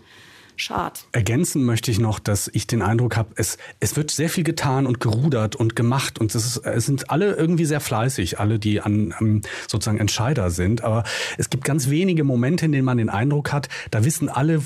schad. 0.60 1.04
Ergänzen 1.12 1.64
möchte 1.64 1.90
ich 1.90 1.98
noch, 1.98 2.18
dass 2.18 2.48
ich 2.52 2.66
den 2.66 2.82
Eindruck 2.82 3.16
habe, 3.16 3.30
es, 3.36 3.58
es 3.80 3.96
wird 3.96 4.10
sehr 4.10 4.28
viel 4.28 4.44
getan 4.44 4.86
und 4.86 5.00
gerudert 5.00 5.56
und 5.56 5.74
gemacht 5.74 6.18
und 6.18 6.34
es, 6.34 6.44
ist, 6.44 6.56
es 6.58 6.86
sind 6.86 7.10
alle 7.10 7.34
irgendwie 7.34 7.64
sehr 7.64 7.80
fleißig, 7.80 8.38
alle, 8.38 8.58
die 8.58 8.80
an, 8.80 9.12
an 9.12 9.42
sozusagen 9.68 9.98
Entscheider 9.98 10.50
sind. 10.50 10.84
Aber 10.84 11.04
es 11.38 11.50
gibt 11.50 11.64
ganz 11.64 11.90
wenige 11.90 12.24
Momente, 12.24 12.66
in 12.66 12.72
denen 12.72 12.84
man 12.84 12.98
den 12.98 13.08
Eindruck 13.08 13.52
hat, 13.52 13.68
da 13.90 14.04
wissen 14.04 14.28
alle, 14.28 14.62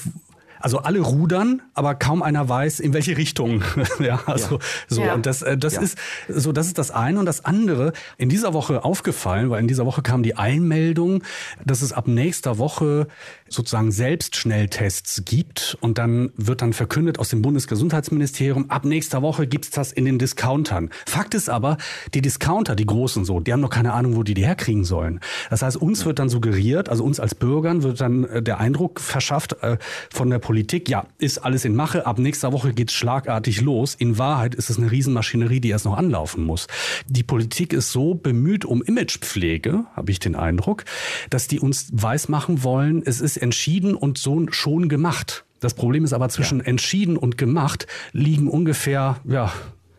also 0.64 0.78
alle 0.78 1.00
rudern, 1.00 1.60
aber 1.74 1.94
kaum 1.94 2.22
einer 2.22 2.48
weiß, 2.48 2.80
in 2.80 2.94
welche 2.94 3.18
Richtung. 3.18 3.62
ja, 3.98 4.22
also 4.24 4.54
ja. 4.54 4.60
so. 4.88 5.02
Ja. 5.02 5.12
Und 5.12 5.26
das, 5.26 5.42
äh, 5.42 5.58
das 5.58 5.74
ja. 5.74 5.82
ist 5.82 5.98
so, 6.26 6.52
das 6.52 6.68
ist 6.68 6.78
das 6.78 6.90
eine. 6.90 7.18
Und 7.18 7.26
das 7.26 7.44
andere, 7.44 7.92
in 8.16 8.30
dieser 8.30 8.54
Woche 8.54 8.82
aufgefallen, 8.82 9.50
weil 9.50 9.60
in 9.60 9.68
dieser 9.68 9.84
Woche 9.84 10.00
kam 10.00 10.22
die 10.22 10.36
Einmeldung, 10.36 11.22
dass 11.66 11.82
es 11.82 11.92
ab 11.92 12.08
nächster 12.08 12.56
Woche 12.56 13.08
sozusagen 13.49 13.92
Selbstschnelltests 13.92 15.24
gibt. 15.24 15.76
Und 15.80 15.99
dann 15.99 16.30
wird 16.36 16.62
dann 16.62 16.72
verkündet 16.72 17.18
aus 17.18 17.28
dem 17.28 17.42
Bundesgesundheitsministerium, 17.42 18.70
ab 18.70 18.84
nächster 18.84 19.22
Woche 19.22 19.47
gibt's 19.47 19.70
das 19.70 19.92
in 19.92 20.05
den 20.05 20.18
Discountern. 20.18 20.90
Fakt 21.07 21.34
ist 21.34 21.49
aber, 21.49 21.76
die 22.14 22.22
Discounter, 22.22 22.74
die 22.74 22.86
großen 22.86 23.24
so, 23.24 23.40
die 23.40 23.53
haben 23.53 23.61
noch 23.61 23.70
keine 23.70 23.92
Ahnung, 23.92 24.16
wo 24.16 24.22
die 24.22 24.34
die 24.34 24.45
herkriegen 24.45 24.84
sollen. 24.84 25.20
Das 25.51 25.62
heißt, 25.62 25.76
uns 25.76 26.05
wird 26.05 26.18
dann 26.18 26.28
suggeriert, 26.28 26.88
also 26.88 27.05
uns 27.05 27.20
als 27.20 27.34
Bürgern 27.34 27.82
wird 27.82 28.01
dann 28.01 28.24
äh, 28.24 28.42
der 28.42 28.61
Eindruck 28.61 29.01
verschafft 29.01 29.57
äh, 29.62 29.76
von 30.11 30.30
der 30.30 30.38
Politik, 30.38 30.55
Politik, 30.55 30.88
ja, 30.88 31.07
ist 31.18 31.38
alles 31.38 31.64
in 31.64 31.74
Mache, 31.74 32.07
ab 32.07 32.18
nächster 32.18 32.53
Woche 32.53 32.72
geht's 32.72 32.92
schlagartig 32.92 33.61
los. 33.61 33.95
In 33.95 34.18
Wahrheit 34.18 34.55
ist 34.55 34.70
es 34.70 34.78
eine 34.78 34.90
Riesenmaschinerie, 34.90 35.61
die 35.61 35.68
erst 35.68 35.84
noch 35.84 35.97
anlaufen 35.97 36.45
muss. 36.45 36.68
Die 37.07 37.22
Politik 37.22 37.72
ist 37.72 37.92
so 37.92 38.14
bemüht 38.14 38.64
um 38.64 38.82
Imagepflege, 38.82 39.84
habe 39.95 40.11
ich 40.11 40.20
den 40.20 40.36
Eindruck, 40.36 40.84
dass 41.28 41.49
die 41.49 41.61
uns 41.61 41.88
weismachen 41.92 42.62
wollen, 42.62 43.03
es 43.05 43.20
ist 43.20 43.36
entschieden 43.45 43.95
und 43.95 44.18
so 44.18 44.47
schon 44.51 44.88
gemacht. 44.88 45.45
Das 45.61 45.74
Problem 45.74 46.05
ist 46.05 46.12
aber 46.12 46.28
zwischen 46.28 46.59
ja. 46.59 46.64
entschieden 46.64 47.16
und 47.16 47.38
gemacht 47.38 47.86
liegen 48.12 48.49
ungefähr, 48.49 49.16
ja, 49.24 49.53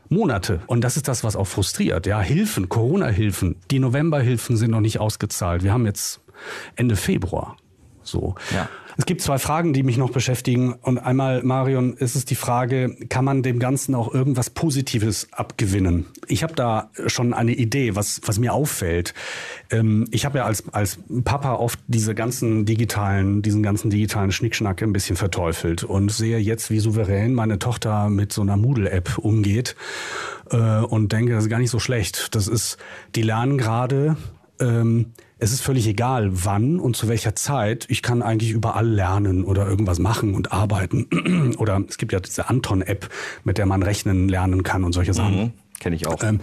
Monate. 0.09 0.61
Und 0.67 0.81
das 0.81 0.97
ist 0.97 1.07
das, 1.07 1.23
was 1.23 1.35
auch 1.35 1.47
frustriert. 1.47 2.05
Ja, 2.05 2.21
Hilfen, 2.21 2.69
Corona-Hilfen, 2.69 3.55
die 3.71 3.79
November-Hilfen 3.79 4.57
sind 4.57 4.71
noch 4.71 4.81
nicht 4.81 4.99
ausgezahlt. 4.99 5.63
Wir 5.63 5.73
haben 5.73 5.85
jetzt 5.85 6.21
Ende 6.75 6.95
Februar. 6.95 7.55
So. 8.03 8.35
Ja. 8.53 8.69
Es 8.97 9.05
gibt 9.05 9.21
zwei 9.21 9.37
Fragen, 9.37 9.73
die 9.73 9.83
mich 9.83 9.97
noch 9.97 10.11
beschäftigen. 10.11 10.73
Und 10.73 10.97
einmal, 10.97 11.43
Marion, 11.43 11.93
ist 11.93 12.15
es 12.15 12.25
die 12.25 12.35
Frage, 12.35 12.95
kann 13.09 13.25
man 13.25 13.43
dem 13.43 13.59
Ganzen 13.59 13.93
auch 13.93 14.13
irgendwas 14.13 14.49
Positives 14.49 15.27
abgewinnen? 15.31 16.05
Ich 16.27 16.43
habe 16.43 16.55
da 16.55 16.89
schon 17.07 17.33
eine 17.33 17.53
Idee, 17.53 17.95
was, 17.95 18.21
was 18.25 18.39
mir 18.39 18.53
auffällt. 18.53 19.13
Ähm, 19.69 20.05
ich 20.11 20.25
habe 20.25 20.39
ja 20.39 20.45
als, 20.45 20.63
als 20.73 20.99
Papa 21.23 21.55
oft 21.55 21.79
diese 21.87 22.15
ganzen 22.15 22.65
digitalen, 22.65 23.41
diesen 23.41 23.63
ganzen 23.63 23.89
digitalen 23.89 24.31
Schnickschnack 24.31 24.81
ein 24.81 24.93
bisschen 24.93 25.15
verteufelt 25.15 25.83
und 25.83 26.11
sehe 26.11 26.37
jetzt, 26.37 26.69
wie 26.69 26.79
souverän 26.79 27.33
meine 27.33 27.59
Tochter 27.59 28.09
mit 28.09 28.31
so 28.31 28.41
einer 28.41 28.57
Moodle-App 28.57 29.17
umgeht 29.17 29.75
äh, 30.51 30.79
und 30.79 31.11
denke, 31.11 31.33
das 31.33 31.43
ist 31.45 31.49
gar 31.49 31.59
nicht 31.59 31.71
so 31.71 31.79
schlecht. 31.79 32.33
Das 32.35 32.47
ist, 32.47 32.77
die 33.15 33.21
lernen 33.23 33.57
gerade 33.57 34.15
ähm, 34.59 35.11
es 35.45 35.53
ist 35.53 35.61
völlig 35.61 35.85
egal, 35.85 36.29
wann 36.31 36.79
und 36.79 36.95
zu 36.95 37.07
welcher 37.07 37.35
Zeit. 37.35 37.85
Ich 37.89 38.01
kann 38.01 38.23
eigentlich 38.23 38.49
überall 38.49 38.87
lernen 38.87 39.43
oder 39.43 39.67
irgendwas 39.67 39.99
machen 39.99 40.33
und 40.33 40.51
arbeiten. 40.51 41.53
oder 41.59 41.83
es 41.87 41.99
gibt 41.99 42.13
ja 42.13 42.19
diese 42.19 42.49
Anton-App, 42.49 43.09
mit 43.43 43.59
der 43.59 43.67
man 43.67 43.83
rechnen 43.83 44.27
lernen 44.27 44.63
kann 44.63 44.83
und 44.83 44.93
solche 44.93 45.13
Sachen. 45.13 45.39
Mhm. 45.39 45.53
Kenne 45.79 45.97
ich 45.97 46.07
auch. 46.07 46.23
Ähm, 46.23 46.39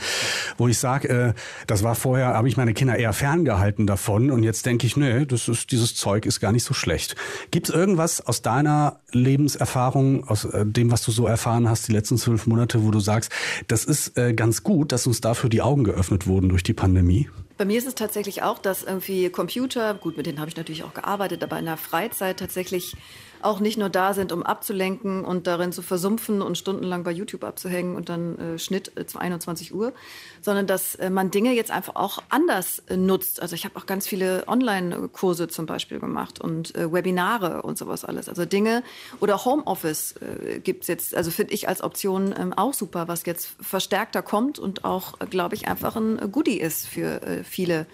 wo 0.57 0.69
ich 0.69 0.79
sage, 0.79 1.09
äh, 1.09 1.33
das 1.67 1.83
war 1.83 1.97
vorher, 1.97 2.29
habe 2.29 2.47
ich 2.47 2.57
meine 2.57 2.75
Kinder 2.75 2.97
eher 2.97 3.13
ferngehalten 3.13 3.89
davon 3.89 4.31
und 4.31 4.45
jetzt 4.45 4.67
denke 4.67 4.87
ich, 4.87 4.97
nee, 4.97 5.27
das 5.27 5.49
ist, 5.49 5.73
dieses 5.73 5.97
Zeug 5.97 6.25
ist 6.25 6.39
gar 6.39 6.53
nicht 6.53 6.65
so 6.65 6.73
schlecht. 6.73 7.17
Gibt 7.51 7.71
es 7.71 7.75
irgendwas 7.75 8.25
aus 8.25 8.43
deiner 8.43 9.01
Lebenserfahrung, 9.11 10.29
aus 10.29 10.45
äh, 10.45 10.65
dem, 10.65 10.93
was 10.93 11.03
du 11.03 11.11
so 11.11 11.27
erfahren 11.27 11.69
hast, 11.69 11.89
die 11.89 11.93
letzten 11.93 12.19
zwölf 12.19 12.47
Monate, 12.47 12.85
wo 12.85 12.93
du 12.93 13.01
sagst, 13.01 13.33
das 13.67 13.85
ist 13.85 14.17
äh, 14.17 14.33
ganz 14.33 14.63
gut, 14.63 14.93
dass 14.93 15.09
uns 15.09 15.21
dafür 15.21 15.51
die 15.51 15.63
Augen 15.63 15.83
geöffnet 15.83 16.29
wurden 16.29 16.51
durch 16.51 16.63
die 16.63 16.75
Pandemie? 16.75 17.29
Bei 17.63 17.67
mir 17.67 17.79
ist 17.79 17.87
es 17.87 17.95
tatsächlich 17.95 18.43
auch, 18.43 18.59
dass 18.59 18.83
irgendwie 18.83 19.31
Computer, 19.31 19.95
gut, 19.95 20.17
mit 20.17 20.27
denen 20.27 20.41
habe 20.41 20.49
ich 20.49 20.57
natürlich 20.57 20.83
auch 20.83 20.95
gearbeitet, 20.95 21.45
aber 21.45 21.61
in 21.61 21.67
der 21.67 21.77
Freizeit 21.77 22.41
tatsächlich 22.41 22.97
auch 23.45 23.61
nicht 23.61 23.79
nur 23.79 23.89
da 23.89 24.15
sind, 24.15 24.33
um 24.33 24.43
abzulenken 24.43 25.25
und 25.25 25.47
darin 25.47 25.73
zu 25.73 25.83
versumpfen 25.83 26.43
und 26.43 26.59
stundenlang 26.59 27.05
bei 27.05 27.11
YouTube 27.11 27.45
abzuhängen 27.45 27.97
und 27.97 28.09
dann 28.09 28.39
äh, 28.39 28.59
Schnitt 28.59 28.93
äh, 28.97 29.05
21 29.15 29.75
Uhr, 29.75 29.93
sondern 30.41 30.67
dass 30.67 30.95
äh, 30.97 31.11
man 31.11 31.31
Dinge 31.31 31.53
jetzt 31.53 31.71
einfach 31.71 31.97
auch 31.97 32.23
anders 32.29 32.83
äh, 32.89 32.97
nutzt. 32.97 33.41
Also 33.41 33.55
ich 33.55 33.65
habe 33.65 33.77
auch 33.77 33.87
ganz 33.87 34.07
viele 34.07 34.45
Online-Kurse 34.47 35.49
zum 35.49 35.67
Beispiel 35.67 36.01
gemacht 36.01 36.41
und 36.41 36.75
äh, 36.75 36.93
Webinare 36.93 37.63
und 37.63 37.79
sowas 37.79 38.05
alles. 38.05 38.29
Also 38.29 38.45
Dinge 38.45 38.83
oder 39.21 39.45
Homeoffice 39.45 40.15
äh, 40.21 40.61
gibt 40.61 40.83
es 40.83 40.89
jetzt, 40.89 41.15
also 41.15 41.31
finde 41.31 41.55
ich 41.55 41.69
als 41.69 41.83
Option 41.83 42.35
ähm, 42.39 42.53
auch 42.53 42.75
super, 42.75 43.09
was 43.09 43.25
jetzt 43.27 43.51
verstärkter 43.61 44.23
kommt 44.23 44.59
und 44.59 44.85
auch, 44.85 45.21
äh, 45.21 45.27
glaube 45.27 45.55
ich, 45.55 45.69
einfach 45.69 45.97
ein 45.97 46.31
Goodie 46.33 46.61
ist 46.61 46.87
für 46.87 47.23
äh, 47.23 47.45
viele 47.45 47.87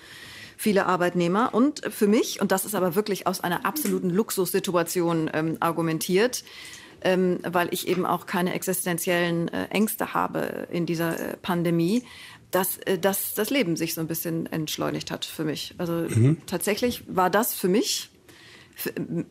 viele 0.59 0.87
Arbeitnehmer. 0.87 1.55
Und 1.55 1.83
für 1.89 2.09
mich, 2.09 2.43
und 2.43 2.53
das 2.53 2.67
ist 2.67 2.75
aber 2.75 2.95
wirklich 2.95 3.27
aus 3.27 3.41
einer 3.41 3.65
absoluten 3.65 4.11
Luxussituation 4.11 5.31
ähm, 5.33 5.57
argumentiert, 5.61 6.45
ähm, 7.01 7.39
weil 7.49 7.69
ich 7.71 7.87
eben 7.87 8.05
auch 8.05 8.27
keine 8.27 8.53
existenziellen 8.53 9.49
äh, 9.49 9.67
Ängste 9.67 10.13
habe 10.15 10.67
in 10.71 10.85
dieser 10.85 11.19
äh, 11.19 11.37
Pandemie, 11.37 12.03
dass, 12.51 12.79
äh, 12.79 12.99
dass 12.99 13.35
das 13.35 13.51
Leben 13.51 13.77
sich 13.77 13.95
so 13.95 14.01
ein 14.01 14.09
bisschen 14.09 14.47
entschleunigt 14.47 15.13
hat 15.13 15.25
für 15.25 15.45
mich. 15.45 15.75
Also 15.79 15.93
mhm. 15.93 16.39
tatsächlich 16.47 17.05
war 17.07 17.31
das 17.31 17.55
für 17.55 17.69
mich 17.69 18.11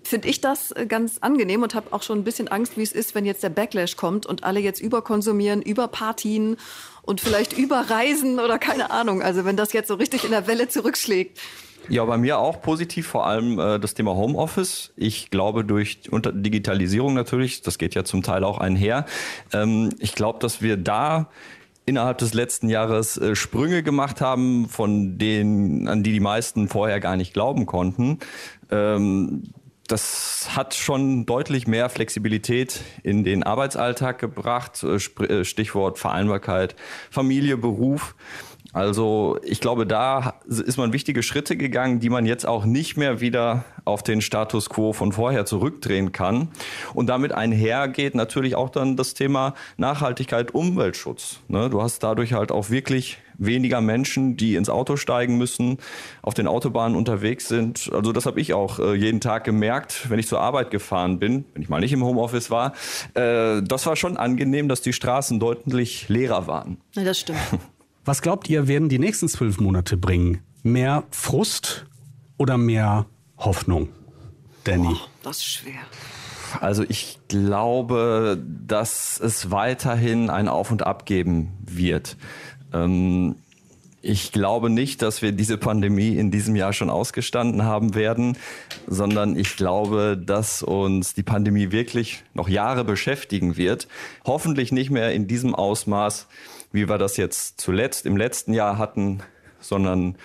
finde 0.03 0.27
ich 0.27 0.41
das 0.41 0.71
äh, 0.71 0.85
ganz 0.85 1.19
angenehm 1.19 1.63
und 1.63 1.73
habe 1.75 1.93
auch 1.93 2.03
schon 2.03 2.19
ein 2.19 2.23
bisschen 2.23 2.47
Angst, 2.47 2.77
wie 2.77 2.83
es 2.83 2.91
ist, 2.91 3.15
wenn 3.15 3.25
jetzt 3.25 3.43
der 3.43 3.49
Backlash 3.49 3.95
kommt 3.95 4.25
und 4.25 4.43
alle 4.43 4.59
jetzt 4.59 4.81
überkonsumieren, 4.81 5.61
überpartien 5.61 6.57
und 7.03 7.21
vielleicht 7.21 7.57
überreisen 7.57 8.39
oder 8.39 8.59
keine 8.59 8.91
Ahnung. 8.91 9.21
Also 9.21 9.45
wenn 9.45 9.55
das 9.55 9.73
jetzt 9.73 9.87
so 9.87 9.95
richtig 9.95 10.25
in 10.25 10.31
der 10.31 10.47
Welle 10.47 10.67
zurückschlägt. 10.67 11.39
Ja, 11.89 12.03
bei 12.03 12.17
mir 12.17 12.37
auch 12.37 12.61
positiv, 12.61 13.07
vor 13.07 13.25
allem 13.25 13.59
äh, 13.59 13.79
das 13.79 13.93
Thema 13.93 14.13
Homeoffice. 14.13 14.91
Ich 14.97 15.29
glaube 15.29 15.63
durch 15.63 15.99
unter 16.11 16.33
Digitalisierung 16.33 17.13
natürlich, 17.13 17.61
das 17.61 17.77
geht 17.77 17.95
ja 17.95 18.03
zum 18.03 18.23
Teil 18.23 18.43
auch 18.43 18.57
einher. 18.57 19.05
Ähm, 19.53 19.91
ich 19.99 20.13
glaube, 20.13 20.39
dass 20.39 20.61
wir 20.61 20.75
da 20.75 21.29
innerhalb 21.88 22.19
des 22.19 22.33
letzten 22.33 22.69
Jahres 22.69 23.17
äh, 23.17 23.35
Sprünge 23.35 23.81
gemacht 23.81 24.21
haben, 24.21 24.67
von 24.69 25.17
denen, 25.17 25.88
an 25.88 26.03
die 26.03 26.11
die 26.11 26.19
meisten 26.19 26.67
vorher 26.67 26.99
gar 26.99 27.15
nicht 27.15 27.33
glauben 27.33 27.65
konnten. 27.65 28.19
Ähm, 28.69 29.43
das 29.88 30.49
hat 30.53 30.75
schon 30.75 31.25
deutlich 31.25 31.65
mehr 31.65 31.89
Flexibilität 31.89 32.81
in 33.03 33.23
den 33.23 33.43
Arbeitsalltag 33.43 34.19
gebracht. 34.19 34.83
Äh, 34.83 34.97
äh, 35.23 35.45
Stichwort 35.45 35.97
Vereinbarkeit, 35.97 36.75
Familie, 37.09 37.57
Beruf. 37.57 38.15
Also 38.74 39.39
ich 39.43 39.61
glaube, 39.61 39.88
da 39.88 40.36
ist 40.47 40.78
man 40.78 40.93
wichtige 40.93 41.24
Schritte 41.24 41.57
gegangen, 41.57 41.99
die 41.99 42.09
man 42.09 42.26
jetzt 42.26 42.45
auch 42.45 42.65
nicht 42.65 42.97
mehr 42.97 43.22
wieder 43.22 43.63
auf 43.86 44.03
den 44.03 44.22
Status 44.22 44.70
quo 44.70 44.93
von 44.93 45.13
vorher 45.13 45.45
zurückdrehen 45.45 46.11
kann. 46.11 46.49
Und 46.93 47.07
damit 47.07 47.32
einhergeht 47.32 48.13
natürlich 48.13 48.55
auch 48.55 48.70
dann 48.70 48.97
das 48.97 49.13
Thema 49.13 49.53
Nachhaltigkeit, 49.78 50.53
Umweltschutz. 50.53 51.39
Ne? 51.47 51.70
Du 51.70 51.82
hast 51.82 52.03
dadurch 52.03 52.34
halt 52.34 52.51
auch 52.51 52.70
wirklich 52.70 53.20
weniger 53.38 53.82
Menschen, 53.82 54.36
die 54.36 54.55
ins 54.55 54.70
Auto 54.70 54.97
steigen 54.97 55.38
müssen, 55.38 55.78
auf 56.22 56.34
den 56.34 56.47
Autobahnen 56.47 56.97
unterwegs 56.97 57.47
sind. 57.47 57.89
Also 57.93 58.11
das 58.11 58.26
habe 58.26 58.41
ich 58.41 58.53
auch 58.53 58.80
äh, 58.80 58.95
jeden 58.95 59.22
Tag 59.22 59.43
gemerkt, 59.43 60.09
wenn 60.09 60.20
ich 60.20 60.28
zur 60.28 60.41
Arbeit 60.41 60.72
gefahren 60.72 61.20
bin, 61.20 61.45
wenn 61.53 61.61
ich 61.61 61.70
mal 61.70 61.80
nicht 61.80 61.93
im 61.93 62.03
Homeoffice 62.03 62.49
war. 62.49 62.74
Äh, 63.13 63.61
das 63.61 63.86
war 63.86 63.95
schon 63.95 64.18
angenehm, 64.18 64.68
dass 64.68 64.82
die 64.82 64.93
Straßen 64.93 65.39
deutlich 65.39 66.09
leerer 66.09 66.47
waren. 66.47 66.78
Ja, 66.95 67.03
das 67.03 67.20
stimmt. 67.20 67.39
Was 68.07 68.21
glaubt 68.21 68.49
ihr, 68.49 68.69
werden 68.69 68.87
die 68.87 68.99
nächsten 68.99 69.27
zwölf 69.27 69.59
Monate 69.59 69.97
bringen? 69.97 70.39
Mehr 70.63 71.03
Frust 71.11 71.87
oder 72.37 72.57
mehr 72.57 73.05
Hoffnung? 73.37 73.89
Danny. 74.63 74.93
Oh, 74.93 75.07
das 75.23 75.39
ist 75.39 75.47
schwer. 75.47 75.81
Also 76.61 76.85
ich 76.87 77.19
glaube, 77.27 78.41
dass 78.65 79.19
es 79.19 79.51
weiterhin 79.51 80.29
ein 80.29 80.47
Auf 80.47 80.71
und 80.71 80.87
Ab 80.87 81.05
geben 81.05 81.51
wird. 81.65 82.15
Ähm, 82.71 83.35
ich 84.01 84.31
glaube 84.31 84.69
nicht, 84.69 85.01
dass 85.01 85.21
wir 85.21 85.33
diese 85.33 85.57
Pandemie 85.57 86.15
in 86.15 86.31
diesem 86.31 86.55
Jahr 86.55 86.71
schon 86.71 86.89
ausgestanden 86.89 87.63
haben 87.63 87.93
werden, 87.93 88.37
sondern 88.87 89.37
ich 89.37 89.57
glaube, 89.57 90.17
dass 90.17 90.63
uns 90.63 91.13
die 91.13 91.23
Pandemie 91.23 91.73
wirklich 91.73 92.23
noch 92.33 92.47
Jahre 92.47 92.85
beschäftigen 92.85 93.57
wird. 93.57 93.89
Hoffentlich 94.25 94.71
nicht 94.71 94.91
mehr 94.91 95.11
in 95.11 95.27
diesem 95.27 95.53
Ausmaß, 95.53 96.27
wie 96.78 96.88
wir 96.88 96.97
das 96.97 97.17
jetzt 97.17 97.59
zuletzt 97.59 98.05
im 98.05 98.15
letzten 98.15 98.53
Jahr 98.53 98.78
hatten, 98.78 99.21
sondern 99.59 100.15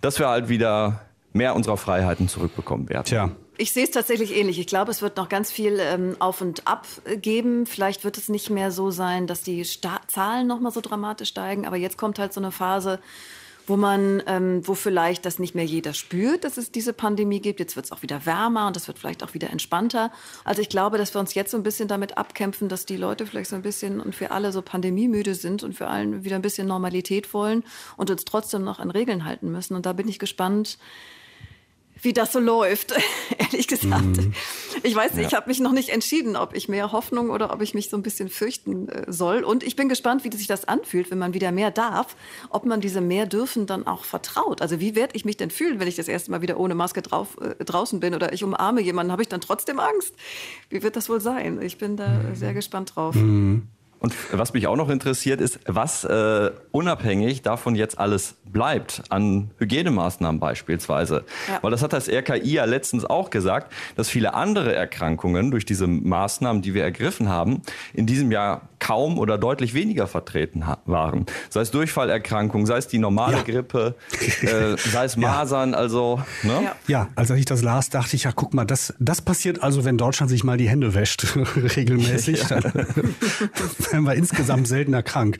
dass 0.00 0.18
wir 0.18 0.28
halt 0.28 0.48
wieder 0.48 1.00
mehr 1.32 1.56
unserer 1.56 1.78
Freiheiten 1.78 2.28
zurückbekommen 2.28 2.88
werden. 2.88 3.06
Tja. 3.06 3.30
Ich 3.58 3.72
sehe 3.72 3.84
es 3.84 3.90
tatsächlich 3.90 4.34
ähnlich. 4.36 4.58
Ich 4.58 4.66
glaube, 4.66 4.90
es 4.90 5.02
wird 5.02 5.16
noch 5.16 5.28
ganz 5.28 5.52
viel 5.52 5.78
ähm, 5.80 6.16
Auf 6.18 6.40
und 6.40 6.66
Ab 6.66 6.86
geben. 7.20 7.66
Vielleicht 7.66 8.02
wird 8.04 8.18
es 8.18 8.28
nicht 8.28 8.50
mehr 8.50 8.70
so 8.70 8.90
sein, 8.90 9.26
dass 9.26 9.42
die 9.42 9.64
Sta 9.64 10.00
Zahlen 10.08 10.46
noch 10.46 10.60
mal 10.60 10.70
so 10.70 10.80
dramatisch 10.80 11.28
steigen. 11.28 11.66
Aber 11.66 11.76
jetzt 11.76 11.98
kommt 11.98 12.18
halt 12.18 12.32
so 12.32 12.40
eine 12.40 12.50
Phase, 12.50 12.98
wo 13.66 13.76
man, 13.76 14.22
ähm, 14.26 14.66
wo 14.66 14.74
vielleicht 14.74 15.24
das 15.24 15.38
nicht 15.38 15.54
mehr 15.54 15.64
jeder 15.64 15.94
spürt, 15.94 16.44
dass 16.44 16.56
es 16.56 16.72
diese 16.72 16.92
Pandemie 16.92 17.40
gibt. 17.40 17.60
Jetzt 17.60 17.76
wird 17.76 17.86
es 17.86 17.92
auch 17.92 18.02
wieder 18.02 18.26
wärmer 18.26 18.66
und 18.66 18.76
es 18.76 18.86
wird 18.88 18.98
vielleicht 18.98 19.22
auch 19.22 19.34
wieder 19.34 19.50
entspannter. 19.50 20.10
Also 20.44 20.62
ich 20.62 20.68
glaube, 20.68 20.98
dass 20.98 21.14
wir 21.14 21.20
uns 21.20 21.34
jetzt 21.34 21.50
so 21.50 21.56
ein 21.56 21.62
bisschen 21.62 21.88
damit 21.88 22.18
abkämpfen, 22.18 22.68
dass 22.68 22.86
die 22.86 22.96
Leute 22.96 23.26
vielleicht 23.26 23.50
so 23.50 23.56
ein 23.56 23.62
bisschen 23.62 24.00
und 24.00 24.14
für 24.14 24.30
alle 24.30 24.52
so 24.52 24.62
pandemiemüde 24.62 25.34
sind 25.34 25.62
und 25.62 25.74
für 25.74 25.86
allen 25.86 26.24
wieder 26.24 26.36
ein 26.36 26.42
bisschen 26.42 26.66
Normalität 26.66 27.32
wollen 27.34 27.64
und 27.96 28.10
uns 28.10 28.24
trotzdem 28.24 28.64
noch 28.64 28.78
an 28.78 28.90
Regeln 28.90 29.24
halten 29.24 29.50
müssen. 29.52 29.74
Und 29.74 29.86
da 29.86 29.92
bin 29.92 30.08
ich 30.08 30.18
gespannt, 30.18 30.78
wie 32.00 32.12
das 32.12 32.32
so 32.32 32.40
läuft, 32.40 32.94
ehrlich 33.38 33.68
gesagt. 33.68 34.04
Mhm. 34.04 34.32
Ich 34.82 34.94
weiß 34.94 35.14
nicht, 35.14 35.22
ja. 35.22 35.28
ich 35.28 35.34
habe 35.34 35.48
mich 35.48 35.60
noch 35.60 35.72
nicht 35.72 35.90
entschieden, 35.90 36.36
ob 36.36 36.54
ich 36.54 36.68
mehr 36.68 36.92
Hoffnung 36.92 37.30
oder 37.30 37.52
ob 37.52 37.62
ich 37.62 37.74
mich 37.74 37.90
so 37.90 37.96
ein 37.96 38.02
bisschen 38.02 38.28
fürchten 38.28 38.88
äh, 38.88 39.12
soll. 39.12 39.44
Und 39.44 39.62
ich 39.62 39.76
bin 39.76 39.88
gespannt, 39.88 40.24
wie 40.24 40.36
sich 40.36 40.46
das 40.46 40.64
anfühlt, 40.64 41.10
wenn 41.10 41.18
man 41.18 41.34
wieder 41.34 41.52
mehr 41.52 41.70
darf, 41.70 42.16
ob 42.50 42.64
man 42.64 42.80
diese 42.80 43.00
mehr 43.00 43.26
dürfen 43.26 43.66
dann 43.66 43.86
auch 43.86 44.04
vertraut. 44.04 44.62
Also 44.62 44.80
wie 44.80 44.94
werde 44.94 45.14
ich 45.14 45.24
mich 45.24 45.36
denn 45.36 45.50
fühlen, 45.50 45.78
wenn 45.78 45.88
ich 45.88 45.96
das 45.96 46.08
erste 46.08 46.30
Mal 46.30 46.42
wieder 46.42 46.58
ohne 46.58 46.74
Maske 46.74 47.02
drauf, 47.02 47.36
äh, 47.40 47.64
draußen 47.64 48.00
bin 48.00 48.14
oder 48.14 48.32
ich 48.32 48.42
umarme 48.42 48.80
jemanden, 48.80 49.12
habe 49.12 49.22
ich 49.22 49.28
dann 49.28 49.40
trotzdem 49.40 49.78
Angst? 49.78 50.14
Wie 50.70 50.82
wird 50.82 50.96
das 50.96 51.08
wohl 51.08 51.20
sein? 51.20 51.60
Ich 51.62 51.78
bin 51.78 51.96
da 51.96 52.08
mhm. 52.08 52.34
sehr 52.34 52.54
gespannt 52.54 52.96
drauf. 52.96 53.14
Mhm. 53.14 53.68
Und 54.02 54.14
was 54.32 54.52
mich 54.52 54.66
auch 54.66 54.74
noch 54.74 54.90
interessiert 54.90 55.40
ist, 55.40 55.60
was 55.64 56.02
äh, 56.04 56.50
unabhängig 56.72 57.42
davon 57.42 57.76
jetzt 57.76 57.98
alles 57.98 58.34
bleibt 58.44 59.02
an 59.10 59.52
Hygienemaßnahmen 59.58 60.40
beispielsweise. 60.40 61.24
Ja. 61.48 61.60
Weil 61.62 61.70
das 61.70 61.82
hat 61.82 61.92
das 61.92 62.08
RKI 62.08 62.54
ja 62.54 62.64
letztens 62.64 63.04
auch 63.04 63.30
gesagt, 63.30 63.72
dass 63.94 64.08
viele 64.08 64.34
andere 64.34 64.74
Erkrankungen 64.74 65.52
durch 65.52 65.64
diese 65.64 65.86
Maßnahmen, 65.86 66.62
die 66.62 66.74
wir 66.74 66.82
ergriffen 66.82 67.28
haben, 67.28 67.62
in 67.94 68.06
diesem 68.06 68.32
Jahr 68.32 68.68
kaum 68.80 69.18
oder 69.18 69.38
deutlich 69.38 69.72
weniger 69.74 70.08
vertreten 70.08 70.64
waren. 70.84 71.26
Sei 71.48 71.60
es 71.60 71.70
Durchfallerkrankungen, 71.70 72.66
sei 72.66 72.78
es 72.78 72.88
die 72.88 72.98
normale 72.98 73.36
ja. 73.36 73.42
Grippe, 73.42 73.94
äh, 74.42 74.76
sei 74.76 75.04
es 75.04 75.16
Masern, 75.16 75.70
ja. 75.70 75.76
also. 75.76 76.20
Ne? 76.42 76.62
Ja. 76.64 76.76
ja, 76.88 77.08
als 77.14 77.30
ich 77.30 77.44
das 77.44 77.62
las, 77.62 77.90
dachte 77.90 78.16
ich, 78.16 78.24
ja, 78.24 78.32
guck 78.34 78.52
mal, 78.52 78.64
das, 78.64 78.92
das 78.98 79.22
passiert 79.22 79.62
also, 79.62 79.84
wenn 79.84 79.96
Deutschland 79.96 80.30
sich 80.30 80.42
mal 80.42 80.56
die 80.56 80.68
Hände 80.68 80.94
wäscht, 80.94 81.36
regelmäßig. 81.76 82.42
Wir 84.00 84.14
insgesamt 84.14 84.66
seltener 84.66 85.02
krank. 85.02 85.38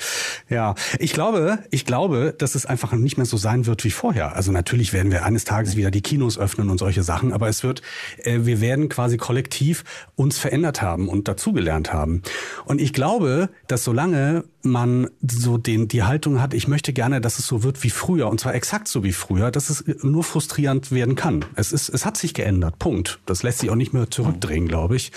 Ja, 0.49 0.75
ich 0.99 1.13
glaube, 1.13 1.59
ich 1.71 1.87
glaube, 1.87 2.35
dass 2.37 2.55
es 2.55 2.67
einfach 2.67 2.93
nicht 2.93 3.17
mehr 3.17 3.27
so 3.27 3.37
sein 3.37 3.67
wird 3.67 3.85
wie 3.85 3.91
vorher. 3.91 4.37
Also 4.37 4.53
natürlich 4.53 4.93
werden 4.93 5.11
wir 5.11 5.25
eines 5.25 5.45
Tages 5.45 5.77
wieder 5.77 5.91
die 5.91 6.03
Kinos 6.03 6.39
öffnen 6.39 6.71
und 6.71 6.79
solche 6.79 7.03
Sachen, 7.03 7.33
aber 7.33 7.49
es 7.49 7.63
wird, 7.63 7.83
äh, 8.19 8.41
wir 8.43 8.61
werden 8.61 8.89
quasi 8.89 9.17
kollektiv 9.17 9.85
uns 10.15 10.39
verändert 10.39 10.83
haben 10.83 11.09
und 11.09 11.29
dazugelernt 11.29 11.93
haben. 11.93 12.23
Und 12.65 12.81
ich 12.81 12.93
glaube, 12.93 13.49
dass 13.67 13.85
solange 13.85 14.45
man 14.63 15.11
so 15.29 15.59
den, 15.59 15.89
die 15.89 16.03
Haltung 16.03 16.41
hat, 16.41 16.55
ich 16.55 16.69
möchte 16.69 16.93
gerne, 16.93 17.21
dass 17.21 17.39
es 17.39 17.47
so 17.47 17.63
wird 17.63 17.83
wie 17.83 17.91
früher, 17.91 18.29
und 18.29 18.41
zwar 18.41 18.55
exakt 18.55 18.89
so 18.89 19.03
wie 19.03 19.13
früher, 19.13 19.51
dass 19.51 19.71
es 19.71 19.85
nur 20.03 20.25
frustrierend 20.25 20.93
werden 20.93 21.15
kann. 21.17 21.45
Es 21.57 21.73
ist, 21.73 21.89
es 21.89 22.07
hat 22.07 22.17
sich 22.17 22.35
geändert. 22.35 22.79
Punkt. 22.79 23.21
Das 23.27 23.43
lässt 23.43 23.61
sich 23.61 23.71
auch 23.71 23.77
nicht 23.77 23.93
mehr 23.93 24.11
zurückdrehen, 24.11 24.69
glaube 24.69 24.97
ich. 24.97 25.13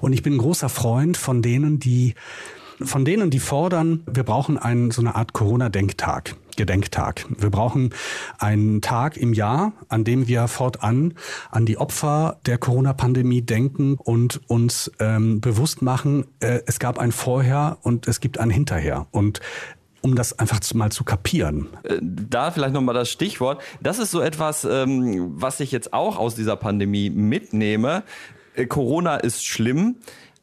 Und 0.00 0.12
ich 0.12 0.22
bin 0.22 0.34
ein 0.34 0.38
großer 0.38 0.68
Freund 0.68 1.16
von 1.16 1.42
denen, 1.42 1.78
die 1.78 2.14
von 2.80 3.04
denen, 3.04 3.30
die 3.30 3.40
fordern, 3.40 4.04
wir 4.06 4.22
brauchen 4.22 4.56
einen, 4.56 4.92
so 4.92 5.02
eine 5.02 5.16
Art 5.16 5.32
Corona-Denktag. 5.32 6.36
Gedenktag. 6.56 7.24
Wir 7.38 7.50
brauchen 7.50 7.94
einen 8.38 8.80
Tag 8.82 9.16
im 9.16 9.32
Jahr, 9.32 9.72
an 9.88 10.02
dem 10.02 10.26
wir 10.26 10.48
fortan 10.48 11.14
an 11.50 11.66
die 11.66 11.78
Opfer 11.78 12.40
der 12.46 12.58
Corona-Pandemie 12.58 13.42
denken 13.42 13.94
und 13.94 14.40
uns 14.48 14.90
ähm, 14.98 15.40
bewusst 15.40 15.82
machen, 15.82 16.26
äh, 16.40 16.60
es 16.66 16.80
gab 16.80 16.98
ein 16.98 17.12
Vorher 17.12 17.78
und 17.82 18.08
es 18.08 18.20
gibt 18.20 18.38
ein 18.38 18.50
Hinterher. 18.50 19.06
Und 19.12 19.40
um 20.00 20.16
das 20.16 20.38
einfach 20.38 20.60
mal 20.74 20.90
zu 20.90 21.04
kapieren? 21.04 21.68
Äh, 21.84 21.98
da 22.02 22.50
vielleicht 22.50 22.74
nochmal 22.74 22.94
das 22.94 23.08
Stichwort. 23.08 23.62
Das 23.80 24.00
ist 24.00 24.10
so 24.10 24.20
etwas, 24.20 24.64
ähm, 24.64 25.32
was 25.40 25.60
ich 25.60 25.70
jetzt 25.70 25.92
auch 25.92 26.18
aus 26.18 26.34
dieser 26.34 26.56
Pandemie 26.56 27.08
mitnehme. 27.08 28.02
Äh, 28.58 28.66
Corona 28.66 29.16
ist 29.16 29.44
schlimm. 29.44 29.96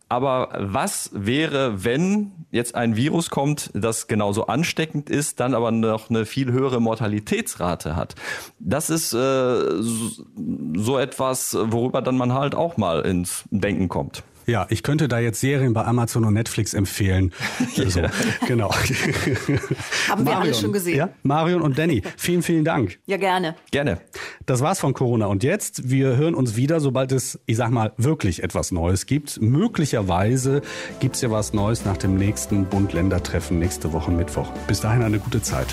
Aber 0.08 0.50
was 0.60 1.10
wäre, 1.14 1.84
wenn 1.84 2.32
jetzt 2.52 2.76
ein 2.76 2.96
Virus 2.96 3.32
kommt, 3.32 3.72
das 3.74 4.08
genauso 4.08 4.46
ansteckend 4.46 5.10
ist, 5.10 5.40
dann 5.40 5.56
aber 5.56 5.72
noch 5.72 6.12
eine 6.12 6.28
viel 6.28 6.52
höhere 6.52 6.80
Mortalitätsrate 6.80 7.96
hat? 7.96 8.14
Das 8.60 8.92
ist 8.92 9.14
äh, 9.14 9.82
so 9.82 11.00
etwas, 11.00 11.58
worüber 11.60 12.04
dann 12.04 12.18
man 12.18 12.34
halt 12.34 12.54
auch 12.54 12.78
mal 12.78 13.02
ins 13.02 13.46
Denken 13.50 13.90
kommt. 13.90 14.24
Ja, 14.46 14.68
ich 14.70 14.84
könnte 14.84 15.08
da 15.08 15.20
jetzt 15.20 15.40
Serien 15.40 15.74
bei 15.74 15.84
Amazon 15.86 16.26
und 16.26 16.34
Netflix 16.34 16.74
empfehlen. 16.74 17.34
ja. 17.76 17.90
So, 17.90 18.02
genau. 18.48 18.72
Haben 20.10 20.26
wir 20.26 20.38
alle 20.38 20.54
schon 20.54 20.72
gesehen. 20.72 20.98
Ja, 20.98 21.10
Marion 21.24 21.62
und 21.62 21.78
Danny, 21.78 22.02
vielen, 22.18 22.44
vielen 22.44 22.64
Dank. 22.64 23.00
Ja, 23.06 23.18
gerne. 23.18 23.56
Gerne. 23.72 24.00
Das 24.46 24.62
war's 24.62 24.80
von 24.80 24.94
Corona. 24.94 25.26
Und 25.28 25.44
jetzt, 25.44 25.90
wir 25.90 26.18
hören 26.18 26.36
uns 26.36 26.56
wieder, 26.56 26.80
sobald 26.80 27.12
es, 27.12 27.40
ich 27.46 27.58
sag 27.58 27.72
mal, 27.72 27.94
wirklich 27.98 28.44
etwas 28.44 28.72
Neues 28.72 29.06
gibt. 29.06 29.42
Möglicherweise 29.42 30.62
gibt's 31.00 31.22
ja 31.22 31.32
was 31.32 31.54
Neues 31.54 31.86
nach 31.86 31.98
dem 31.98 32.16
nächsten 32.16 32.66
Bund-Länder-Treffen 32.66 33.60
nächste 33.60 33.94
Woche 33.94 34.12
Mittwoch. 34.12 34.52
Bis 34.68 34.82
dahin 34.82 35.04
eine 35.04 35.20
gute 35.20 35.42
Zeit. 35.42 35.68